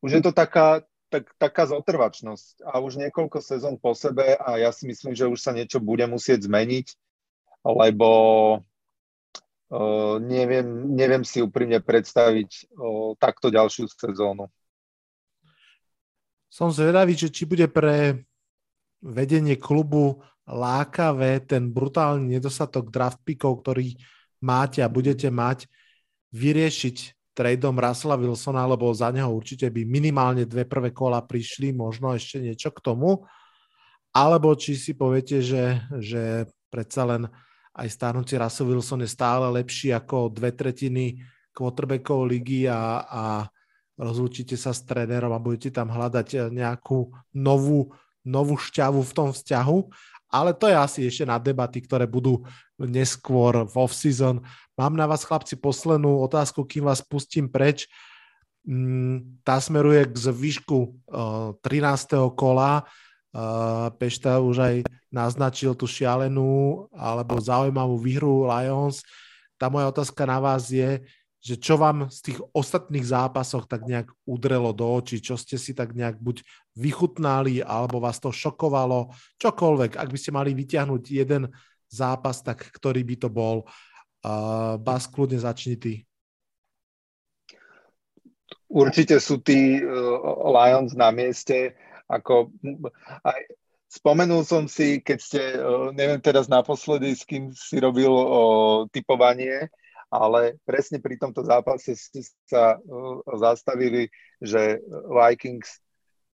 už 0.00 0.20
je 0.20 0.22
to 0.24 0.32
taká, 0.32 0.84
tak, 1.10 1.34
taká 1.36 1.66
zotrvačnosť 1.66 2.62
a 2.62 2.78
už 2.78 3.02
niekoľko 3.02 3.42
sezón 3.42 3.76
po 3.76 3.92
sebe 3.98 4.38
a 4.38 4.56
ja 4.62 4.70
si 4.70 4.86
myslím, 4.86 5.12
že 5.12 5.26
už 5.26 5.42
sa 5.42 5.50
niečo 5.50 5.82
bude 5.82 6.06
musieť 6.06 6.46
zmeniť, 6.46 6.86
lebo 7.66 8.10
uh, 8.62 10.16
neviem, 10.22 10.94
neviem 10.94 11.26
si 11.26 11.42
úprimne 11.42 11.82
predstaviť 11.82 12.50
uh, 12.72 13.18
takto 13.18 13.50
ďalšiu 13.50 13.90
sezónu. 13.90 14.46
Som 16.50 16.70
zvedavý, 16.70 17.18
že 17.18 17.30
či 17.30 17.46
bude 17.46 17.66
pre 17.66 18.26
vedenie 19.02 19.58
klubu 19.58 20.22
lákavé 20.46 21.42
ten 21.46 21.70
brutálny 21.70 22.38
nedostatok 22.38 22.90
draft 22.90 23.22
pickov, 23.22 23.62
ktorý 23.62 23.94
máte 24.42 24.82
a 24.82 24.90
budete 24.90 25.30
mať, 25.30 25.70
vyriešiť 26.30 27.19
tradeom 27.40 27.72
Russella 27.72 28.20
Wilsona, 28.20 28.68
lebo 28.68 28.92
za 28.92 29.08
neho 29.08 29.32
určite 29.32 29.72
by 29.72 29.88
minimálne 29.88 30.44
dve 30.44 30.68
prvé 30.68 30.92
kola 30.92 31.24
prišli, 31.24 31.72
možno 31.72 32.12
ešte 32.12 32.36
niečo 32.36 32.68
k 32.68 32.84
tomu. 32.84 33.24
Alebo 34.12 34.52
či 34.52 34.76
si 34.76 34.92
poviete, 34.92 35.40
že, 35.40 35.80
že 35.96 36.44
predsa 36.68 37.08
len 37.08 37.24
aj 37.72 37.88
starnúci 37.88 38.36
Russell 38.36 38.68
Wilson 38.68 39.00
je 39.06 39.10
stále 39.10 39.48
lepší 39.48 39.96
ako 39.96 40.28
dve 40.28 40.52
tretiny 40.52 41.16
quarterbackov 41.56 42.28
ligy 42.28 42.68
a, 42.68 43.00
a 43.08 43.24
rozlúčite 43.96 44.60
sa 44.60 44.76
s 44.76 44.84
trénerom 44.84 45.32
a 45.32 45.40
budete 45.40 45.72
tam 45.72 45.88
hľadať 45.88 46.52
nejakú 46.52 47.08
novú, 47.32 47.94
novú 48.26 48.60
šťavu 48.60 49.00
v 49.00 49.12
tom 49.16 49.28
vzťahu. 49.32 49.78
Ale 50.30 50.54
to 50.54 50.70
je 50.70 50.76
asi 50.78 51.00
ešte 51.10 51.26
na 51.26 51.42
debaty, 51.42 51.82
ktoré 51.82 52.06
budú 52.06 52.46
neskôr 52.78 53.66
v 53.66 53.74
off-season. 53.74 54.38
Mám 54.78 54.94
na 54.94 55.10
vás, 55.10 55.26
chlapci, 55.26 55.58
poslednú 55.58 56.22
otázku, 56.22 56.62
kým 56.62 56.86
vás 56.86 57.02
pustím 57.02 57.50
preč. 57.50 57.90
Mm, 58.62 59.42
tá 59.42 59.58
smeruje 59.58 60.06
k 60.06 60.16
zvyšku 60.30 60.78
13. 61.60 62.30
kola. 62.38 62.86
Pešta 63.98 64.42
už 64.42 64.56
aj 64.58 64.74
naznačil 65.10 65.74
tú 65.74 65.86
šialenú 65.86 66.86
alebo 66.94 67.38
zaujímavú 67.38 67.98
výhru 67.98 68.46
Lions. 68.46 69.02
Tá 69.58 69.70
moja 69.70 69.90
otázka 69.90 70.24
na 70.24 70.38
vás 70.40 70.72
je, 70.72 71.04
že 71.40 71.56
čo 71.56 71.80
vám 71.80 72.12
z 72.12 72.30
tých 72.30 72.38
ostatných 72.52 73.02
zápasoch 73.02 73.64
tak 73.64 73.88
nejak 73.88 74.12
udrelo 74.28 74.76
do 74.76 74.84
očí, 74.84 75.24
čo 75.24 75.40
ste 75.40 75.56
si 75.56 75.72
tak 75.72 75.96
nejak 75.96 76.20
buď 76.20 76.44
vychutnali, 76.76 77.64
alebo 77.64 77.96
vás 77.96 78.20
to 78.20 78.28
šokovalo, 78.28 79.08
čokoľvek. 79.40 79.96
Ak 79.96 80.12
by 80.12 80.18
ste 80.20 80.36
mali 80.36 80.52
vyťahnuť 80.52 81.02
jeden 81.08 81.48
zápas, 81.88 82.44
tak 82.44 82.68
ktorý 82.68 83.00
by 83.08 83.16
to 83.16 83.28
bol? 83.32 83.64
Uh, 84.20 84.76
Bas, 84.76 85.08
kľudne 85.08 85.40
začni 85.40 85.80
ty. 85.80 86.04
Určite 88.68 89.16
sú 89.16 89.40
tí 89.40 89.80
uh, 89.80 89.88
Lions 90.44 90.92
na 90.92 91.08
mieste. 91.08 91.72
Ako, 92.04 92.52
aj, 93.24 93.40
spomenul 93.88 94.44
som 94.44 94.68
si, 94.68 95.00
keď 95.00 95.18
ste, 95.18 95.42
uh, 95.56 95.88
neviem 95.96 96.20
teraz 96.20 96.52
naposledy, 96.52 97.16
s 97.16 97.24
kým 97.24 97.48
si 97.56 97.80
robil 97.80 98.12
uh, 98.12 98.84
typovanie, 98.92 99.72
ale 100.10 100.58
presne 100.66 100.98
pri 100.98 101.16
tomto 101.16 101.46
zápase 101.46 101.94
ste 101.94 102.26
sa 102.50 102.76
uh, 102.76 103.22
zastavili, 103.38 104.10
že 104.42 104.82
Vikings 105.06 105.78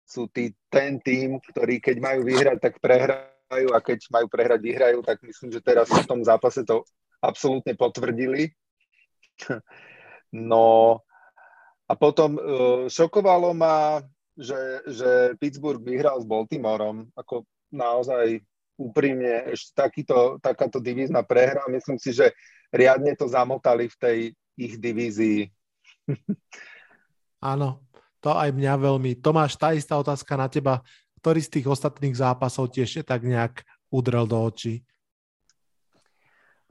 sú 0.04 0.28
tí, 0.28 0.52
ten 0.68 1.00
tým, 1.00 1.40
ktorý 1.40 1.80
keď 1.80 1.96
majú 1.96 2.20
vyhrať, 2.28 2.58
tak 2.60 2.76
prehrajú 2.84 3.72
a 3.72 3.78
keď 3.80 3.98
majú 4.12 4.26
prehrať, 4.28 4.60
vyhrajú, 4.60 5.00
tak 5.00 5.24
myslím, 5.24 5.48
že 5.48 5.64
teraz 5.64 5.88
v 5.88 6.04
tom 6.04 6.20
zápase 6.20 6.60
to 6.68 6.84
absolútne 7.24 7.72
potvrdili. 7.74 8.52
No 10.32 10.96
a 11.84 11.92
potom 11.92 12.40
uh, 12.40 12.88
šokovalo 12.88 13.52
ma, 13.52 14.00
že, 14.32 14.80
že 14.88 15.36
Pittsburgh 15.36 15.84
vyhral 15.84 16.16
s 16.16 16.24
Baltimoreom, 16.24 17.12
ako 17.12 17.44
naozaj 17.68 18.40
úprimne 18.82 19.54
ešte 19.54 19.78
takýto, 19.78 20.42
takáto 20.42 20.82
divízna 20.82 21.22
prehra. 21.22 21.62
Myslím 21.70 21.98
si, 22.02 22.10
že 22.10 22.34
riadne 22.74 23.14
to 23.14 23.30
zamotali 23.30 23.86
v 23.86 23.96
tej 23.96 24.18
ich 24.58 24.74
divízii. 24.82 25.46
Áno, 27.52 27.82
to 28.18 28.34
aj 28.34 28.50
mňa 28.54 28.74
veľmi. 28.78 29.10
Tomáš, 29.22 29.58
tá 29.58 29.74
istá 29.74 29.94
otázka 29.98 30.34
na 30.34 30.50
teba. 30.50 30.82
Ktorý 31.22 31.38
z 31.38 31.50
tých 31.58 31.66
ostatných 31.70 32.18
zápasov 32.18 32.74
tiež 32.74 33.06
tak 33.06 33.22
nejak 33.22 33.62
udrel 33.94 34.26
do 34.26 34.42
očí? 34.42 34.82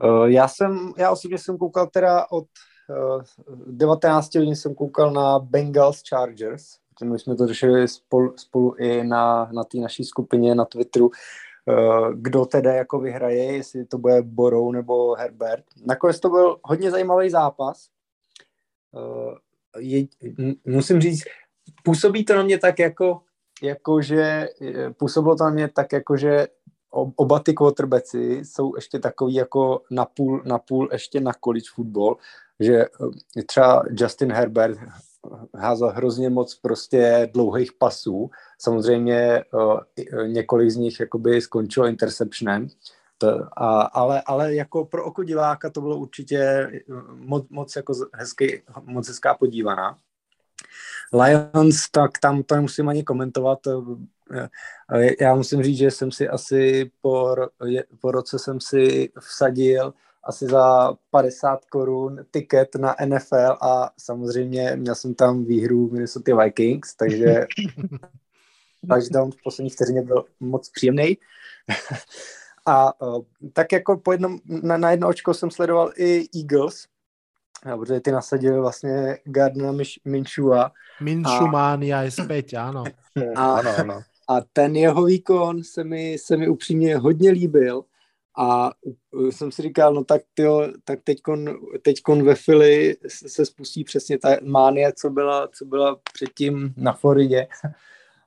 Uh, 0.02 0.26
já 0.26 0.48
jsem, 0.48 0.92
já 0.98 1.10
osobně 1.10 1.38
jsem 1.38 1.58
koukal 1.58 1.86
teda 1.86 2.26
od 2.30 2.46
uh, 2.90 3.22
19 3.66 4.34
hodin 4.34 4.56
jsem 4.56 4.74
koukal 4.74 5.12
na 5.12 5.38
Bengals 5.38 6.02
Chargers, 6.08 6.82
my 7.04 7.18
jsme 7.18 7.36
to 7.36 7.46
řešili 7.46 7.88
spolu, 7.88 8.32
spolu 8.36 8.74
i 8.74 9.04
na, 9.04 9.48
na 9.52 9.64
té 9.64 9.78
naší 9.78 10.04
skupině 10.04 10.54
na 10.54 10.64
Twitteru. 10.64 11.10
Eh, 11.68 12.10
kdo 12.14 12.44
teda 12.46 12.72
jako 12.72 13.00
vyhraje, 13.00 13.44
jestli 13.44 13.84
to 13.84 13.98
bude 13.98 14.22
Borou 14.22 14.72
nebo 14.72 15.14
Herbert. 15.14 15.64
Nakonec 15.86 16.20
to 16.20 16.28
byl 16.30 16.56
hodně 16.62 16.90
zajímavý 16.90 17.30
zápas. 17.30 17.88
Eh, 18.96 19.34
je, 19.78 20.06
musím 20.64 21.00
říct, 21.00 21.24
působí 21.84 22.24
to 22.24 22.34
na 22.34 22.42
mě 22.42 22.58
tak 22.58 22.78
jako, 22.78 23.22
jako 23.62 24.02
že 24.02 24.48
eh, 24.62 24.90
působilo 24.90 25.36
to 25.36 25.44
na 25.44 25.50
mě 25.50 25.68
tak 25.68 25.92
jako, 25.92 26.16
že 26.16 26.48
oba 27.16 27.38
ty 27.38 27.54
quarterbacki 27.54 28.44
jsou 28.44 28.76
ještě 28.76 28.98
takový 28.98 29.34
jako 29.34 29.82
napůl, 29.90 30.42
napůl 30.44 30.88
ještě 30.92 31.20
na 31.20 31.32
college 31.44 31.70
football, 31.74 32.16
že 32.60 32.84
třeba 33.46 33.82
Justin 33.90 34.32
Herbert 34.32 34.78
házel 35.54 35.88
hrozně 35.88 36.30
moc 36.30 36.54
prostě 36.54 37.30
dlouhých 37.32 37.72
pasů. 37.72 38.30
Samozřejmě 38.58 39.44
uh, 39.52 39.80
několik 40.26 40.70
z 40.70 40.76
nich 40.76 41.00
jakoby 41.00 41.40
skončilo 41.40 41.86
interceptionem, 41.86 42.68
a, 43.56 43.80
ale, 43.80 44.22
ale 44.26 44.54
jako 44.54 44.84
pro 44.84 45.04
oko 45.04 45.24
diváka 45.24 45.70
to 45.70 45.80
bylo 45.80 45.96
určitě 45.96 46.38
eh, 46.38 46.80
moc, 47.14 47.46
moc, 47.50 47.76
jako 47.76 47.94
hezký, 48.12 48.62
moc 48.84 49.08
hezká 49.08 49.34
podívaná. 49.34 49.98
Lions, 51.12 51.90
tak 51.90 52.18
tam 52.18 52.42
to 52.42 52.54
nemusím 52.54 52.88
ani 52.88 53.02
komentovat. 53.02 53.58
Já 55.20 55.34
musím 55.34 55.62
říct, 55.62 55.78
že 55.78 55.90
jsem 55.90 56.12
si 56.12 56.28
asi 56.28 56.90
po, 57.00 57.36
po 58.00 58.10
roce 58.10 58.38
jsem 58.38 58.60
si 58.60 59.10
vsadil 59.20 59.94
asi 60.24 60.46
za 60.46 60.92
50 61.10 61.64
korun 61.64 62.24
tiket 62.30 62.74
na 62.74 62.96
NFL 63.06 63.56
a 63.60 63.90
samozřejmě 63.98 64.76
měl 64.76 64.94
jsem 64.94 65.14
tam 65.14 65.44
výhru 65.44 65.90
Minnesota 65.92 66.36
Vikings, 66.44 66.94
takže 66.94 67.46
touchdown 68.88 69.30
v 69.30 69.42
poslední 69.44 69.70
vteřině 69.70 70.02
byl 70.02 70.24
moc 70.40 70.70
příjemný. 70.70 71.18
a 72.66 73.02
uh, 73.02 73.22
tak 73.52 73.72
jako 73.72 73.96
po 73.96 74.12
jednom, 74.12 74.38
na, 74.62 74.76
na 74.76 74.90
jedno 74.90 75.08
očko 75.08 75.34
jsem 75.34 75.50
sledoval 75.50 75.92
i 75.96 76.28
Eagles, 76.36 76.86
protože 77.78 78.00
ty 78.00 78.12
nasadili 78.12 78.60
vlastně 78.60 79.18
Gardner 79.24 79.74
Minshua. 80.04 80.72
Minshumania 81.00 82.02
je 82.02 82.10
zpět, 82.10 82.54
ano. 82.54 82.84
A, 83.36 83.54
ano, 83.54 83.70
ano. 83.78 84.02
A 84.28 84.40
ten 84.52 84.76
jeho 84.76 85.04
výkon 85.04 85.64
se 85.64 85.84
mi, 85.84 86.16
se 86.18 86.36
mi 86.36 86.48
upřímně 86.48 86.96
hodně 86.96 87.30
líbil 87.30 87.84
a 88.38 88.70
jsem 89.30 89.52
si 89.52 89.62
říkal, 89.62 89.94
no 89.94 90.04
tak 90.04 90.22
tyjo, 90.34 90.68
tak 90.84 90.98
teďkon, 91.04 91.58
teďkon 91.82 92.24
ve 92.24 92.34
Fili 92.34 92.96
se 93.06 93.46
spustí 93.46 93.84
přesně 93.84 94.18
ta 94.18 94.28
mánie, 94.42 94.92
co 94.92 95.10
byla, 95.10 95.48
co 95.48 95.64
byla 95.64 96.00
předtím 96.12 96.74
na 96.76 96.92
Floridě. 96.92 97.46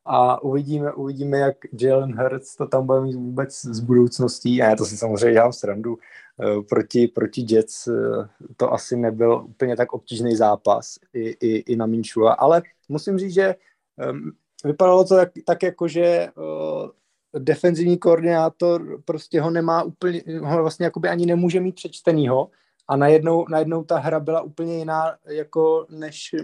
A 0.07 0.43
uvidíme, 0.43 0.93
uvidíme, 0.93 1.37
jak 1.37 1.57
Jalen 1.81 2.19
Hurts 2.19 2.55
to 2.55 2.67
tam 2.67 2.85
bude 2.85 3.01
mít 3.01 3.15
vůbec 3.15 3.61
z 3.61 3.79
budoucností. 3.79 4.61
A 4.61 4.69
já 4.69 4.75
to 4.75 4.85
si 4.85 4.97
samozřejmě 4.97 5.31
dělám 5.31 5.53
srandu. 5.53 5.97
Eh, 6.41 6.61
proti, 6.69 7.07
proti 7.07 7.45
Jets 7.49 7.87
eh, 7.87 7.93
to 8.57 8.73
asi 8.73 8.95
nebyl 8.97 9.45
úplně 9.49 9.75
tak 9.75 9.93
obtížný 9.93 10.35
zápas 10.35 10.95
i, 11.13 11.29
i, 11.29 11.57
i 11.71 11.75
na 11.75 11.85
Minchua, 11.85 12.33
ale 12.33 12.61
musím 12.89 13.17
říct, 13.17 13.33
že 13.33 13.55
um, 14.11 14.31
vypadalo 14.65 15.05
to 15.05 15.15
tak, 15.15 15.29
tak 15.45 15.63
jako, 15.63 15.87
že 15.87 16.27
uh, 16.35 16.89
defenzivní 17.39 17.97
koordinátor 17.97 19.01
prostě 19.05 19.41
ho 19.41 19.49
nemá 19.49 19.83
úplně, 19.83 20.23
ho 20.43 20.61
vlastně 20.61 20.83
jakoby 20.83 21.09
ani 21.09 21.25
nemůže 21.25 21.59
mít 21.59 21.75
přečtenýho 21.75 22.49
a 22.87 22.97
najednou, 22.97 23.45
najednou 23.49 23.83
ta 23.83 23.99
hra 23.99 24.19
byla 24.19 24.41
úplně 24.41 24.77
jiná, 24.77 25.17
jako 25.27 25.85
než, 25.89 26.35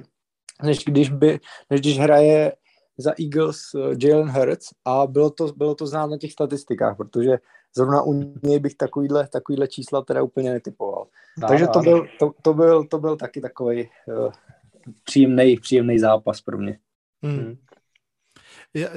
než, 0.64 0.86
když, 0.86 1.10
by, 1.10 1.40
než 1.70 1.82
když 1.82 2.00
hraje 2.00 2.54
za 2.98 3.14
Eagles 3.22 3.74
uh, 3.74 3.96
Jalen 4.04 4.30
Hurts 4.30 4.68
a 4.86 5.08
bylo 5.08 5.30
to, 5.30 5.48
bylo 5.48 5.76
to 5.76 5.88
znát 5.88 6.08
na 6.08 6.18
těch 6.18 6.32
statistikách, 6.32 6.98
protože 6.98 7.38
zrovna 7.76 8.02
u 8.04 8.14
něj 8.44 8.60
bych 8.60 8.76
takovýhle, 8.76 9.28
takovýhle 9.28 9.68
čísla 9.68 10.02
teda 10.02 10.24
úplně 10.24 10.52
netypoval. 10.52 11.08
No, 11.38 11.48
Takže 11.48 11.68
to 11.68 11.80
byl, 11.80 12.08
to, 12.20 12.32
to, 12.42 12.54
byl, 12.54 12.84
to 12.84 13.00
byl 13.00 13.16
taky 13.16 13.42
takový 13.42 13.90
uh, 14.08 14.32
příjemný, 15.04 15.58
příjemný 15.58 16.00
zápas 16.00 16.42
pro 16.42 16.58
mě. 16.58 16.80
Hmm. 17.24 17.58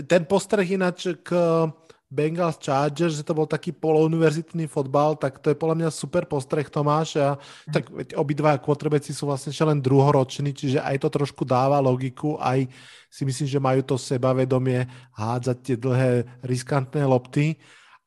Ten 0.06 0.24
postreh 0.24 0.70
ináč 0.70 1.06
k 1.22 1.32
Bengals 2.14 2.62
Chargers, 2.62 3.18
že 3.18 3.26
to 3.26 3.34
bol 3.34 3.50
taký 3.50 3.74
polouniverzitný 3.74 4.70
fotbal, 4.70 5.18
tak 5.18 5.42
to 5.42 5.50
je 5.50 5.58
podľa 5.58 5.82
mňa 5.82 5.90
super 5.90 6.22
postreh 6.30 6.70
Tomáš. 6.70 7.18
A 7.18 7.34
tak 7.74 7.90
obidva 8.14 8.54
quarterbacki 8.62 9.10
sú 9.10 9.26
vlastne 9.26 9.50
ešte 9.50 9.66
len 9.66 9.82
druhoroční, 9.82 10.54
čiže 10.54 10.78
aj 10.78 11.02
to 11.02 11.08
trošku 11.10 11.42
dáva 11.42 11.82
logiku, 11.82 12.38
aj 12.38 12.70
si 13.10 13.22
myslím, 13.26 13.46
že 13.50 13.58
majú 13.58 13.80
to 13.82 13.96
sebavedomie 13.98 14.86
hádzať 15.18 15.56
tie 15.58 15.76
dlhé 15.76 16.12
riskantné 16.46 17.02
lopty. 17.02 17.58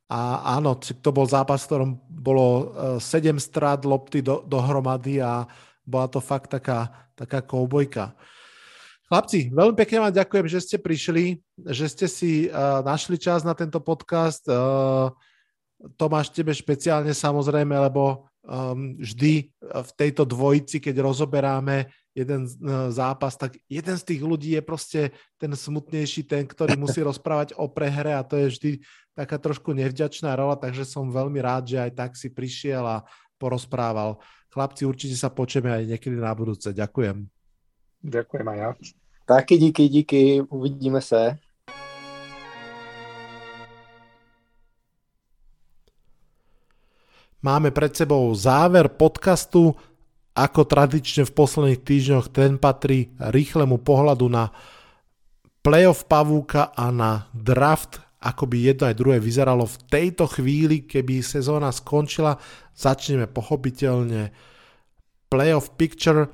A 0.07 0.55
áno, 0.55 0.79
to 0.79 1.11
bol 1.11 1.27
zápas, 1.27 1.67
v 1.67 1.67
ktorom 1.67 1.91
bolo 2.07 2.71
7 3.03 3.35
e, 3.35 3.43
strát 3.43 3.83
lopty 3.83 4.23
do, 4.23 4.39
dohromady 4.47 5.19
a 5.19 5.43
bola 5.83 6.07
to 6.07 6.23
fakt 6.23 6.55
taká, 6.55 7.11
taká 7.11 7.43
koubojka. 7.43 8.15
Chlapci, 9.07 9.47
veľmi 9.55 9.71
pekne 9.79 10.03
vám 10.03 10.19
ďakujem, 10.19 10.45
že 10.51 10.59
ste 10.59 10.75
prišli, 10.75 11.39
že 11.71 11.87
ste 11.87 12.07
si 12.11 12.31
uh, 12.51 12.83
našli 12.83 13.15
čas 13.15 13.39
na 13.47 13.55
tento 13.55 13.79
podcast. 13.79 14.43
Uh, 14.43 15.15
Tomáš, 15.95 16.35
tebe 16.35 16.51
špeciálne 16.51 17.15
samozrejme, 17.15 17.71
lebo 17.71 18.27
um, 18.43 18.99
vždy 18.99 19.47
v 19.63 19.91
tejto 19.95 20.27
dvojici, 20.27 20.83
keď 20.83 21.07
rozoberáme 21.07 21.87
jeden 22.11 22.51
uh, 22.51 22.91
zápas, 22.91 23.39
tak 23.39 23.55
jeden 23.71 23.95
z 23.95 24.03
tých 24.03 24.21
ľudí 24.27 24.59
je 24.59 24.63
proste 24.65 25.01
ten 25.39 25.55
smutnejší, 25.55 26.27
ten, 26.27 26.43
ktorý 26.43 26.75
musí 26.83 26.99
rozprávať 26.99 27.55
o 27.55 27.71
prehre 27.71 28.11
a 28.11 28.27
to 28.27 28.35
je 28.35 28.47
vždy 28.51 28.71
taká 29.15 29.39
trošku 29.39 29.71
nevďačná 29.71 30.35
rola, 30.35 30.59
takže 30.59 30.83
som 30.83 31.07
veľmi 31.07 31.39
rád, 31.39 31.63
že 31.71 31.77
aj 31.79 31.91
tak 31.95 32.11
si 32.19 32.27
prišiel 32.27 32.83
a 32.83 33.07
porozprával. 33.39 34.19
Chlapci, 34.51 34.83
určite 34.83 35.15
sa 35.15 35.31
počujeme 35.31 35.71
aj 35.71 35.95
niekedy 35.95 36.19
na 36.19 36.35
budúce. 36.35 36.75
Ďakujem. 36.75 37.36
Ďakujem 38.07 38.47
aj 38.47 38.57
ja. 38.57 38.69
Taky 39.27 39.57
díky, 39.57 39.83
díky, 39.89 40.41
uvidíme 40.47 41.01
se. 41.03 41.35
Máme 47.43 47.71
pred 47.71 47.91
sebou 47.95 48.31
záver 48.35 48.87
podcastu. 48.87 49.75
Ako 50.37 50.69
tradične 50.69 51.25
v 51.25 51.33
posledných 51.33 51.81
týždňoch 51.81 52.29
ten 52.29 52.61
patrí 52.61 53.09
rýchlemu 53.17 53.81
pohľadu 53.81 54.29
na 54.29 54.53
playoff 55.65 56.05
pavúka 56.05 56.71
a 56.77 56.93
na 56.93 57.25
draft, 57.33 57.99
ako 58.21 58.45
by 58.45 58.57
jedno 58.69 58.85
aj 58.87 58.95
druhé 58.95 59.17
vyzeralo 59.17 59.65
v 59.65 59.77
tejto 59.89 60.29
chvíli, 60.29 60.85
keby 60.85 61.25
sezóna 61.25 61.73
skončila. 61.73 62.37
Začneme 62.77 63.25
pochopiteľne 63.27 64.29
playoff 65.27 65.73
picture. 65.73 66.29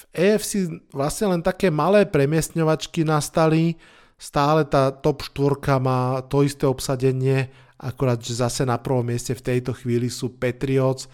V 0.00 0.02
AFC 0.16 0.80
vlastne 0.96 1.36
len 1.36 1.42
také 1.44 1.68
malé 1.68 2.08
premiestňovačky 2.08 3.04
nastali. 3.04 3.76
Stále 4.16 4.64
tá 4.64 4.88
top 4.88 5.28
4 5.28 5.80
má 5.80 6.24
to 6.24 6.40
isté 6.40 6.64
obsadenie 6.64 7.52
akorát, 7.80 8.20
že 8.20 8.40
zase 8.40 8.68
na 8.68 8.76
prvom 8.76 9.04
mieste 9.04 9.32
v 9.32 9.40
tejto 9.40 9.72
chvíli 9.72 10.12
sú 10.12 10.36
Patriots, 10.36 11.08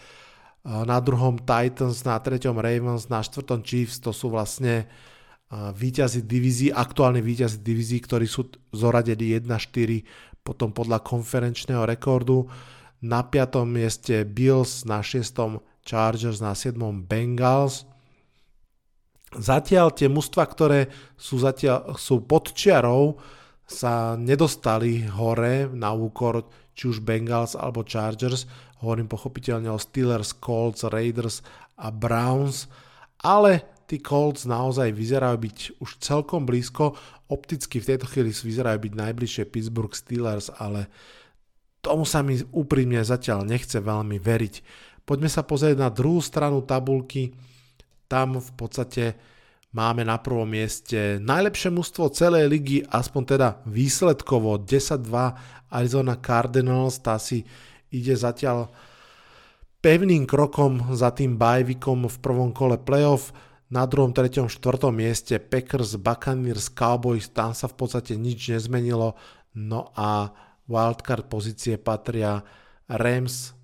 na 0.67 0.99
druhom 0.99 1.39
Titans, 1.39 2.03
na 2.03 2.19
treťom 2.19 2.59
Ravens, 2.59 3.07
na 3.07 3.23
štvrtom 3.23 3.63
Chiefs, 3.63 4.03
to 4.03 4.11
sú 4.11 4.35
vlastne 4.35 4.91
výťazí 5.55 6.27
divízií, 6.27 6.75
aktuálni 6.75 7.23
výťazí 7.23 7.63
divízií, 7.63 8.03
ktorí 8.03 8.27
sú 8.27 8.51
zoradení 8.75 9.39
1-4 9.39 10.03
potom 10.43 10.75
podľa 10.75 11.07
konferenčného 11.07 11.87
rekordu. 11.87 12.51
Na 12.99 13.23
piatom 13.23 13.71
mieste 13.71 14.27
Bills, 14.27 14.83
na 14.83 15.07
šiestom 15.07 15.63
Chargers, 15.87 16.43
na 16.43 16.51
siedmom 16.59 16.99
Bengals. 16.99 17.87
Zatiaľ 19.35 19.91
tie 19.91 20.07
mužstva, 20.07 20.45
ktoré 20.47 20.87
sú, 21.19 21.43
zatiaľ, 21.43 21.99
sú 21.99 22.23
pod 22.23 22.55
čiarou, 22.55 23.19
sa 23.67 24.15
nedostali 24.15 25.03
hore 25.11 25.67
na 25.67 25.91
úkor 25.91 26.47
či 26.77 26.87
už 26.87 27.03
Bengals 27.03 27.59
alebo 27.59 27.83
Chargers. 27.83 28.47
Hovorím 28.79 29.11
pochopiteľne 29.11 29.73
o 29.75 29.81
Steelers, 29.81 30.37
Colts, 30.39 30.87
Raiders 30.87 31.43
a 31.75 31.91
Browns, 31.91 32.71
ale 33.25 33.83
tí 33.91 33.99
Colts 33.99 34.47
naozaj 34.47 34.95
vyzerajú 34.95 35.37
byť 35.43 35.59
už 35.83 35.91
celkom 35.99 36.47
blízko. 36.47 36.95
Opticky 37.27 37.83
v 37.83 37.89
tejto 37.97 38.07
chvíli 38.07 38.31
vyzerajú 38.31 38.79
byť 38.79 38.93
najbližšie 38.95 39.51
Pittsburgh 39.51 39.91
Steelers, 39.91 40.55
ale 40.55 40.87
tomu 41.83 42.07
sa 42.07 42.23
mi 42.23 42.39
úprimne 42.55 43.03
zatiaľ 43.03 43.43
nechce 43.43 43.83
veľmi 43.83 44.23
veriť. 44.23 44.55
Poďme 45.03 45.31
sa 45.31 45.43
pozrieť 45.43 45.79
na 45.79 45.91
druhú 45.91 46.23
stranu 46.23 46.63
tabulky. 46.63 47.35
Tam 48.07 48.39
v 48.39 48.51
podstate 48.55 49.19
máme 49.75 50.07
na 50.07 50.17
prvom 50.17 50.49
mieste 50.49 51.21
najlepšie 51.21 51.75
mužstvo 51.75 52.09
celej 52.15 52.49
ligy, 52.49 52.79
aspoň 52.89 53.23
teda 53.37 53.49
výsledkovo 53.69 54.63
10-2 54.63 55.05
Arizona 55.69 56.15
Cardinals, 56.17 57.03
tá 57.03 57.19
si 57.19 57.45
ide 57.91 58.15
zatiaľ 58.15 58.71
pevným 59.85 60.27
krokom 60.27 60.95
za 60.97 61.15
tým 61.15 61.39
bajvikom 61.39 62.11
v 62.11 62.17
prvom 62.19 62.51
kole 62.51 62.81
playoff. 62.81 63.31
Na 63.67 63.83
druhom, 63.83 64.15
treťom, 64.15 64.47
štvrtom 64.47 64.95
mieste 64.95 65.43
Packers, 65.43 65.99
Buccaneers, 65.99 66.71
Cowboys, 66.71 67.27
tam 67.31 67.51
sa 67.51 67.67
v 67.67 67.75
podstate 67.75 68.15
nič 68.15 68.55
nezmenilo. 68.55 69.19
No 69.59 69.91
a 69.99 70.31
wildcard 70.71 71.27
pozície 71.27 71.75
patria 71.75 72.47
Rams, 72.87 73.59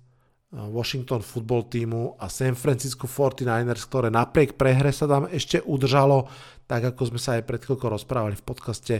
Washington 0.53 1.25
football 1.25 1.65
týmu 1.65 2.13
a 2.21 2.29
San 2.29 2.53
Francisco 2.53 3.09
49ers, 3.09 3.89
ktoré 3.89 4.13
napriek 4.13 4.53
prehre 4.53 4.93
sa 4.93 5.09
tam 5.09 5.25
ešte 5.25 5.57
udržalo, 5.65 6.29
tak 6.69 6.93
ako 6.93 7.09
sme 7.09 7.19
sa 7.19 7.41
aj 7.41 7.49
pred 7.49 7.57
chvíľkou 7.65 7.89
rozprávali 7.89 8.37
v 8.37 8.45
podcaste, 8.45 8.95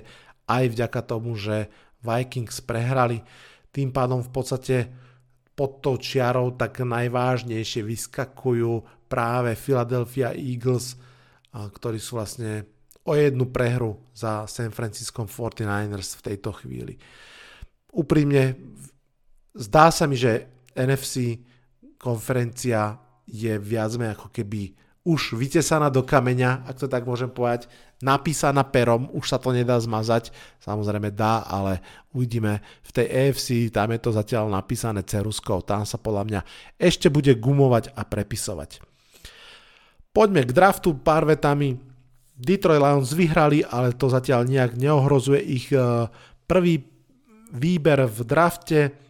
aj 0.49 0.63
vďaka 0.73 0.99
tomu, 1.05 1.37
že 1.37 1.69
Vikings 2.01 2.65
prehrali. 2.65 3.21
Tým 3.69 3.93
pádom 3.93 4.25
v 4.25 4.33
podstate 4.33 4.77
pod 5.53 5.85
tou 5.85 6.01
čiarou 6.01 6.57
tak 6.57 6.81
najvážnejšie 6.81 7.85
vyskakujú 7.85 9.05
práve 9.05 9.53
Philadelphia 9.53 10.33
Eagles, 10.33 10.97
ktorí 11.53 12.01
sú 12.01 12.17
vlastne 12.17 12.65
o 13.05 13.13
jednu 13.13 13.53
prehru 13.53 14.01
za 14.17 14.49
San 14.49 14.73
Francisco 14.73 15.29
49ers 15.29 16.17
v 16.17 16.25
tejto 16.33 16.49
chvíli. 16.57 16.97
Úprimne, 17.93 18.57
zdá 19.53 19.93
sa 19.93 20.09
mi, 20.09 20.17
že 20.17 20.49
NFC 20.75 21.39
konferencia 21.97 22.99
je 23.23 23.55
viac 23.55 23.95
menej 23.95 24.19
ako 24.19 24.27
keby 24.29 24.75
už 25.03 25.35
vytesaná 25.35 25.91
do 25.91 25.99
kameňa, 25.99 26.63
ak 26.63 26.79
to 26.79 26.87
tak 26.87 27.03
môžem 27.03 27.27
povedať, 27.27 27.67
napísaná 27.99 28.63
perom, 28.63 29.11
už 29.11 29.35
sa 29.35 29.37
to 29.39 29.51
nedá 29.51 29.75
zmazať, 29.75 30.31
samozrejme 30.63 31.11
dá, 31.11 31.43
ale 31.43 31.83
uvidíme 32.15 32.63
v 32.87 32.89
tej 32.95 33.07
EFC, 33.11 33.67
tam 33.67 33.91
je 33.91 33.99
to 33.99 34.15
zatiaľ 34.15 34.47
napísané 34.47 35.03
ceruskou, 35.03 35.59
tam 35.59 35.83
sa 35.83 35.99
podľa 35.99 36.23
mňa 36.23 36.41
ešte 36.79 37.11
bude 37.11 37.35
gumovať 37.35 37.91
a 37.91 38.07
prepisovať. 38.07 38.79
Poďme 40.15 40.47
k 40.47 40.55
draftu 40.55 40.95
pár 40.95 41.27
vetami. 41.27 41.75
Detroit 42.33 42.79
Lions 42.79 43.11
vyhrali, 43.11 43.65
ale 43.65 43.97
to 43.97 44.07
zatiaľ 44.07 44.47
nejak 44.47 44.79
neohrozuje 44.79 45.41
ich 45.41 45.67
eh, 45.73 46.07
prvý 46.47 46.85
výber 47.53 48.07
v 48.07 48.19
drafte 48.23 49.02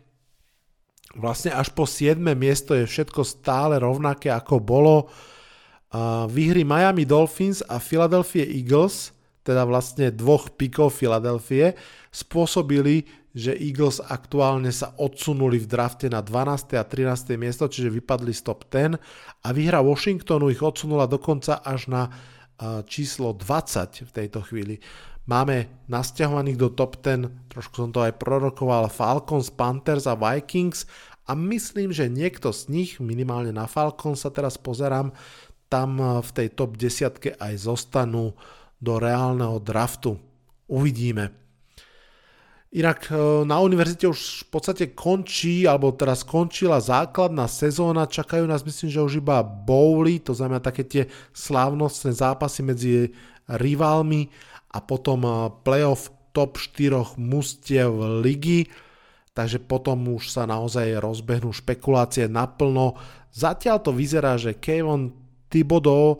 vlastne 1.14 1.54
až 1.54 1.70
po 1.74 1.86
7. 1.86 2.18
miesto 2.34 2.74
je 2.74 2.90
všetko 2.90 3.22
stále 3.22 3.78
rovnaké 3.78 4.34
ako 4.34 4.58
bolo. 4.58 5.10
Výhry 6.30 6.66
Miami 6.66 7.06
Dolphins 7.06 7.62
a 7.70 7.78
Philadelphia 7.78 8.42
Eagles, 8.50 9.14
teda 9.46 9.62
vlastne 9.68 10.10
dvoch 10.10 10.50
pikov 10.58 10.98
Philadelphie, 10.98 11.78
spôsobili, 12.10 13.06
že 13.34 13.54
Eagles 13.54 14.02
aktuálne 14.02 14.70
sa 14.70 14.94
odsunuli 14.98 15.58
v 15.62 15.70
drafte 15.70 16.06
na 16.10 16.22
12. 16.22 16.78
a 16.78 16.86
13. 16.86 17.34
miesto, 17.38 17.66
čiže 17.66 17.94
vypadli 17.94 18.34
z 18.34 18.42
top 18.46 18.66
10 18.70 18.98
a 19.42 19.48
výhra 19.54 19.82
Washingtonu 19.82 20.54
ich 20.54 20.62
odsunula 20.62 21.10
dokonca 21.10 21.62
až 21.66 21.90
na 21.90 22.10
číslo 22.86 23.34
20 23.34 24.06
v 24.06 24.12
tejto 24.14 24.46
chvíli. 24.46 24.78
Máme 25.24 25.72
nasťahovaných 25.88 26.60
do 26.60 26.68
top 26.68 27.00
10, 27.00 27.48
trošku 27.48 27.80
som 27.80 27.96
to 27.96 28.04
aj 28.04 28.20
prorokoval, 28.20 28.92
Falcons, 28.92 29.48
Panthers 29.56 30.04
a 30.04 30.20
Vikings 30.20 30.84
a 31.24 31.32
myslím, 31.32 31.96
že 31.96 32.12
niekto 32.12 32.52
z 32.52 32.68
nich, 32.68 32.92
minimálne 33.00 33.56
na 33.56 33.64
Falcons 33.64 34.28
sa 34.28 34.32
teraz 34.36 34.60
pozerám, 34.60 35.16
tam 35.72 35.96
v 36.20 36.30
tej 36.36 36.48
top 36.52 36.76
10 36.76 37.40
aj 37.40 37.54
zostanú 37.56 38.36
do 38.84 39.00
reálneho 39.00 39.64
draftu. 39.64 40.20
Uvidíme. 40.68 41.32
Inak 42.74 43.08
e, 43.08 43.46
na 43.46 43.62
univerzite 43.62 44.10
už 44.10 44.44
v 44.44 44.48
podstate 44.50 44.98
končí, 44.98 45.64
alebo 45.70 45.94
teraz 45.94 46.26
skončila 46.26 46.82
základná 46.82 47.46
sezóna, 47.46 48.10
čakajú 48.10 48.44
nás 48.50 48.66
myslím, 48.66 48.90
že 48.90 49.06
už 49.06 49.22
iba 49.22 49.46
bowly, 49.46 50.20
to 50.20 50.34
znamená 50.34 50.60
také 50.60 50.84
tie 50.84 51.04
slávnostné 51.32 52.12
zápasy 52.18 52.60
medzi 52.66 52.92
rivalmi 53.46 54.28
a 54.74 54.82
potom 54.82 55.24
eh, 55.24 55.34
playoff 55.62 56.10
top 56.34 56.58
4 56.58 57.16
mustiev 57.22 57.94
ligy, 58.26 58.68
takže 59.38 59.62
potom 59.62 60.18
už 60.18 60.34
sa 60.34 60.50
naozaj 60.50 60.98
rozbehnú 60.98 61.54
špekulácie 61.54 62.26
naplno. 62.26 62.98
Zatiaľ 63.30 63.78
to 63.86 63.94
vyzerá, 63.94 64.38
že 64.42 64.58
Kevin 64.58 65.14
Thibodeau, 65.54 66.18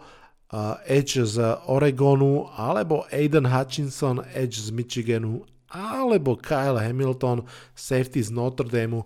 eh, 0.54 1.02
Edge 1.02 1.26
z 1.26 1.42
Oregonu, 1.66 2.48
alebo 2.54 3.10
Aiden 3.10 3.50
Hutchinson, 3.50 4.22
Edge 4.38 4.62
z 4.62 4.70
Michiganu, 4.70 5.42
alebo 5.74 6.38
Kyle 6.38 6.78
Hamilton, 6.78 7.42
safety 7.74 8.22
z 8.22 8.30
Notre 8.30 8.70
Dame 8.70 9.02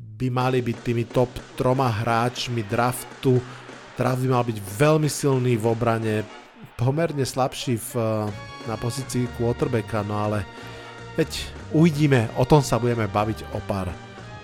by 0.00 0.28
mali 0.32 0.58
byť 0.64 0.76
tými 0.82 1.04
top 1.06 1.30
troma 1.54 1.86
hráčmi 1.86 2.64
draftu. 2.66 3.38
Draft 3.94 4.24
by 4.24 4.28
mal 4.32 4.44
byť 4.48 4.58
veľmi 4.80 5.06
silný 5.12 5.60
v 5.60 5.64
obrane, 5.68 6.24
pomerne 6.80 7.20
slabší 7.20 7.76
v, 7.76 7.90
na 8.68 8.76
pozícii 8.76 9.30
quarterbacka, 9.38 10.04
no 10.04 10.16
ale 10.18 10.44
veď 11.16 11.30
uvidíme, 11.72 12.28
o 12.36 12.44
tom 12.44 12.60
sa 12.60 12.76
budeme 12.76 13.08
baviť 13.08 13.56
o 13.56 13.60
pár 13.64 13.88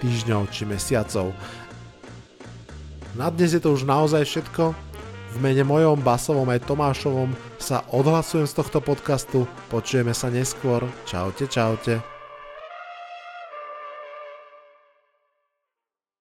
týždňov 0.01 0.49
či 0.53 0.69
mesiacov. 0.69 1.33
Na 3.17 3.33
dnes 3.33 3.57
je 3.57 3.61
to 3.61 3.73
už 3.73 3.89
naozaj 3.89 4.29
všetko. 4.29 4.77
V 5.37 5.37
mene 5.41 5.65
mojom, 5.65 6.01
Basovom 6.01 6.49
aj 6.49 6.65
Tomášovom 6.65 7.33
sa 7.61 7.85
odhlasujem 7.93 8.49
z 8.49 8.57
tohto 8.57 8.81
podcastu. 8.81 9.45
Počujeme 9.69 10.13
sa 10.17 10.33
neskôr. 10.33 10.85
Čaute, 11.05 11.49
čaute. 11.49 12.16